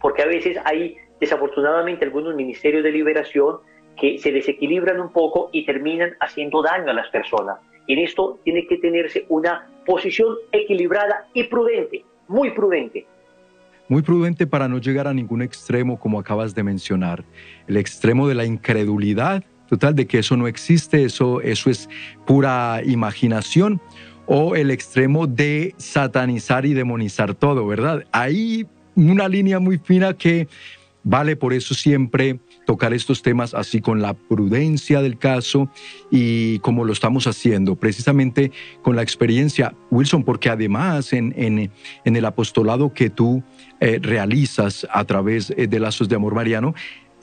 Porque 0.00 0.22
a 0.22 0.26
veces 0.26 0.58
hay 0.64 0.96
desafortunadamente 1.20 2.04
algunos 2.04 2.34
ministerios 2.34 2.84
de 2.84 2.92
liberación 2.92 3.58
que 3.98 4.18
se 4.18 4.32
desequilibran 4.32 5.00
un 5.00 5.12
poco 5.12 5.50
y 5.52 5.64
terminan 5.64 6.14
haciendo 6.20 6.62
daño 6.62 6.90
a 6.90 6.94
las 6.94 7.08
personas. 7.08 7.58
Y 7.86 7.94
en 7.94 8.00
esto 8.00 8.38
tiene 8.44 8.66
que 8.66 8.78
tenerse 8.78 9.24
una 9.28 9.68
posición 9.86 10.36
equilibrada 10.52 11.26
y 11.32 11.44
prudente, 11.44 12.04
muy 12.28 12.50
prudente. 12.50 13.06
Muy 13.88 14.02
prudente 14.02 14.46
para 14.46 14.66
no 14.68 14.78
llegar 14.78 15.06
a 15.06 15.14
ningún 15.14 15.42
extremo 15.42 15.98
como 15.98 16.18
acabas 16.18 16.54
de 16.54 16.62
mencionar. 16.62 17.22
El 17.66 17.76
extremo 17.76 18.26
de 18.26 18.34
la 18.34 18.46
incredulidad, 18.46 19.44
total, 19.68 19.94
de 19.94 20.06
que 20.06 20.18
eso 20.18 20.36
no 20.36 20.46
existe, 20.46 21.04
eso, 21.04 21.42
eso 21.42 21.68
es 21.68 21.90
pura 22.24 22.80
imaginación, 22.84 23.80
o 24.26 24.56
el 24.56 24.70
extremo 24.70 25.26
de 25.26 25.74
satanizar 25.76 26.66
y 26.66 26.74
demonizar 26.74 27.34
todo, 27.34 27.66
¿verdad? 27.66 28.04
Hay 28.12 28.66
una 28.94 29.28
línea 29.28 29.58
muy 29.58 29.78
fina 29.78 30.14
que 30.14 30.48
vale 31.04 31.36
por 31.36 31.52
eso 31.52 31.74
siempre 31.74 32.40
tocar 32.66 32.94
estos 32.94 33.22
temas 33.22 33.52
así 33.52 33.80
con 33.80 34.00
la 34.00 34.14
prudencia 34.14 35.02
del 35.02 35.18
caso 35.18 35.70
y 36.10 36.58
como 36.60 36.84
lo 36.84 36.92
estamos 36.92 37.26
haciendo, 37.26 37.76
precisamente 37.76 38.50
con 38.82 38.96
la 38.96 39.02
experiencia, 39.02 39.74
Wilson, 39.90 40.24
porque 40.24 40.48
además 40.48 41.12
en, 41.12 41.34
en, 41.36 41.70
en 42.04 42.16
el 42.16 42.24
apostolado 42.24 42.94
que 42.94 43.10
tú 43.10 43.42
eh, 43.80 43.98
realizas 44.00 44.86
a 44.90 45.04
través 45.04 45.50
eh, 45.50 45.66
de 45.66 45.78
Lazos 45.78 46.08
de 46.08 46.16
Amor 46.16 46.34
Mariano, 46.34 46.74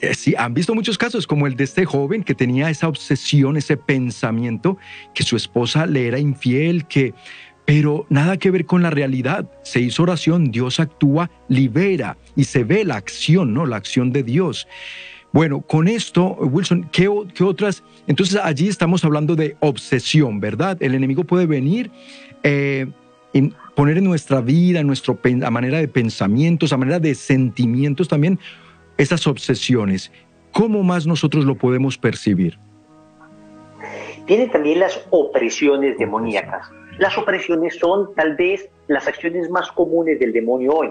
eh, 0.02 0.14
sí, 0.14 0.34
han 0.36 0.52
visto 0.52 0.74
muchos 0.74 0.98
casos, 0.98 1.28
como 1.28 1.46
el 1.46 1.54
de 1.54 1.62
este 1.64 1.84
joven 1.84 2.24
que 2.24 2.34
tenía 2.34 2.68
esa 2.68 2.88
obsesión, 2.88 3.56
ese 3.56 3.76
pensamiento, 3.76 4.76
que 5.14 5.22
su 5.22 5.36
esposa 5.36 5.86
le 5.86 6.08
era 6.08 6.18
infiel, 6.18 6.86
que 6.86 7.14
pero 7.64 8.06
nada 8.08 8.36
que 8.36 8.50
ver 8.50 8.66
con 8.66 8.82
la 8.82 8.90
realidad. 8.90 9.48
Se 9.62 9.80
hizo 9.80 10.02
oración, 10.02 10.50
Dios 10.50 10.80
actúa, 10.80 11.30
libera 11.48 12.16
y 12.34 12.44
se 12.44 12.64
ve 12.64 12.84
la 12.84 12.96
acción, 12.96 13.54
¿no? 13.54 13.64
La 13.64 13.76
acción 13.76 14.12
de 14.12 14.24
Dios. 14.24 14.66
Bueno, 15.32 15.60
con 15.60 15.86
esto, 15.86 16.34
Wilson, 16.34 16.88
¿qué, 16.90 17.06
otras? 17.08 17.84
Entonces 18.08 18.40
allí 18.42 18.66
estamos 18.66 19.04
hablando 19.04 19.36
de 19.36 19.56
obsesión, 19.60 20.40
¿verdad? 20.40 20.76
El 20.82 20.96
enemigo 20.96 21.22
puede 21.22 21.46
venir, 21.46 21.92
eh, 22.42 22.86
poner 23.76 23.98
en 23.98 24.04
nuestra 24.04 24.40
vida, 24.40 24.80
en 24.80 24.88
nuestra 24.88 25.16
manera 25.50 25.78
de 25.78 25.86
pensamientos, 25.86 26.72
a 26.72 26.76
manera 26.76 26.98
de 26.98 27.14
sentimientos 27.14 28.08
también, 28.08 28.40
esas 28.98 29.26
obsesiones. 29.26 30.12
¿Cómo 30.52 30.82
más 30.82 31.06
nosotros 31.06 31.44
lo 31.44 31.56
podemos 31.56 31.98
percibir? 31.98 32.58
Tienen 34.26 34.50
también 34.50 34.80
las 34.80 35.04
opresiones 35.10 35.98
demoníacas. 35.98 36.70
Las 36.98 37.16
opresiones 37.18 37.78
son 37.78 38.14
tal 38.14 38.36
vez 38.36 38.68
las 38.86 39.08
acciones 39.08 39.50
más 39.50 39.72
comunes 39.72 40.20
del 40.20 40.32
demonio 40.32 40.72
hoy. 40.72 40.90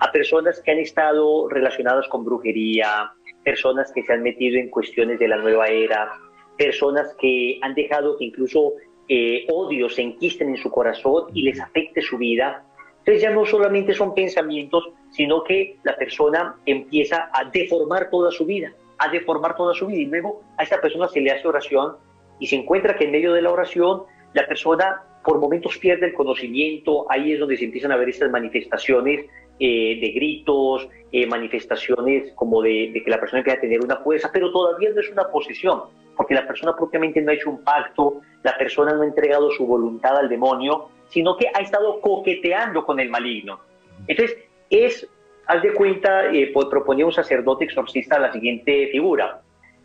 A 0.00 0.12
personas 0.12 0.60
que 0.60 0.70
han 0.70 0.78
estado 0.78 1.48
relacionadas 1.48 2.06
con 2.08 2.24
brujería, 2.24 3.12
personas 3.44 3.90
que 3.92 4.02
se 4.02 4.12
han 4.12 4.22
metido 4.22 4.58
en 4.58 4.70
cuestiones 4.70 5.18
de 5.18 5.28
la 5.28 5.36
nueva 5.38 5.66
era, 5.68 6.12
personas 6.56 7.14
que 7.20 7.58
han 7.62 7.74
dejado 7.74 8.16
que 8.18 8.26
incluso 8.26 8.74
eh, 9.08 9.46
odio 9.50 9.88
se 9.88 10.02
enquisten 10.02 10.50
en 10.50 10.56
su 10.56 10.70
corazón 10.70 11.24
y 11.34 11.42
les 11.42 11.60
afecte 11.60 12.00
su 12.00 12.18
vida. 12.18 12.64
Entonces 13.04 13.22
ya 13.22 13.30
no 13.30 13.44
solamente 13.44 13.92
son 13.92 14.14
pensamientos, 14.14 14.88
sino 15.10 15.44
que 15.44 15.76
la 15.82 15.94
persona 15.94 16.56
empieza 16.64 17.28
a 17.34 17.44
deformar 17.50 18.08
toda 18.08 18.30
su 18.30 18.46
vida, 18.46 18.72
a 18.96 19.08
deformar 19.08 19.56
toda 19.56 19.74
su 19.74 19.86
vida. 19.86 19.98
Y 20.00 20.06
luego 20.06 20.42
a 20.56 20.62
esta 20.62 20.80
persona 20.80 21.06
se 21.08 21.20
le 21.20 21.30
hace 21.30 21.46
oración 21.46 21.96
y 22.38 22.46
se 22.46 22.56
encuentra 22.56 22.96
que 22.96 23.04
en 23.04 23.12
medio 23.12 23.34
de 23.34 23.42
la 23.42 23.52
oración 23.52 24.04
la 24.32 24.46
persona 24.46 25.02
por 25.22 25.38
momentos 25.38 25.76
pierde 25.76 26.06
el 26.06 26.14
conocimiento, 26.14 27.06
ahí 27.10 27.32
es 27.32 27.40
donde 27.40 27.58
se 27.58 27.64
empiezan 27.66 27.92
a 27.92 27.96
ver 27.96 28.08
estas 28.08 28.30
manifestaciones 28.30 29.26
eh, 29.60 29.98
de 30.00 30.12
gritos, 30.12 30.88
eh, 31.12 31.26
manifestaciones 31.26 32.32
como 32.34 32.60
de, 32.62 32.90
que 33.04 33.10
la 33.10 33.20
persona 33.20 33.40
empieza 33.40 33.58
a 33.58 33.60
tener 33.60 33.82
una 33.82 33.96
fuerza, 33.98 34.30
pero 34.32 34.50
todavía 34.50 34.90
no 34.94 35.00
es 35.00 35.10
una 35.10 35.28
posesión, 35.28 35.82
porque 36.16 36.34
la 36.34 36.46
persona 36.46 36.74
propiamente 36.74 37.20
no 37.20 37.30
ha 37.30 37.34
hecho 37.34 37.50
un 37.50 37.62
pacto, 37.62 38.20
la 38.42 38.56
persona 38.56 38.94
no 38.94 39.02
ha 39.02 39.06
entregado 39.06 39.50
su 39.50 39.66
voluntad 39.66 40.16
al 40.16 40.28
demonio, 40.28 40.88
sino 41.08 41.36
que 41.36 41.48
ha 41.54 41.60
estado 41.60 42.00
coqueteando 42.00 42.84
con 42.84 43.00
el 43.00 43.08
maligno. 43.10 43.60
Entonces, 44.06 44.36
es, 44.70 45.08
haz 45.46 45.62
de 45.62 45.72
cuenta, 45.72 46.32
eh, 46.32 46.50
pues, 46.52 46.66
proponía 46.66 47.06
un 47.06 47.12
sacerdote 47.12 47.64
exorcista 47.64 48.18
la 48.18 48.32
siguiente 48.32 48.88
figura. 48.88 49.42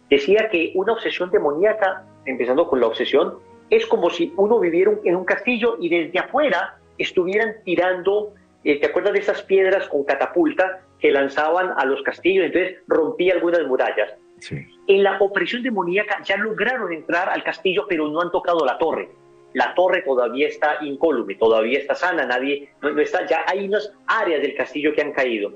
Decía 0.09 0.49
que 0.49 0.71
una 0.75 0.93
obsesión 0.93 1.29
demoníaca, 1.29 2.05
empezando 2.25 2.67
con 2.67 2.79
la 2.79 2.87
obsesión, 2.87 3.35
es 3.69 3.85
como 3.85 4.09
si 4.09 4.33
uno 4.37 4.59
viviera 4.59 4.91
en 5.03 5.15
un 5.15 5.25
castillo 5.25 5.77
y 5.79 5.89
desde 5.89 6.19
afuera 6.19 6.77
estuvieran 6.97 7.55
tirando 7.63 8.33
eh, 8.63 8.79
¿te 8.79 8.87
acuerdas 8.87 9.13
de 9.13 9.19
esas 9.19 9.41
piedras 9.43 9.87
con 9.87 10.03
catapulta 10.03 10.81
que 10.99 11.11
lanzaban 11.11 11.71
a 11.77 11.85
los 11.85 12.01
castillos? 12.01 12.45
Entonces 12.45 12.77
rompía 12.87 13.33
algunas 13.33 13.65
murallas. 13.65 14.13
En 14.87 15.03
la 15.03 15.17
opresión 15.19 15.63
demoníaca 15.63 16.21
ya 16.23 16.37
lograron 16.37 16.91
entrar 16.91 17.29
al 17.29 17.43
castillo, 17.43 17.85
pero 17.87 18.07
no 18.07 18.21
han 18.21 18.31
tocado 18.31 18.65
la 18.65 18.77
torre. 18.77 19.09
La 19.53 19.73
torre 19.73 20.03
todavía 20.03 20.47
está 20.47 20.77
incólume, 20.81 21.35
todavía 21.35 21.79
está 21.79 21.95
sana, 21.95 22.25
nadie, 22.25 22.69
no, 22.81 22.99
está, 22.99 23.25
ya 23.25 23.43
hay 23.47 23.67
unas 23.67 23.91
áreas 24.07 24.41
del 24.41 24.55
castillo 24.55 24.93
que 24.93 25.01
han 25.01 25.11
caído. 25.11 25.53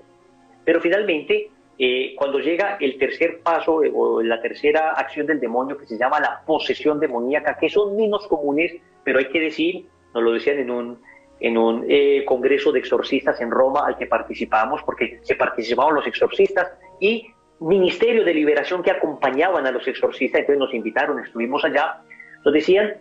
Pero 0.66 0.82
finalmente, 0.82 1.52
eh, 1.78 2.16
cuando 2.18 2.39
llega 2.39 2.78
el 2.80 2.98
tercer 2.98 3.41
paso 3.41 3.84
eh, 3.84 3.91
o 3.94 4.22
la 4.22 4.41
tercera 4.41 4.94
acción 4.94 5.28
del 5.28 5.39
demonio, 5.39 5.78
que 5.78 5.86
se 5.86 5.98
llama 5.98 6.20
la 6.20 6.41
posesión 6.46 7.00
demoníaca, 7.00 7.58
que 7.58 7.70
son 7.70 7.96
menos 7.96 8.28
comunes, 8.28 8.74
pero 9.04 9.20
hay 9.20 9.30
que 9.30 9.39
decir, 9.39 9.86
nos 10.14 10.24
lo 10.24 10.32
decían 10.32 10.60
en 10.60 10.72
un, 10.72 11.00
en 11.39 11.58
un 11.58 11.86
eh, 11.88 12.24
congreso 12.26 12.72
de 12.72 12.80
exorcistas 12.80 13.41
en 13.41 13.52
Roma 13.52 13.86
al 13.86 13.98
que 13.98 14.08
participamos, 14.08 14.82
porque 14.84 15.20
se 15.22 15.36
participaban 15.36 15.94
los 15.94 16.08
exorcistas 16.08 16.72
y 17.00 17.28
ministerio 17.60 18.24
de 18.24 18.34
liberación 18.34 18.84
que 18.84 18.91
acompañaban 18.91 19.66
a 19.68 19.72
los 19.72 19.88
exorcistas, 19.88 20.41
entonces 20.41 20.60
nos 20.60 20.74
invitaron, 20.74 21.20
estuvimos 21.20 21.64
allá, 21.64 22.02
nos 22.44 22.54
decían, 22.54 22.96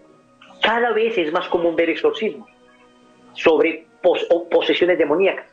cada 0.62 0.92
vez 0.92 1.18
es 1.18 1.32
más 1.32 1.48
común 1.48 1.76
ver 1.76 1.90
exorcismos 1.90 2.48
sobre 3.34 3.86
posesiones 4.50 4.98
demoníacas. 4.98 5.46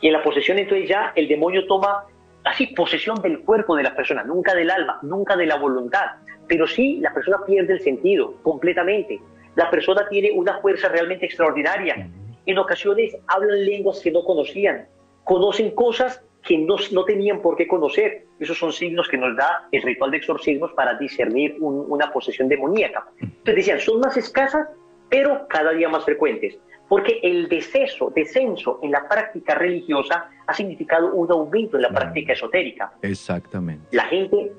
Y 0.00 0.08
en 0.08 0.14
la 0.14 0.22
posesión 0.22 0.58
entonces 0.58 0.88
ya 0.88 1.12
el 1.14 1.28
demonio 1.28 1.66
toma 1.66 2.04
así 2.44 2.68
posesión 2.68 3.20
del 3.22 3.40
cuerpo 3.40 3.76
de 3.76 3.82
la 3.82 3.94
persona, 3.94 4.24
nunca 4.24 4.54
del 4.54 4.70
alma, 4.70 4.98
nunca 5.02 5.36
de 5.36 5.46
la 5.46 5.56
voluntad, 5.56 6.06
pero 6.48 6.66
sí 6.66 6.98
la 7.00 7.12
persona 7.12 7.38
pierde 7.46 7.74
el 7.74 7.80
sentido 7.80 8.34
completamente 8.42 9.20
la 9.56 9.70
persona 9.70 10.08
tiene 10.08 10.30
una 10.32 10.58
fuerza 10.60 10.88
realmente 10.88 11.26
extraordinaria. 11.26 12.08
En 12.46 12.58
ocasiones 12.58 13.16
hablan 13.26 13.64
lenguas 13.64 14.00
que 14.00 14.10
no 14.10 14.24
conocían, 14.24 14.86
conocen 15.24 15.72
cosas 15.72 16.22
que 16.42 16.58
no, 16.58 16.76
no 16.92 17.04
tenían 17.04 17.40
por 17.40 17.56
qué 17.56 17.66
conocer. 17.66 18.26
Esos 18.38 18.58
son 18.58 18.72
signos 18.72 19.08
que 19.08 19.18
nos 19.18 19.36
da 19.36 19.68
el 19.72 19.82
ritual 19.82 20.10
de 20.10 20.18
exorcismos 20.18 20.72
para 20.72 20.94
discernir 20.94 21.56
una 21.60 22.12
posesión 22.12 22.48
demoníaca. 22.48 23.06
Entonces 23.20 23.56
decían, 23.56 23.80
son 23.80 24.00
más 24.00 24.16
escasas, 24.16 24.68
pero 25.08 25.46
cada 25.48 25.72
día 25.72 25.88
más 25.88 26.04
frecuentes, 26.04 26.58
porque 26.88 27.20
el 27.22 27.48
descenso, 27.48 28.12
descenso 28.14 28.78
en 28.82 28.92
la 28.92 29.08
práctica 29.08 29.54
religiosa 29.54 30.30
ha 30.46 30.54
significado 30.54 31.12
un 31.14 31.30
aumento 31.30 31.76
en 31.76 31.82
la 31.82 31.90
práctica 31.90 32.32
esotérica. 32.32 32.92
Exactamente. 33.02 33.84
La 33.96 34.04
gente 34.04 34.52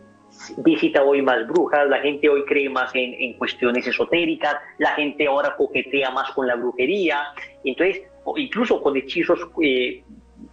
visita 0.57 1.03
hoy 1.03 1.21
más 1.21 1.47
brujas, 1.47 1.87
la 1.89 1.99
gente 1.99 2.29
hoy 2.29 2.45
cree 2.45 2.69
más 2.69 2.91
en, 2.93 3.33
cuestiones 3.33 3.85
esotéricas, 3.87 4.55
la 4.77 4.91
gente 4.91 5.27
ahora 5.27 5.55
coquetea 5.57 6.11
más 6.11 6.31
con 6.31 6.47
la 6.47 6.55
brujería, 6.55 7.19
entonces, 7.63 8.03
incluso 8.35 8.81
con 8.81 8.95
hechizos 8.95 9.39
eh, 9.61 10.03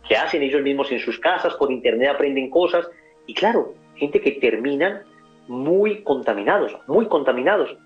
que 0.09 0.17
hacen 0.17 0.43
ellos 0.43 0.63
mismos 0.63 0.91
en 0.93 1.01
sus 1.01 1.19
casas, 1.19 1.55
por 1.55 1.71
internet 1.71 2.11
aprenden 2.15 2.51
cosas, 2.51 2.89
y 3.27 3.35
claro, 3.35 3.75
gente 3.97 4.21
que 4.21 4.33
terminan 4.33 5.03
muy 5.49 6.03
contaminados, 6.03 6.77
muy 6.87 7.07
contaminados. 7.07 7.77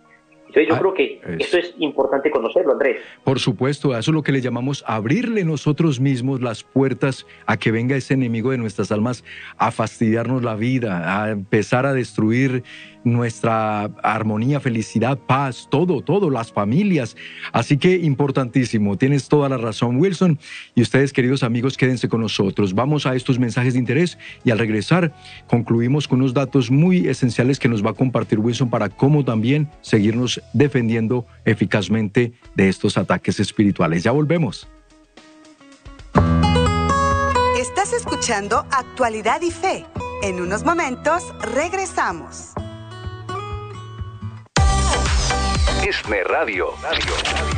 Entonces 0.55 0.69
yo 0.69 0.75
ah, 0.75 0.79
creo 0.81 0.95
que 0.95 1.21
esto 1.39 1.57
es 1.57 1.75
importante 1.79 2.31
conocerlo, 2.31 2.73
Andrés. 2.73 2.99
Por 3.25 3.41
supuesto, 3.41 3.97
eso 3.97 4.11
es 4.11 4.15
lo 4.15 4.23
que 4.23 4.33
le 4.33 4.43
llamamos 4.43 4.85
abrirle 4.87 5.45
nosotros 5.45 5.99
mismos 5.99 6.43
las 6.43 6.63
puertas 6.63 7.27
a 7.47 7.57
que 7.57 7.73
venga 7.73 7.97
ese 7.97 8.13
enemigo 8.15 8.51
de 8.51 8.59
nuestras 8.59 8.93
almas 8.93 9.25
a 9.57 9.71
fastidiarnos 9.71 10.43
la 10.43 10.55
vida, 10.55 11.23
a 11.23 11.31
empezar 11.31 11.87
a 11.87 11.95
destruir 11.95 12.65
nuestra 13.05 13.85
armonía, 14.03 14.61
felicidad, 14.61 15.19
paz, 15.19 15.69
todo, 15.71 16.01
todo, 16.01 16.31
las 16.31 16.53
familias. 16.53 17.17
Así 17.53 17.77
que 17.77 17.97
importantísimo, 17.97 18.97
tienes 18.97 19.29
toda 19.29 19.49
la 19.49 19.57
razón, 19.57 19.97
Wilson. 19.97 20.39
Y 20.75 20.83
ustedes, 20.83 21.13
queridos 21.13 21.43
amigos, 21.43 21.77
quédense 21.77 22.09
con 22.09 22.21
nosotros. 22.21 22.75
Vamos 22.75 23.07
a 23.07 23.15
estos 23.15 23.39
mensajes 23.39 23.75
de 23.75 23.81
interés 23.81 24.19
y 24.45 24.51
al 24.51 24.59
regresar 24.59 25.15
concluimos 25.47 26.09
con 26.09 26.21
unos 26.21 26.35
datos 26.35 26.71
muy 26.71 27.09
esenciales 27.09 27.59
que 27.59 27.69
nos 27.69 27.85
va 27.85 27.91
a 27.91 27.95
compartir 27.95 28.39
Wilson 28.39 28.71
para 28.71 28.89
cómo 28.89 29.25
también 29.25 29.69
seguirnos 29.81 30.41
defendiendo 30.53 31.27
eficazmente 31.45 32.33
de 32.55 32.69
estos 32.69 32.97
ataques 32.97 33.41
espirituales. 33.41 34.03
Ya 34.03 34.13
volvemos. 34.13 34.69
Estás 37.59 37.93
escuchando 37.93 38.67
Actualidad 38.71 39.41
y 39.43 39.51
Fe. 39.51 39.85
En 40.23 40.41
unos 40.41 40.65
momentos 40.65 41.23
regresamos. 41.41 42.53
Esne 45.85 46.23
Radio. 46.23 46.75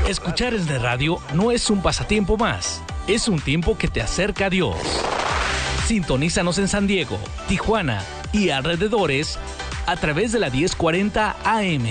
Escuchar 0.09 0.55
Esne 0.55 0.79
Radio 0.79 1.19
no 1.35 1.51
es 1.51 1.69
un 1.69 1.83
pasatiempo 1.83 2.39
más, 2.39 2.81
es 3.07 3.29
un 3.29 3.39
tiempo 3.39 3.77
que 3.77 3.87
te 3.87 4.01
acerca 4.01 4.47
a 4.47 4.51
Dios. 4.51 4.77
Sintonízanos 5.87 6.59
en 6.59 6.69
San 6.69 6.87
Diego, 6.87 7.19
Tijuana 7.49 8.03
y 8.33 8.49
alrededores 8.49 9.39
a 9.87 9.97
través 9.97 10.33
de 10.33 10.39
la 10.39 10.49
1040 10.49 11.37
AM. 11.45 11.87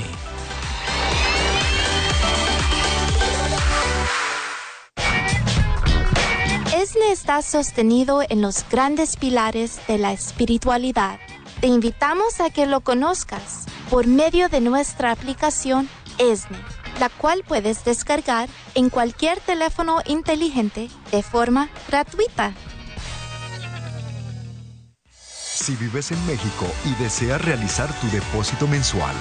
ESNE 6.76 7.12
está 7.12 7.44
sostenido 7.44 8.24
en 8.28 8.42
los 8.42 8.66
grandes 8.72 9.18
pilares 9.18 9.80
de 9.88 10.00
la 10.00 10.12
espiritualidad. 10.14 11.20
Te 11.62 11.68
invitamos 11.68 12.42
a 12.42 12.50
que 12.50 12.66
lo 12.66 12.82
conozcas 12.82 13.68
por 13.90 14.08
medio 14.08 14.50
de 14.50 14.60
nuestra 14.60 15.12
aplicación 15.12 15.88
ESNE, 16.18 16.58
la 17.00 17.10
cual 17.10 17.44
puedes 17.48 17.84
descargar 17.86 18.50
en 18.76 18.90
cualquier 18.90 19.40
teléfono 19.40 20.02
inteligente 20.06 20.90
de 21.12 21.24
forma 21.24 21.70
gratuita. 21.88 22.54
Si 25.64 25.76
vives 25.76 26.12
en 26.12 26.26
México 26.26 26.66
y 26.84 27.02
deseas 27.02 27.42
realizar 27.42 27.88
tu 28.02 28.10
depósito 28.10 28.68
mensual, 28.68 29.16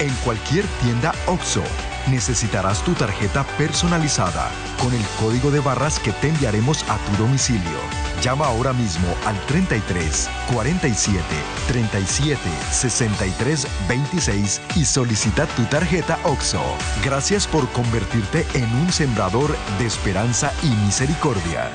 en 0.00 0.12
cualquier 0.24 0.64
tienda 0.82 1.14
OXO 1.26 1.62
necesitarás 2.10 2.82
tu 2.82 2.94
tarjeta 2.94 3.44
personalizada 3.58 4.50
con 4.80 4.92
el 4.92 5.02
código 5.20 5.50
de 5.50 5.60
barras 5.60 6.00
que 6.00 6.12
te 6.12 6.28
enviaremos 6.28 6.82
a 6.88 6.98
tu 6.98 7.22
domicilio. 7.22 8.13
Llama 8.24 8.46
ahora 8.46 8.72
mismo 8.72 9.06
al 9.26 9.38
33 9.46 10.30
47 10.54 11.22
37 11.68 12.40
63 12.70 13.66
26 13.86 14.60
y 14.76 14.84
solicita 14.86 15.46
tu 15.48 15.62
tarjeta 15.64 16.18
OXO. 16.24 16.62
Gracias 17.04 17.46
por 17.46 17.68
convertirte 17.72 18.46
en 18.54 18.64
un 18.76 18.90
sembrador 18.90 19.54
de 19.78 19.84
esperanza 19.84 20.50
y 20.62 20.68
misericordia. 20.86 21.70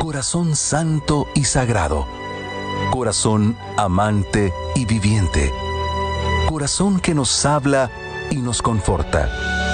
Corazón 0.00 0.56
santo 0.56 1.28
y 1.36 1.44
sagrado. 1.44 2.08
Corazón 2.90 3.56
amante 3.76 4.52
y 4.74 4.84
viviente 4.84 5.52
corazón 6.50 6.98
que 6.98 7.14
nos 7.14 7.46
habla 7.46 7.90
y 8.28 8.36
nos 8.36 8.60
conforta. 8.60 9.69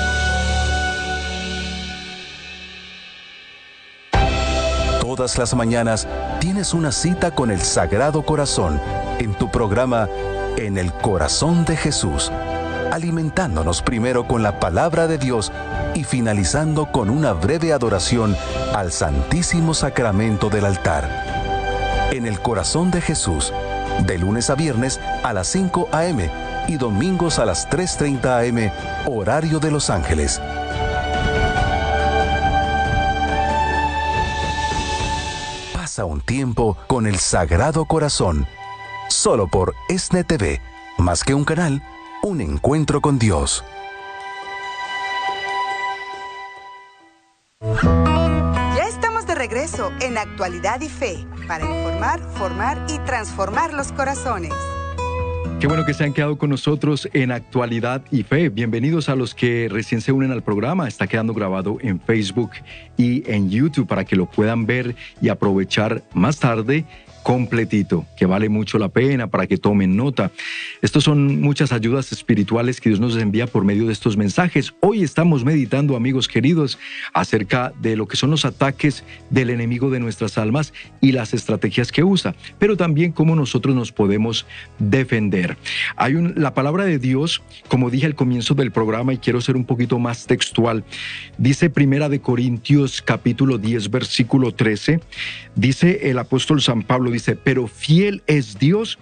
Todas 5.16 5.38
las 5.38 5.54
mañanas 5.54 6.06
tienes 6.40 6.74
una 6.74 6.92
cita 6.92 7.30
con 7.30 7.50
el 7.50 7.62
Sagrado 7.62 8.20
Corazón 8.20 8.78
en 9.18 9.32
tu 9.32 9.50
programa 9.50 10.10
En 10.58 10.76
el 10.76 10.92
Corazón 10.92 11.64
de 11.64 11.74
Jesús, 11.74 12.30
alimentándonos 12.92 13.80
primero 13.80 14.28
con 14.28 14.42
la 14.42 14.60
palabra 14.60 15.06
de 15.06 15.16
Dios 15.16 15.52
y 15.94 16.04
finalizando 16.04 16.92
con 16.92 17.08
una 17.08 17.32
breve 17.32 17.72
adoración 17.72 18.36
al 18.74 18.92
Santísimo 18.92 19.72
Sacramento 19.72 20.50
del 20.50 20.66
altar. 20.66 21.08
En 22.12 22.26
el 22.26 22.38
Corazón 22.42 22.90
de 22.90 23.00
Jesús, 23.00 23.54
de 24.04 24.18
lunes 24.18 24.50
a 24.50 24.54
viernes 24.54 25.00
a 25.24 25.32
las 25.32 25.46
5 25.46 25.88
a.m 25.92 26.30
y 26.68 26.76
domingos 26.76 27.38
a 27.38 27.44
las 27.44 27.68
3.30 27.68 28.48
am, 28.48 28.72
horario 29.06 29.60
de 29.60 29.70
Los 29.70 29.90
Ángeles. 29.90 30.40
Pasa 35.96 36.04
un 36.04 36.20
tiempo 36.20 36.76
con 36.88 37.06
el 37.06 37.18
Sagrado 37.18 37.86
Corazón, 37.86 38.46
solo 39.08 39.48
por 39.48 39.74
ESNE 39.88 40.24
TV, 40.24 40.60
más 40.98 41.24
que 41.24 41.32
un 41.32 41.42
canal, 41.42 41.82
un 42.22 42.42
encuentro 42.42 43.00
con 43.00 43.18
Dios. 43.18 43.64
Ya 47.62 48.86
estamos 48.86 49.26
de 49.26 49.36
regreso 49.36 49.90
en 50.02 50.18
Actualidad 50.18 50.82
y 50.82 50.90
Fe 50.90 51.26
para 51.48 51.64
informar, 51.64 52.20
formar 52.34 52.84
y 52.90 52.98
transformar 52.98 53.72
los 53.72 53.90
corazones. 53.92 54.52
Qué 55.66 55.68
bueno 55.68 55.84
que 55.84 55.94
se 55.94 56.04
han 56.04 56.12
quedado 56.12 56.38
con 56.38 56.50
nosotros 56.50 57.08
en 57.12 57.32
Actualidad 57.32 58.00
y 58.12 58.22
Fe. 58.22 58.50
Bienvenidos 58.50 59.08
a 59.08 59.16
los 59.16 59.34
que 59.34 59.66
recién 59.68 60.00
se 60.00 60.12
unen 60.12 60.30
al 60.30 60.44
programa. 60.44 60.86
Está 60.86 61.08
quedando 61.08 61.34
grabado 61.34 61.78
en 61.80 61.98
Facebook 61.98 62.52
y 62.96 63.28
en 63.28 63.50
YouTube 63.50 63.88
para 63.88 64.04
que 64.04 64.14
lo 64.14 64.26
puedan 64.26 64.64
ver 64.64 64.94
y 65.20 65.28
aprovechar 65.28 66.04
más 66.14 66.38
tarde 66.38 66.84
completito, 67.26 68.06
que 68.16 68.24
vale 68.24 68.48
mucho 68.48 68.78
la 68.78 68.88
pena 68.88 69.26
para 69.26 69.48
que 69.48 69.56
tomen 69.56 69.96
nota. 69.96 70.30
Estos 70.80 71.02
son 71.02 71.40
muchas 71.40 71.72
ayudas 71.72 72.12
espirituales 72.12 72.80
que 72.80 72.88
Dios 72.88 73.00
nos 73.00 73.16
envía 73.16 73.48
por 73.48 73.64
medio 73.64 73.88
de 73.88 73.92
estos 73.92 74.16
mensajes. 74.16 74.74
Hoy 74.78 75.02
estamos 75.02 75.44
meditando, 75.44 75.96
amigos 75.96 76.28
queridos, 76.28 76.78
acerca 77.12 77.72
de 77.80 77.96
lo 77.96 78.06
que 78.06 78.16
son 78.16 78.30
los 78.30 78.44
ataques 78.44 79.02
del 79.28 79.50
enemigo 79.50 79.90
de 79.90 79.98
nuestras 79.98 80.38
almas 80.38 80.72
y 81.00 81.10
las 81.10 81.34
estrategias 81.34 81.90
que 81.90 82.04
usa, 82.04 82.36
pero 82.60 82.76
también 82.76 83.10
cómo 83.10 83.34
nosotros 83.34 83.74
nos 83.74 83.90
podemos 83.90 84.46
defender. 84.78 85.56
Hay 85.96 86.14
un, 86.14 86.32
la 86.36 86.54
palabra 86.54 86.84
de 86.84 87.00
Dios, 87.00 87.42
como 87.66 87.90
dije 87.90 88.06
al 88.06 88.14
comienzo 88.14 88.54
del 88.54 88.70
programa 88.70 89.12
y 89.12 89.18
quiero 89.18 89.40
ser 89.40 89.56
un 89.56 89.64
poquito 89.64 89.98
más 89.98 90.26
textual, 90.26 90.84
dice 91.38 91.70
Primera 91.70 92.08
de 92.08 92.20
Corintios 92.20 93.02
capítulo 93.02 93.58
10 93.58 93.90
versículo 93.90 94.54
13, 94.54 95.00
dice 95.56 96.08
el 96.08 96.20
apóstol 96.20 96.62
San 96.62 96.84
Pablo 96.84 97.15
dice, 97.16 97.36
pero 97.36 97.66
fiel 97.66 98.22
es 98.26 98.58
Dios 98.58 98.98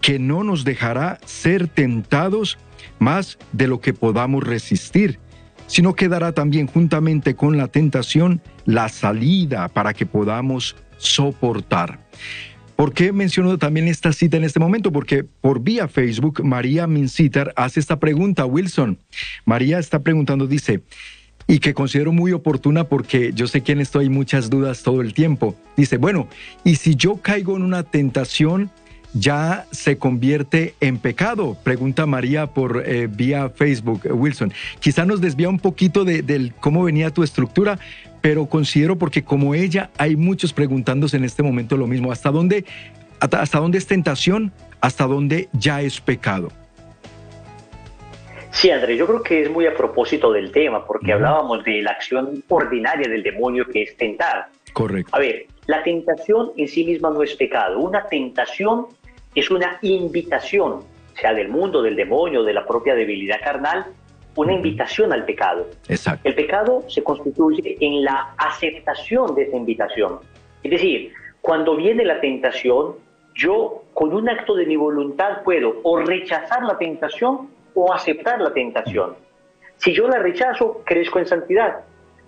que 0.00 0.18
no 0.18 0.44
nos 0.44 0.64
dejará 0.64 1.18
ser 1.24 1.68
tentados 1.68 2.58
más 2.98 3.38
de 3.52 3.68
lo 3.68 3.80
que 3.80 3.92
podamos 3.92 4.44
resistir, 4.44 5.18
sino 5.66 5.94
que 5.94 6.08
dará 6.08 6.32
también 6.32 6.66
juntamente 6.66 7.34
con 7.34 7.56
la 7.56 7.68
tentación 7.68 8.40
la 8.64 8.88
salida 8.88 9.68
para 9.68 9.94
que 9.94 10.06
podamos 10.06 10.76
soportar. 10.98 12.00
¿Por 12.76 12.92
qué 12.92 13.12
menciono 13.12 13.56
también 13.56 13.86
esta 13.86 14.12
cita 14.12 14.36
en 14.36 14.44
este 14.44 14.58
momento? 14.58 14.90
Porque 14.90 15.22
por 15.22 15.60
vía 15.60 15.86
Facebook, 15.86 16.44
María 16.44 16.86
Minciter 16.86 17.52
hace 17.56 17.78
esta 17.78 18.00
pregunta, 18.00 18.46
Wilson. 18.46 18.98
María 19.44 19.78
está 19.78 20.02
preguntando, 20.02 20.48
dice, 20.48 20.82
y 21.46 21.58
que 21.58 21.74
considero 21.74 22.12
muy 22.12 22.32
oportuna 22.32 22.84
porque 22.84 23.32
yo 23.34 23.46
sé 23.46 23.60
que 23.60 23.72
en 23.72 23.80
esto 23.80 23.98
hay 23.98 24.08
muchas 24.08 24.50
dudas 24.50 24.82
todo 24.82 25.00
el 25.00 25.14
tiempo. 25.14 25.54
Dice, 25.76 25.98
bueno, 25.98 26.28
¿y 26.64 26.76
si 26.76 26.94
yo 26.96 27.16
caigo 27.16 27.56
en 27.56 27.62
una 27.62 27.82
tentación, 27.82 28.70
ya 29.12 29.66
se 29.70 29.98
convierte 29.98 30.74
en 30.80 30.98
pecado? 30.98 31.56
Pregunta 31.62 32.06
María 32.06 32.46
por 32.46 32.82
eh, 32.86 33.08
vía 33.08 33.50
Facebook, 33.50 34.02
Wilson. 34.10 34.52
Quizá 34.80 35.04
nos 35.04 35.20
desvía 35.20 35.48
un 35.48 35.58
poquito 35.58 36.04
de, 36.04 36.52
cómo 36.60 36.82
venía 36.82 37.10
tu 37.10 37.22
estructura, 37.22 37.78
pero 38.20 38.46
considero 38.46 38.96
porque 38.96 39.22
como 39.22 39.54
ella 39.54 39.90
hay 39.98 40.16
muchos 40.16 40.52
preguntándose 40.52 41.16
en 41.16 41.24
este 41.24 41.42
momento 41.42 41.76
lo 41.76 41.86
mismo. 41.86 42.10
¿Hasta 42.10 42.30
dónde, 42.30 42.64
hasta 43.20 43.58
dónde 43.58 43.78
es 43.78 43.86
tentación? 43.86 44.52
¿Hasta 44.80 45.06
dónde 45.06 45.48
ya 45.52 45.82
es 45.82 46.00
pecado? 46.00 46.50
Sí, 48.54 48.70
Andrés, 48.70 48.96
yo 48.96 49.06
creo 49.06 49.20
que 49.20 49.42
es 49.42 49.50
muy 49.50 49.66
a 49.66 49.74
propósito 49.74 50.30
del 50.32 50.52
tema, 50.52 50.86
porque 50.86 51.12
hablábamos 51.12 51.64
de 51.64 51.82
la 51.82 51.90
acción 51.90 52.42
ordinaria 52.48 53.08
del 53.08 53.24
demonio 53.24 53.66
que 53.66 53.82
es 53.82 53.96
tentar. 53.96 54.46
Correcto. 54.72 55.10
A 55.14 55.18
ver, 55.18 55.46
la 55.66 55.82
tentación 55.82 56.52
en 56.56 56.68
sí 56.68 56.84
misma 56.84 57.10
no 57.10 57.24
es 57.24 57.34
pecado. 57.34 57.80
Una 57.80 58.06
tentación 58.06 58.86
es 59.34 59.50
una 59.50 59.78
invitación, 59.82 60.84
sea 61.20 61.34
del 61.34 61.48
mundo, 61.48 61.82
del 61.82 61.96
demonio, 61.96 62.44
de 62.44 62.54
la 62.54 62.64
propia 62.64 62.94
debilidad 62.94 63.40
carnal, 63.42 63.86
una 64.36 64.52
invitación 64.52 65.12
al 65.12 65.24
pecado. 65.24 65.66
Exacto. 65.88 66.26
El 66.26 66.36
pecado 66.36 66.84
se 66.88 67.02
constituye 67.02 67.76
en 67.80 68.04
la 68.04 68.34
aceptación 68.38 69.34
de 69.34 69.42
esa 69.42 69.56
invitación. 69.56 70.20
Es 70.62 70.70
decir, 70.70 71.12
cuando 71.40 71.74
viene 71.74 72.04
la 72.04 72.20
tentación, 72.20 72.94
yo 73.34 73.82
con 73.94 74.14
un 74.14 74.28
acto 74.28 74.54
de 74.54 74.64
mi 74.64 74.76
voluntad 74.76 75.42
puedo 75.42 75.80
o 75.82 75.98
rechazar 75.98 76.62
la 76.62 76.78
tentación 76.78 77.48
o 77.74 77.92
aceptar 77.92 78.40
la 78.40 78.52
tentación. 78.52 79.16
Si 79.76 79.92
yo 79.92 80.08
la 80.08 80.18
rechazo, 80.18 80.82
crezco 80.84 81.18
en 81.18 81.26
santidad. 81.26 81.80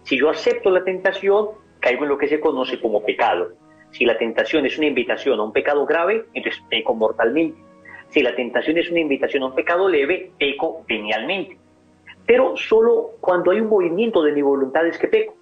Si 0.02 0.18
yo 0.18 0.30
acepto 0.30 0.70
la 0.70 0.84
tentación, 0.84 1.48
caigo 1.80 2.04
en 2.04 2.10
lo 2.10 2.18
que 2.18 2.28
se 2.28 2.40
conoce 2.40 2.80
como 2.80 3.04
pecado. 3.04 3.52
Si 3.90 4.04
la 4.04 4.18
tentación 4.18 4.66
es 4.66 4.76
una 4.78 4.88
invitación 4.88 5.38
a 5.40 5.44
un 5.44 5.52
pecado 5.52 5.86
grave, 5.86 6.26
entonces 6.34 6.62
peco 6.68 6.94
mortalmente. 6.94 7.58
Si 8.10 8.22
la 8.22 8.34
tentación 8.34 8.78
es 8.78 8.90
una 8.90 9.00
invitación 9.00 9.42
a 9.42 9.46
un 9.46 9.54
pecado 9.54 9.88
leve, 9.88 10.30
peco 10.38 10.84
venialmente. 10.88 11.56
Pero 12.26 12.56
solo 12.56 13.12
cuando 13.20 13.52
hay 13.52 13.60
un 13.60 13.68
movimiento 13.68 14.22
de 14.22 14.32
mi 14.32 14.42
voluntad 14.42 14.86
es 14.86 14.98
que 14.98 15.08
peco. 15.08 15.34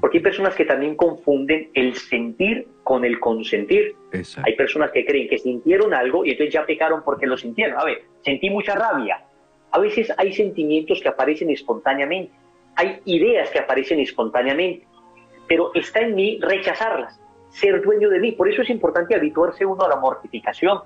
Porque 0.00 0.18
hay 0.18 0.22
personas 0.22 0.54
que 0.54 0.64
también 0.64 0.94
confunden 0.96 1.70
el 1.74 1.94
sentir 1.94 2.68
con 2.84 3.04
el 3.04 3.18
consentir. 3.18 3.94
Hay 4.44 4.54
personas 4.54 4.92
que 4.92 5.04
creen 5.04 5.28
que 5.28 5.38
sintieron 5.38 5.92
algo 5.92 6.24
y 6.24 6.30
entonces 6.30 6.54
ya 6.54 6.64
pecaron 6.64 7.02
porque 7.04 7.26
lo 7.26 7.36
sintieron. 7.36 7.78
A 7.78 7.84
ver, 7.84 8.02
sentí 8.22 8.50
mucha 8.50 8.74
rabia. 8.74 9.24
A 9.72 9.78
veces 9.78 10.12
hay 10.16 10.32
sentimientos 10.32 11.00
que 11.00 11.08
aparecen 11.08 11.50
espontáneamente. 11.50 12.32
Hay 12.76 13.00
ideas 13.04 13.50
que 13.50 13.58
aparecen 13.58 14.00
espontáneamente. 14.00 14.86
Pero 15.48 15.72
está 15.74 16.00
en 16.00 16.14
mí 16.14 16.38
rechazarlas, 16.40 17.20
ser 17.50 17.82
dueño 17.82 18.08
de 18.08 18.20
mí. 18.20 18.32
Por 18.32 18.48
eso 18.48 18.62
es 18.62 18.70
importante 18.70 19.14
habituarse 19.14 19.64
uno 19.64 19.84
a 19.84 19.88
la 19.88 19.96
mortificación. 19.96 20.80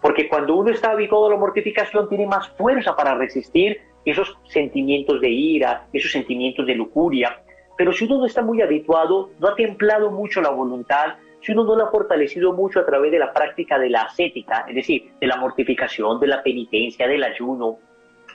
Porque 0.00 0.28
cuando 0.28 0.56
uno 0.56 0.70
está 0.70 0.90
habituado 0.90 1.26
a 1.26 1.30
la 1.30 1.36
mortificación, 1.36 2.08
tiene 2.08 2.26
más 2.26 2.48
fuerza 2.50 2.94
para 2.94 3.14
resistir 3.14 3.80
esos 4.04 4.38
sentimientos 4.44 5.20
de 5.20 5.30
ira, 5.30 5.86
esos 5.92 6.12
sentimientos 6.12 6.66
de 6.66 6.74
lujuria. 6.74 7.40
Pero 7.76 7.92
si 7.92 8.04
uno 8.04 8.18
no 8.18 8.26
está 8.26 8.42
muy 8.42 8.60
habituado, 8.62 9.30
no 9.38 9.48
ha 9.48 9.54
templado 9.54 10.10
mucho 10.10 10.40
la 10.40 10.50
voluntad, 10.50 11.14
si 11.40 11.52
uno 11.52 11.64
no 11.64 11.76
la 11.76 11.84
ha 11.84 11.90
fortalecido 11.90 12.52
mucho 12.52 12.80
a 12.80 12.86
través 12.86 13.12
de 13.12 13.18
la 13.18 13.32
práctica 13.32 13.78
de 13.78 13.90
la 13.90 14.02
ascética, 14.02 14.64
es 14.68 14.74
decir, 14.74 15.12
de 15.20 15.26
la 15.26 15.36
mortificación, 15.36 16.20
de 16.20 16.26
la 16.26 16.42
penitencia, 16.42 17.06
del 17.06 17.24
ayuno, 17.24 17.78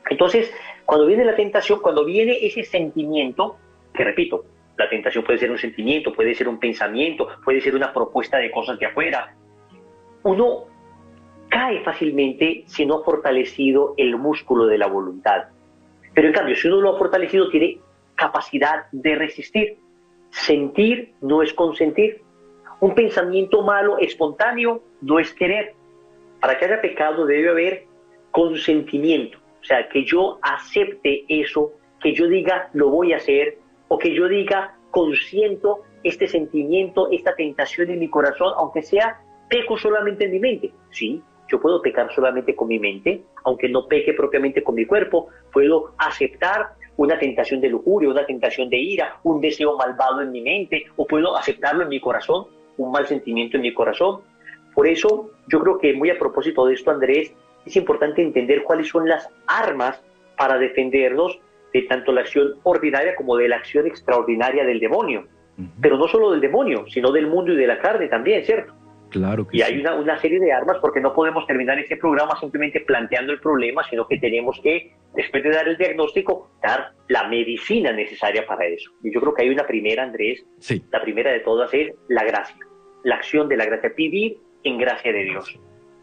entonces, 0.09 0.53
cuando 0.85 1.05
viene 1.05 1.25
la 1.25 1.35
tentación, 1.35 1.79
cuando 1.81 2.05
viene 2.05 2.37
ese 2.41 2.63
sentimiento, 2.63 3.57
que 3.93 4.03
repito, 4.03 4.45
la 4.77 4.89
tentación 4.89 5.23
puede 5.23 5.39
ser 5.39 5.51
un 5.51 5.57
sentimiento, 5.57 6.13
puede 6.13 6.33
ser 6.33 6.47
un 6.47 6.57
pensamiento, 6.57 7.27
puede 7.43 7.61
ser 7.61 7.75
una 7.75 7.91
propuesta 7.91 8.37
de 8.37 8.49
cosas 8.49 8.79
de 8.79 8.85
afuera, 8.85 9.35
uno 10.23 10.65
cae 11.49 11.83
fácilmente 11.83 12.63
si 12.67 12.85
no 12.85 12.99
ha 12.99 13.03
fortalecido 13.03 13.93
el 13.97 14.15
músculo 14.17 14.67
de 14.67 14.77
la 14.77 14.87
voluntad. 14.87 15.45
Pero 16.13 16.27
en 16.27 16.33
cambio, 16.33 16.55
si 16.55 16.67
uno 16.67 16.81
lo 16.81 16.95
ha 16.95 16.97
fortalecido, 16.97 17.49
tiene 17.49 17.79
capacidad 18.15 18.85
de 18.91 19.15
resistir. 19.15 19.77
Sentir 20.29 21.13
no 21.21 21.41
es 21.41 21.53
consentir. 21.53 22.21
Un 22.79 22.93
pensamiento 22.95 23.63
malo, 23.63 23.97
espontáneo, 23.97 24.83
no 25.01 25.19
es 25.19 25.33
querer. 25.33 25.73
Para 26.39 26.57
que 26.57 26.65
haya 26.65 26.81
pecado 26.81 27.25
debe 27.25 27.49
haber 27.49 27.85
consentimiento. 28.31 29.38
O 29.61 29.63
sea, 29.63 29.87
que 29.89 30.05
yo 30.05 30.39
acepte 30.41 31.25
eso, 31.27 31.73
que 32.01 32.13
yo 32.13 32.27
diga 32.27 32.69
lo 32.73 32.89
voy 32.89 33.13
a 33.13 33.17
hacer, 33.17 33.57
o 33.87 33.97
que 33.97 34.13
yo 34.13 34.27
diga 34.27 34.75
consiento 34.91 35.81
este 36.03 36.27
sentimiento, 36.27 37.09
esta 37.11 37.35
tentación 37.35 37.89
en 37.89 37.99
mi 37.99 38.09
corazón, 38.09 38.53
aunque 38.57 38.81
sea 38.81 39.21
peco 39.49 39.77
solamente 39.77 40.25
en 40.25 40.31
mi 40.31 40.39
mente. 40.39 40.71
Sí, 40.91 41.21
yo 41.49 41.59
puedo 41.59 41.81
pecar 41.81 42.13
solamente 42.13 42.55
con 42.55 42.67
mi 42.67 42.79
mente, 42.79 43.23
aunque 43.43 43.67
no 43.67 43.87
peque 43.87 44.13
propiamente 44.13 44.63
con 44.63 44.75
mi 44.75 44.85
cuerpo, 44.85 45.27
puedo 45.51 45.93
aceptar 45.97 46.69
una 46.97 47.17
tentación 47.17 47.61
de 47.61 47.69
lujuria, 47.69 48.09
una 48.09 48.25
tentación 48.25 48.69
de 48.69 48.77
ira, 48.77 49.19
un 49.23 49.41
deseo 49.41 49.77
malvado 49.77 50.21
en 50.21 50.31
mi 50.31 50.41
mente, 50.41 50.85
o 50.95 51.07
puedo 51.07 51.35
aceptarlo 51.35 51.83
en 51.83 51.89
mi 51.89 51.99
corazón, 51.99 52.45
un 52.77 52.91
mal 52.91 53.07
sentimiento 53.07 53.57
en 53.57 53.63
mi 53.63 53.73
corazón. 53.73 54.21
Por 54.75 54.85
eso, 54.87 55.31
yo 55.47 55.59
creo 55.59 55.77
que 55.79 55.93
muy 55.93 56.09
a 56.09 56.19
propósito 56.19 56.65
de 56.65 56.75
esto, 56.75 56.91
Andrés, 56.91 57.33
es 57.65 57.75
importante 57.75 58.21
entender 58.21 58.63
cuáles 58.63 58.87
son 58.87 59.07
las 59.07 59.29
armas 59.47 60.01
para 60.37 60.57
defendernos 60.57 61.39
de 61.73 61.83
tanto 61.83 62.11
la 62.11 62.21
acción 62.21 62.55
ordinaria 62.63 63.15
como 63.15 63.37
de 63.37 63.47
la 63.47 63.57
acción 63.57 63.85
extraordinaria 63.85 64.65
del 64.65 64.79
demonio. 64.79 65.27
Pero 65.81 65.97
no 65.97 66.07
solo 66.07 66.31
del 66.31 66.39
demonio, 66.39 66.85
sino 66.87 67.11
del 67.11 67.27
mundo 67.27 67.51
y 67.51 67.57
de 67.57 67.67
la 67.67 67.79
carne 67.79 68.07
también, 68.07 68.45
¿cierto? 68.45 68.73
Claro 69.09 69.45
que 69.45 69.57
y 69.57 69.61
hay 69.61 69.79
una, 69.79 69.95
una, 69.95 70.17
serie 70.19 70.39
de 70.39 70.53
armas 70.53 70.77
porque 70.79 71.01
no 71.01 71.13
podemos 71.13 71.45
terminar 71.47 71.77
este 71.79 71.97
programa 71.97 72.39
simplemente 72.39 72.79
planteando 72.81 73.33
el 73.33 73.39
problema, 73.39 73.83
sino 73.89 74.07
que 74.07 74.19
tenemos 74.19 74.59
que, 74.61 74.93
después 75.15 75.43
de 75.43 75.49
dar 75.49 75.67
el 75.67 75.77
diagnóstico, 75.77 76.51
dar 76.61 76.93
la 77.07 77.27
medicina 77.27 77.91
necesaria 77.91 78.45
para 78.45 78.65
eso. 78.67 78.91
Y 79.03 79.13
yo 79.13 79.19
creo 79.19 79.33
que 79.33 79.41
hay 79.41 79.49
una 79.49 79.65
primera, 79.65 80.03
Andrés. 80.03 80.45
Sí. 80.59 80.81
La 80.91 81.01
primera 81.01 81.31
de 81.31 81.39
todas 81.39 81.73
es 81.73 81.91
la 82.07 82.23
gracia, 82.23 82.55
la 83.03 83.15
acción 83.15 83.49
de 83.49 83.57
la 83.57 83.65
gracia, 83.65 83.91
vivir 83.97 84.37
en 84.63 84.77
gracia 84.77 85.11
de 85.11 85.23
Dios. 85.23 85.59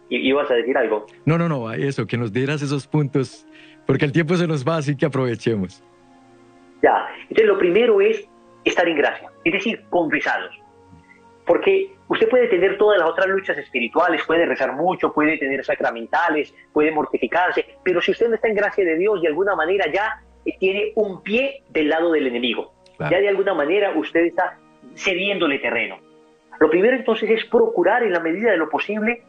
¿Y 0.09 0.29
ibas 0.29 0.51
a 0.51 0.55
decir 0.55 0.77
algo? 0.77 1.07
No, 1.25 1.37
no, 1.39 1.49
no, 1.49 1.73
eso, 1.73 2.07
que 2.07 2.17
nos 2.17 2.33
dieras 2.33 2.63
esos 2.63 2.87
puntos, 2.87 3.47
porque 3.87 4.05
el 4.05 4.13
tiempo 4.13 4.37
se 4.37 4.47
nos 4.47 4.67
va, 4.67 4.77
así 4.77 4.97
que 4.97 5.07
aprovechemos. 5.07 5.83
Ya, 6.83 7.09
entonces 7.23 7.47
lo 7.47 7.59
primero 7.59 8.01
es 8.01 8.29
estar 8.65 8.89
en 8.89 8.97
gracia, 8.97 9.31
es 9.45 9.53
decir, 9.53 9.83
confesados. 9.91 10.55
Porque 11.45 11.93
usted 12.09 12.29
puede 12.29 12.49
tener 12.49 12.77
todas 12.77 12.99
las 12.99 13.09
otras 13.09 13.29
luchas 13.29 13.57
espirituales, 13.59 14.23
puede 14.27 14.45
rezar 14.47 14.73
mucho, 14.75 15.13
puede 15.13 15.39
tener 15.39 15.65
sacramentales, 15.65 16.55
puede 16.73 16.91
mortificarse, 16.91 17.65
pero 17.85 18.01
si 18.01 18.11
usted 18.11 18.29
no 18.29 18.35
está 18.35 18.49
en 18.49 18.57
gracia 18.57 18.85
de 18.85 18.97
Dios, 18.97 19.23
de 19.23 19.29
alguna 19.29 19.55
manera 19.55 19.91
ya 19.93 20.23
tiene 20.59 20.93
un 20.95 21.23
pie 21.23 21.63
del 21.71 21.89
lado 21.89 22.13
del 22.13 22.27
enemigo. 22.27 22.73
Ya 22.99 23.19
de 23.21 23.29
alguna 23.29 23.55
manera 23.55 23.93
usted 23.97 24.21
está 24.21 24.59
cediéndole 24.95 25.59
terreno. 25.59 25.99
Lo 26.59 26.71
primero 26.71 26.97
entonces 26.97 27.29
es 27.31 27.45
procurar 27.45 28.03
en 28.03 28.13
la 28.13 28.21
medida 28.21 28.51
de 28.51 28.57
lo 28.57 28.69
posible 28.69 29.23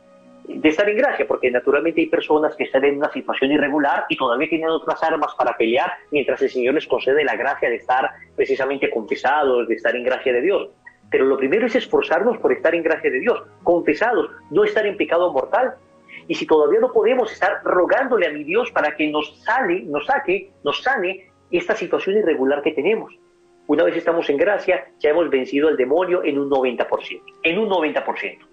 de 0.48 0.70
estar 0.70 0.90
en 0.90 0.98
gracia, 0.98 1.28
porque 1.28 1.52
naturalmente 1.52 2.00
hay 2.00 2.08
personas 2.08 2.56
que 2.56 2.64
están 2.64 2.86
en 2.86 2.98
una 2.98 3.12
situación 3.12 3.52
irregular 3.52 4.06
y 4.08 4.16
todavía 4.16 4.48
tienen 4.48 4.70
otras 4.70 5.04
armas 5.04 5.36
para 5.38 5.58
pelear, 5.58 5.92
mientras 6.12 6.42
el 6.42 6.50
Señor 6.50 6.76
les 6.76 6.88
concede 6.88 7.24
la 7.26 7.36
gracia 7.36 7.70
de 7.70 7.76
estar 7.76 8.10
precisamente 8.36 8.90
confesados, 8.90 9.68
de 9.68 9.76
estar 9.76 9.96
en 9.96 10.04
gracia 10.04 10.32
de 10.32 10.42
Dios. 10.42 10.70
Pero 11.12 11.26
lo 11.26 11.38
primero 11.38 11.66
es 11.66 11.76
esforzarnos 11.76 12.38
por 12.38 12.54
estar 12.54 12.74
en 12.74 12.84
gracia 12.84 13.12
de 13.12 13.20
Dios, 13.20 13.44
confesados, 13.64 14.30
no 14.50 14.64
estar 14.64 14.86
en 14.86 14.96
pecado 14.96 15.32
mortal. 15.34 15.76
Y 16.30 16.36
si 16.36 16.46
todavía 16.46 16.80
no 16.80 16.92
podemos 16.92 17.32
estar 17.32 17.62
rogándole 17.64 18.28
a 18.28 18.32
mi 18.32 18.44
Dios 18.44 18.72
para 18.72 18.96
que 18.96 19.10
nos 19.10 19.42
sale, 19.44 19.84
nos 19.84 20.06
saque, 20.06 20.52
nos 20.64 20.82
sane 20.82 21.30
esta 21.52 21.76
situación 21.76 22.18
irregular 22.18 22.62
que 22.62 22.72
tenemos. 22.72 23.14
Una 23.68 23.84
vez 23.84 23.98
estamos 23.98 24.30
en 24.30 24.38
gracia, 24.38 24.88
ya 25.00 25.10
hemos 25.10 25.30
vencido 25.30 25.68
al 25.68 25.76
demonio 25.76 26.24
en 26.24 26.40
un 26.40 26.50
90%, 26.50 27.22
en 27.44 27.60
un 27.60 27.70
90%. 27.70 28.47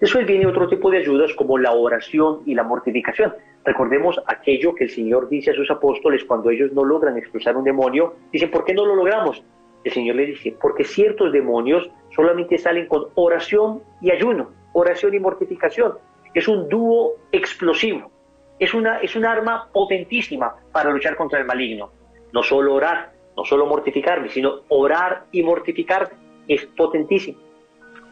Después 0.00 0.26
viene 0.26 0.46
otro 0.46 0.68
tipo 0.68 0.90
de 0.90 0.98
ayudas 0.98 1.32
como 1.34 1.58
la 1.58 1.72
oración 1.72 2.40
y 2.46 2.54
la 2.54 2.62
mortificación. 2.62 3.32
Recordemos 3.64 4.20
aquello 4.26 4.74
que 4.74 4.84
el 4.84 4.90
Señor 4.90 5.28
dice 5.28 5.52
a 5.52 5.54
sus 5.54 5.70
apóstoles 5.70 6.24
cuando 6.24 6.50
ellos 6.50 6.72
no 6.72 6.84
logran 6.84 7.16
expulsar 7.16 7.56
un 7.56 7.64
demonio. 7.64 8.14
Dicen, 8.32 8.50
¿por 8.50 8.64
qué 8.64 8.74
no 8.74 8.84
lo 8.84 8.94
logramos? 8.94 9.42
El 9.84 9.92
Señor 9.92 10.16
le 10.16 10.26
dice, 10.26 10.56
porque 10.60 10.84
ciertos 10.84 11.32
demonios 11.32 11.88
solamente 12.14 12.58
salen 12.58 12.86
con 12.86 13.06
oración 13.14 13.82
y 14.00 14.10
ayuno, 14.10 14.50
oración 14.72 15.14
y 15.14 15.20
mortificación. 15.20 15.94
Es 16.34 16.48
un 16.48 16.68
dúo 16.68 17.14
explosivo. 17.32 18.10
Es 18.58 18.74
una, 18.74 18.98
es 18.98 19.16
un 19.16 19.24
arma 19.24 19.68
potentísima 19.72 20.54
para 20.72 20.90
luchar 20.90 21.16
contra 21.16 21.38
el 21.38 21.44
maligno. 21.44 21.90
No 22.32 22.42
solo 22.42 22.74
orar, 22.74 23.12
no 23.36 23.44
solo 23.44 23.66
mortificarme, 23.66 24.28
sino 24.28 24.60
orar 24.68 25.24
y 25.32 25.42
mortificar 25.42 26.10
es 26.48 26.66
potentísimo. 26.66 27.38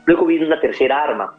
Luego 0.05 0.27
viene 0.27 0.47
una 0.47 0.61
tercera 0.61 1.03
arma, 1.03 1.39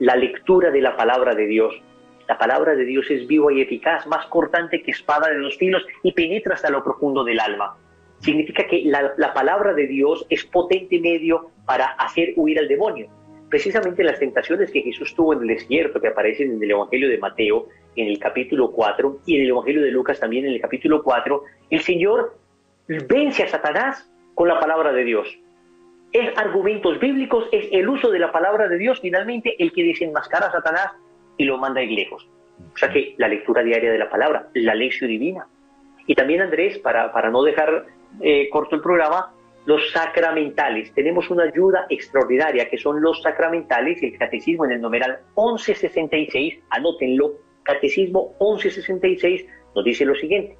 la 0.00 0.16
lectura 0.16 0.70
de 0.70 0.80
la 0.80 0.96
palabra 0.96 1.34
de 1.34 1.46
Dios. 1.46 1.80
La 2.26 2.38
palabra 2.38 2.74
de 2.74 2.84
Dios 2.84 3.10
es 3.10 3.26
viva 3.26 3.52
y 3.52 3.60
eficaz, 3.60 4.06
más 4.06 4.26
cortante 4.26 4.82
que 4.82 4.90
espada 4.90 5.28
de 5.28 5.38
dos 5.38 5.56
filos 5.56 5.84
y 6.02 6.12
penetra 6.12 6.54
hasta 6.54 6.70
lo 6.70 6.82
profundo 6.82 7.22
del 7.22 7.38
alma. 7.38 7.76
Significa 8.18 8.66
que 8.66 8.82
la, 8.84 9.12
la 9.16 9.32
palabra 9.34 9.74
de 9.74 9.86
Dios 9.86 10.26
es 10.30 10.44
potente 10.44 10.98
medio 11.00 11.50
para 11.66 11.86
hacer 11.86 12.32
huir 12.36 12.58
al 12.58 12.68
demonio. 12.68 13.08
Precisamente 13.48 14.04
las 14.04 14.18
tentaciones 14.18 14.70
que 14.70 14.82
Jesús 14.82 15.14
tuvo 15.14 15.34
en 15.34 15.42
el 15.42 15.48
desierto, 15.48 16.00
que 16.00 16.08
aparecen 16.08 16.52
en 16.52 16.62
el 16.62 16.70
Evangelio 16.70 17.08
de 17.08 17.18
Mateo, 17.18 17.68
en 17.96 18.06
el 18.06 18.18
capítulo 18.18 18.70
4, 18.70 19.20
y 19.26 19.36
en 19.36 19.42
el 19.42 19.48
Evangelio 19.50 19.82
de 19.82 19.90
Lucas 19.90 20.20
también 20.20 20.46
en 20.46 20.52
el 20.52 20.60
capítulo 20.60 21.02
4, 21.02 21.42
el 21.70 21.80
Señor 21.80 22.38
vence 22.86 23.42
a 23.42 23.48
Satanás 23.48 24.10
con 24.34 24.48
la 24.48 24.60
palabra 24.60 24.92
de 24.92 25.04
Dios 25.04 25.40
es 26.12 26.36
argumentos 26.36 26.98
bíblicos, 26.98 27.46
es 27.52 27.66
el 27.72 27.88
uso 27.88 28.10
de 28.10 28.18
la 28.18 28.32
palabra 28.32 28.68
de 28.68 28.78
Dios, 28.78 29.00
finalmente 29.00 29.54
el 29.62 29.72
que 29.72 29.84
desenmascara 29.84 30.46
a 30.46 30.52
Satanás 30.52 30.88
y 31.36 31.44
lo 31.44 31.58
manda 31.58 31.80
a 31.80 31.84
ir 31.84 31.92
lejos. 31.92 32.28
O 32.74 32.76
sea 32.76 32.90
que 32.90 33.14
la 33.16 33.28
lectura 33.28 33.62
diaria 33.62 33.92
de 33.92 33.98
la 33.98 34.10
palabra, 34.10 34.48
la 34.54 34.74
lección 34.74 35.08
divina. 35.08 35.46
Y 36.06 36.14
también 36.14 36.42
Andrés, 36.42 36.78
para, 36.78 37.12
para 37.12 37.30
no 37.30 37.42
dejar 37.42 37.86
eh, 38.20 38.48
corto 38.50 38.76
el 38.76 38.82
programa, 38.82 39.32
los 39.66 39.90
sacramentales. 39.92 40.92
Tenemos 40.94 41.30
una 41.30 41.44
ayuda 41.44 41.86
extraordinaria 41.88 42.68
que 42.68 42.78
son 42.78 43.00
los 43.00 43.22
sacramentales, 43.22 44.02
el 44.02 44.18
catecismo 44.18 44.64
en 44.64 44.72
el 44.72 44.80
numeral 44.80 45.20
1166, 45.36 46.58
anótenlo, 46.70 47.34
catecismo 47.62 48.34
1166 48.40 49.46
nos 49.74 49.84
dice 49.84 50.04
lo 50.04 50.14
siguiente. 50.16 50.56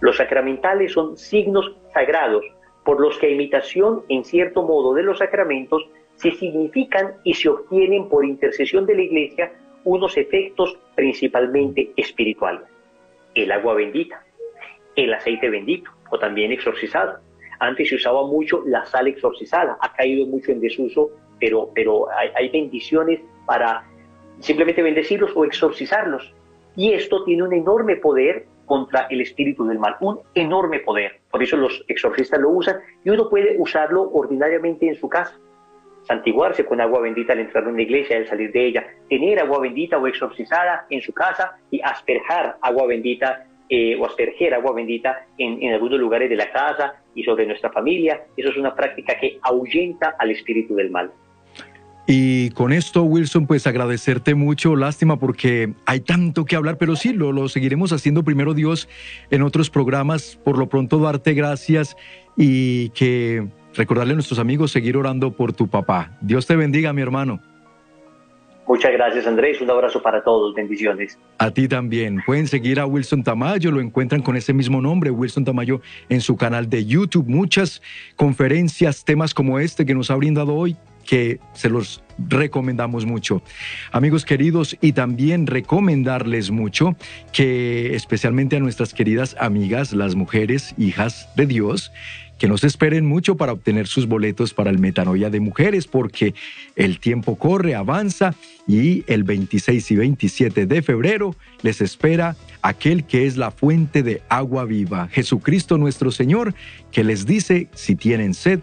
Los 0.00 0.16
sacramentales 0.16 0.92
son 0.92 1.16
signos 1.16 1.76
sagrados 1.94 2.44
por 2.84 3.00
los 3.00 3.18
que 3.18 3.30
imitación, 3.30 4.02
en 4.08 4.24
cierto 4.24 4.62
modo, 4.62 4.94
de 4.94 5.02
los 5.02 5.18
sacramentos 5.18 5.86
se 6.16 6.32
significan 6.32 7.14
y 7.24 7.34
se 7.34 7.48
obtienen 7.48 8.08
por 8.08 8.24
intercesión 8.24 8.86
de 8.86 8.96
la 8.96 9.02
Iglesia 9.02 9.52
unos 9.84 10.16
efectos 10.16 10.78
principalmente 10.94 11.92
espirituales. 11.96 12.62
El 13.34 13.50
agua 13.50 13.74
bendita, 13.74 14.24
el 14.94 15.12
aceite 15.14 15.48
bendito 15.48 15.90
o 16.10 16.18
también 16.18 16.52
exorcizado. 16.52 17.18
Antes 17.58 17.88
se 17.88 17.96
usaba 17.96 18.26
mucho 18.26 18.62
la 18.66 18.84
sal 18.86 19.06
exorcizada, 19.08 19.78
ha 19.80 19.92
caído 19.94 20.26
mucho 20.26 20.52
en 20.52 20.60
desuso, 20.60 21.10
pero, 21.40 21.70
pero 21.74 22.06
hay 22.10 22.48
bendiciones 22.50 23.20
para 23.46 23.84
simplemente 24.40 24.82
bendecirlos 24.82 25.32
o 25.34 25.44
exorcizarlos. 25.44 26.34
Y 26.76 26.92
esto 26.92 27.24
tiene 27.24 27.42
un 27.44 27.52
enorme 27.52 27.96
poder 27.96 28.46
contra 28.72 29.06
el 29.10 29.20
espíritu 29.20 29.66
del 29.66 29.78
mal, 29.78 29.96
un 30.00 30.20
enorme 30.34 30.80
poder. 30.80 31.20
Por 31.30 31.42
eso 31.42 31.58
los 31.58 31.84
exorcistas 31.88 32.40
lo 32.40 32.48
usan 32.48 32.80
y 33.04 33.10
uno 33.10 33.28
puede 33.28 33.56
usarlo 33.58 34.10
ordinariamente 34.14 34.88
en 34.88 34.94
su 34.94 35.10
casa. 35.10 35.38
Santiguarse 36.04 36.64
con 36.64 36.80
agua 36.80 37.02
bendita 37.02 37.34
al 37.34 37.40
entrar 37.40 37.64
en 37.64 37.74
una 37.74 37.82
iglesia, 37.82 38.16
al 38.16 38.26
salir 38.26 38.50
de 38.50 38.64
ella, 38.64 38.86
tener 39.10 39.40
agua 39.40 39.60
bendita 39.60 39.98
o 39.98 40.06
exorcizada 40.06 40.86
en 40.88 41.02
su 41.02 41.12
casa 41.12 41.58
y 41.70 41.82
asperjar 41.82 42.56
agua 42.62 42.86
bendita 42.86 43.44
eh, 43.68 43.94
o 44.00 44.06
asperger 44.06 44.54
agua 44.54 44.72
bendita 44.72 45.26
en, 45.36 45.62
en 45.62 45.74
algunos 45.74 46.00
lugares 46.00 46.30
de 46.30 46.36
la 46.36 46.50
casa 46.50 46.94
y 47.14 47.24
sobre 47.24 47.44
nuestra 47.44 47.70
familia. 47.72 48.22
Eso 48.38 48.48
es 48.48 48.56
una 48.56 48.74
práctica 48.74 49.18
que 49.20 49.38
ahuyenta 49.42 50.16
al 50.18 50.30
espíritu 50.30 50.74
del 50.76 50.90
mal. 50.90 51.12
Y 52.06 52.50
con 52.50 52.72
esto, 52.72 53.04
Wilson, 53.04 53.46
pues 53.46 53.66
agradecerte 53.66 54.34
mucho. 54.34 54.74
Lástima 54.74 55.18
porque 55.18 55.72
hay 55.86 56.00
tanto 56.00 56.44
que 56.44 56.56
hablar, 56.56 56.76
pero 56.76 56.96
sí, 56.96 57.12
lo, 57.12 57.32
lo 57.32 57.48
seguiremos 57.48 57.92
haciendo 57.92 58.24
primero 58.24 58.54
Dios 58.54 58.88
en 59.30 59.42
otros 59.42 59.70
programas. 59.70 60.38
Por 60.44 60.58
lo 60.58 60.68
pronto, 60.68 60.98
darte 60.98 61.34
gracias 61.34 61.96
y 62.36 62.90
que 62.90 63.46
recordarle 63.74 64.12
a 64.12 64.16
nuestros 64.16 64.38
amigos 64.38 64.72
seguir 64.72 64.96
orando 64.96 65.32
por 65.32 65.52
tu 65.52 65.68
papá. 65.68 66.16
Dios 66.20 66.46
te 66.46 66.56
bendiga, 66.56 66.92
mi 66.92 67.02
hermano. 67.02 67.40
Muchas 68.66 68.92
gracias, 68.92 69.26
Andrés. 69.26 69.60
Un 69.60 69.70
abrazo 69.70 70.00
para 70.02 70.22
todos. 70.22 70.54
Bendiciones. 70.54 71.18
A 71.38 71.50
ti 71.50 71.68
también. 71.68 72.22
Pueden 72.24 72.46
seguir 72.46 72.80
a 72.80 72.86
Wilson 72.86 73.22
Tamayo, 73.22 73.70
lo 73.70 73.80
encuentran 73.80 74.22
con 74.22 74.36
ese 74.36 74.52
mismo 74.52 74.80
nombre, 74.80 75.10
Wilson 75.10 75.44
Tamayo, 75.44 75.80
en 76.08 76.20
su 76.20 76.36
canal 76.36 76.70
de 76.70 76.84
YouTube. 76.84 77.26
Muchas 77.28 77.82
conferencias, 78.16 79.04
temas 79.04 79.34
como 79.34 79.58
este 79.58 79.84
que 79.84 79.94
nos 79.94 80.10
ha 80.10 80.16
brindado 80.16 80.54
hoy, 80.54 80.76
que 81.02 81.40
se 81.54 81.68
los 81.68 82.02
recomendamos 82.18 83.06
mucho. 83.06 83.42
Amigos 83.90 84.24
queridos, 84.24 84.76
y 84.80 84.92
también 84.92 85.46
recomendarles 85.46 86.50
mucho 86.50 86.96
que 87.32 87.94
especialmente 87.94 88.56
a 88.56 88.60
nuestras 88.60 88.94
queridas 88.94 89.36
amigas, 89.38 89.92
las 89.92 90.14
mujeres, 90.14 90.74
hijas 90.78 91.28
de 91.36 91.46
Dios, 91.46 91.92
que 92.38 92.48
nos 92.48 92.64
esperen 92.64 93.06
mucho 93.06 93.36
para 93.36 93.52
obtener 93.52 93.86
sus 93.86 94.08
boletos 94.08 94.52
para 94.52 94.70
el 94.70 94.80
Metanoia 94.80 95.30
de 95.30 95.38
Mujeres, 95.38 95.86
porque 95.86 96.34
el 96.74 96.98
tiempo 96.98 97.36
corre, 97.36 97.76
avanza 97.76 98.34
y 98.66 99.04
el 99.06 99.22
26 99.22 99.90
y 99.92 99.96
27 99.96 100.66
de 100.66 100.82
febrero 100.82 101.36
les 101.62 101.80
espera 101.80 102.34
aquel 102.60 103.04
que 103.04 103.26
es 103.26 103.36
la 103.36 103.52
fuente 103.52 104.02
de 104.02 104.22
agua 104.28 104.64
viva, 104.64 105.06
Jesucristo 105.12 105.78
nuestro 105.78 106.10
Señor, 106.10 106.54
que 106.90 107.04
les 107.04 107.26
dice, 107.26 107.68
si 107.74 107.94
tienen 107.94 108.34
sed, 108.34 108.58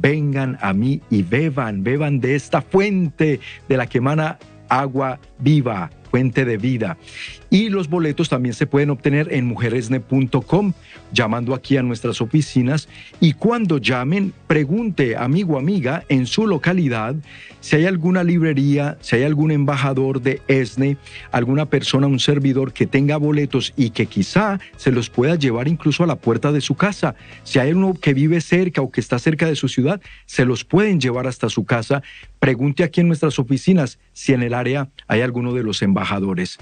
vengan 0.00 0.58
a 0.60 0.72
mí 0.72 1.00
y 1.10 1.22
beban, 1.22 1.82
beban 1.82 2.20
de 2.20 2.34
esta 2.34 2.60
fuente 2.62 3.40
de 3.68 3.76
la 3.76 3.86
que 3.86 3.98
emana 3.98 4.38
agua 4.68 5.18
viva, 5.38 5.90
fuente 6.14 6.44
de 6.44 6.58
vida. 6.58 6.96
Y 7.50 7.70
los 7.70 7.88
boletos 7.88 8.28
también 8.28 8.54
se 8.54 8.68
pueden 8.68 8.90
obtener 8.90 9.32
en 9.32 9.46
mujeresne.com, 9.46 10.72
llamando 11.12 11.54
aquí 11.54 11.76
a 11.76 11.82
nuestras 11.82 12.20
oficinas. 12.20 12.88
Y 13.18 13.32
cuando 13.32 13.78
llamen, 13.78 14.32
pregunte, 14.46 15.16
amigo, 15.16 15.58
amiga, 15.58 16.04
en 16.08 16.26
su 16.26 16.46
localidad, 16.46 17.16
si 17.58 17.74
hay 17.76 17.86
alguna 17.86 18.22
librería, 18.22 18.96
si 19.00 19.16
hay 19.16 19.24
algún 19.24 19.50
embajador 19.50 20.20
de 20.20 20.40
ESNE, 20.46 20.98
alguna 21.32 21.66
persona, 21.66 22.06
un 22.06 22.20
servidor 22.20 22.72
que 22.72 22.86
tenga 22.86 23.16
boletos 23.16 23.72
y 23.76 23.90
que 23.90 24.06
quizá 24.06 24.60
se 24.76 24.92
los 24.92 25.10
pueda 25.10 25.34
llevar 25.34 25.66
incluso 25.66 26.04
a 26.04 26.06
la 26.06 26.16
puerta 26.16 26.52
de 26.52 26.60
su 26.60 26.76
casa. 26.76 27.16
Si 27.42 27.58
hay 27.58 27.72
uno 27.72 27.94
que 27.94 28.14
vive 28.14 28.40
cerca 28.40 28.82
o 28.82 28.90
que 28.92 29.00
está 29.00 29.18
cerca 29.18 29.46
de 29.46 29.56
su 29.56 29.66
ciudad, 29.68 30.00
se 30.26 30.44
los 30.44 30.64
pueden 30.64 31.00
llevar 31.00 31.26
hasta 31.26 31.48
su 31.48 31.64
casa. 31.64 32.02
Pregunte 32.44 32.84
aquí 32.84 33.00
en 33.00 33.06
nuestras 33.06 33.38
oficinas 33.38 33.98
si 34.12 34.34
en 34.34 34.42
el 34.42 34.52
área 34.52 34.90
hay 35.08 35.22
alguno 35.22 35.54
de 35.54 35.62
los 35.62 35.80
embajadores. 35.80 36.58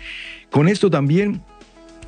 Con 0.52 0.68
esto 0.68 0.90
también 0.90 1.42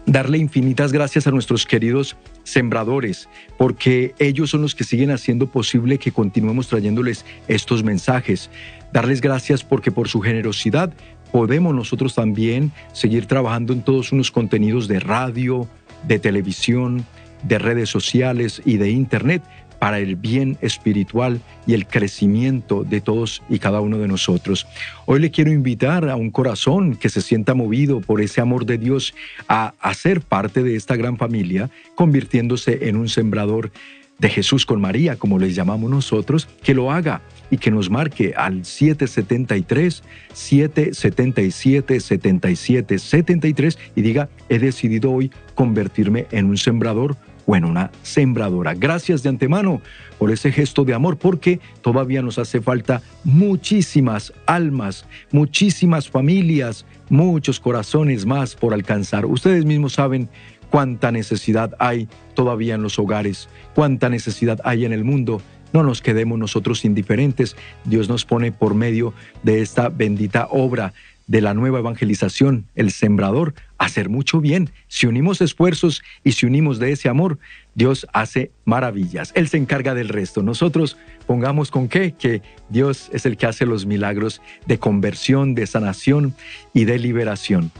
darle 0.07 0.39
infinitas 0.39 0.93
gracias 0.93 1.27
a 1.27 1.33
nuestros 1.33 1.67
queridos 1.67 2.17
sembradores, 2.45 3.29
porque 3.59 4.15
ellos 4.21 4.51
son 4.51 4.63
los 4.63 4.77
que 4.77 4.85
siguen 4.85 5.11
haciendo 5.11 5.49
posible 5.49 5.99
que 5.99 6.13
continuemos 6.13 6.69
trayéndoles 6.69 7.25
estos 7.49 7.83
mensajes. 7.83 8.49
Darles 8.93 9.21
gracias 9.21 9.65
porque 9.65 9.91
por 9.91 10.07
su 10.07 10.21
generosidad 10.21 10.95
podemos 11.33 11.75
nosotros 11.75 12.15
también 12.15 12.71
seguir 12.93 13.27
trabajando 13.27 13.73
en 13.73 13.83
todos 13.83 14.13
unos 14.13 14.31
contenidos 14.31 14.87
de 14.87 15.01
radio, 15.01 15.69
de 16.07 16.21
televisión, 16.21 17.05
de 17.43 17.59
redes 17.59 17.89
sociales 17.89 18.63
y 18.65 18.77
de 18.77 18.91
internet 18.91 19.43
para 19.85 19.99
el 19.99 20.17
bien 20.17 20.57
espiritual 20.63 21.43
y 21.67 21.75
el 21.75 21.87
crecimiento 21.87 22.85
de 22.85 23.03
todos 23.03 23.43
y 23.51 23.59
cada 23.59 23.83
uno 23.83 23.99
de 23.99 24.09
nosotros. 24.09 24.67
Hoy 25.05 25.21
le 25.21 25.31
quiero 25.31 25.53
invitar 25.53 26.09
a 26.09 26.17
un 26.17 26.31
corazón 26.31 26.97
que 26.97 27.11
se 27.11 27.21
sienta 27.21 27.53
movido 27.53 28.01
por 28.01 28.23
ese 28.23 28.41
amor 28.41 28.65
de 28.65 28.79
Dios 28.79 29.15
a, 29.47 29.75
hacer 29.81 30.23
parte 30.23 30.63
de 30.63 30.75
esta 30.75 30.97
gran 30.97 31.19
familia, 31.19 31.69
convirtiéndose 31.97 32.89
en 32.89 32.97
un 32.97 33.11
sembrador 33.11 33.73
de 34.19 34.31
Jesús 34.31 34.65
con 34.65 34.81
María, 34.81 35.17
como 35.17 35.39
les 35.39 35.55
llamamos 35.55 35.91
nosotros, 35.91 36.49
que 36.63 36.73
lo 36.73 36.91
haga 36.91 37.21
y 37.51 37.59
que 37.59 37.71
nos 37.71 37.91
marque 37.91 38.33
al 38.35 38.65
773 38.65 40.03
777 40.33 42.01
77 42.01 42.99
73 42.99 43.79
y 43.97 44.01
diga, 44.01 44.31
he 44.49 44.59
decidido 44.59 45.13
hoy 45.13 45.31
convertirme 45.55 46.27
en 46.31 46.47
un 46.47 46.57
sembrador 46.57 47.19
o 47.47 47.57
en 47.57 47.65
una 47.65 47.91
sembradora. 48.03 48.75
Gracias 48.75 49.23
de 49.23 49.29
antemano 49.29 49.81
por 50.19 50.31
ese 50.31 50.53
gesto 50.53 50.85
de 50.85 50.95
amor, 50.95 51.17
porque 51.17 51.61
todavía 51.83 52.23
nos 52.23 52.39
hace 52.39 52.61
falta 52.61 53.03
muchísimas 53.25 54.33
almas, 54.47 55.07
muchísimas 55.33 56.09
familias, 56.09 56.87
muchos 57.09 57.61
corazones 57.61 58.27
más 58.27 58.55
por 58.55 58.75
alcanzar. 58.75 59.27
Ustedes 59.27 59.65
mismos 59.65 59.95
saben 59.95 60.29
cuánta 60.71 61.13
necesidad 61.13 61.75
hay 61.79 62.09
todavía 62.35 62.75
en 62.75 62.83
los 62.83 62.99
hogares, 62.99 63.49
cuánta 63.75 64.09
necesidad 64.09 64.61
hay 64.65 64.85
en 64.85 64.93
el 64.93 65.05
mundo. 65.05 65.41
No 65.73 65.83
nos 65.83 66.01
quedemos 66.03 66.39
nosotros 66.39 66.85
indiferentes. 66.85 67.57
Dios 67.85 68.09
nos 68.09 68.25
pone 68.25 68.53
por 68.53 68.75
medio 68.75 69.13
de 69.43 69.61
esta 69.61 69.89
bendita 69.89 70.47
obra 70.51 70.93
de 71.27 71.41
la 71.41 71.55
nueva 71.55 71.79
evangelización, 71.79 72.67
el 72.75 72.91
sembrador, 72.91 73.55
hacer 73.79 74.09
mucho 74.09 74.41
bien. 74.41 74.71
Si 74.89 75.07
unimos 75.07 75.41
esfuerzos 75.41 76.03
y 76.23 76.33
si 76.33 76.47
unimos 76.47 76.79
de 76.79 76.93
ese 76.93 77.09
amor, 77.09 77.39
Dios 77.75 78.07
hace 78.13 78.51
maravillas. 78.65 79.33
Él 79.35 79.49
se 79.49 79.57
encarga 79.57 79.95
del 79.95 80.09
resto. 80.09 80.43
Nosotros 80.43 80.97
pongamos 81.27 81.71
con 81.71 81.89
qué, 81.89 82.13
que 82.13 82.43
Dios 82.69 83.11
es 83.13 83.27
el 83.27 83.37
que 83.37 83.47
hace 83.47 83.67
los 83.67 83.87
milagros 83.87 84.43
de 84.67 84.79
conversión, 84.79 85.55
de 85.55 85.67
sanación 85.67 86.35
y 86.73 86.85
de 86.85 86.99
liberación. 86.99 87.73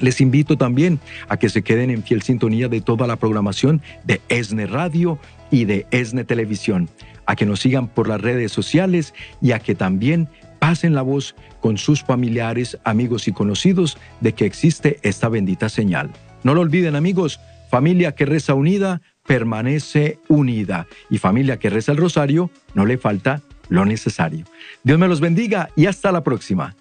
Les 0.00 0.20
invito 0.20 0.56
también 0.56 0.98
a 1.28 1.36
que 1.36 1.48
se 1.48 1.62
queden 1.62 1.90
en 1.90 2.02
fiel 2.02 2.22
sintonía 2.22 2.68
de 2.68 2.80
toda 2.80 3.06
la 3.06 3.16
programación 3.16 3.82
de 4.04 4.20
ESNE 4.28 4.66
Radio 4.66 5.18
y 5.50 5.64
de 5.64 5.86
ESNE 5.92 6.24
Televisión, 6.24 6.88
a 7.26 7.36
que 7.36 7.46
nos 7.46 7.60
sigan 7.60 7.86
por 7.86 8.08
las 8.08 8.20
redes 8.20 8.50
sociales 8.50 9.14
y 9.40 9.52
a 9.52 9.60
que 9.60 9.76
también 9.76 10.28
pasen 10.62 10.94
la 10.94 11.02
voz 11.02 11.34
con 11.60 11.76
sus 11.76 12.04
familiares, 12.04 12.78
amigos 12.84 13.26
y 13.26 13.32
conocidos 13.32 13.98
de 14.20 14.32
que 14.32 14.46
existe 14.46 15.00
esta 15.02 15.28
bendita 15.28 15.68
señal. 15.68 16.12
No 16.44 16.54
lo 16.54 16.60
olviden 16.60 16.94
amigos, 16.94 17.40
familia 17.68 18.14
que 18.14 18.26
reza 18.26 18.54
unida 18.54 19.02
permanece 19.26 20.20
unida 20.28 20.86
y 21.10 21.18
familia 21.18 21.58
que 21.58 21.68
reza 21.68 21.90
el 21.90 21.98
rosario 21.98 22.48
no 22.74 22.86
le 22.86 22.96
falta 22.96 23.42
lo 23.70 23.84
necesario. 23.84 24.44
Dios 24.84 25.00
me 25.00 25.08
los 25.08 25.20
bendiga 25.20 25.68
y 25.74 25.86
hasta 25.86 26.12
la 26.12 26.22
próxima. 26.22 26.76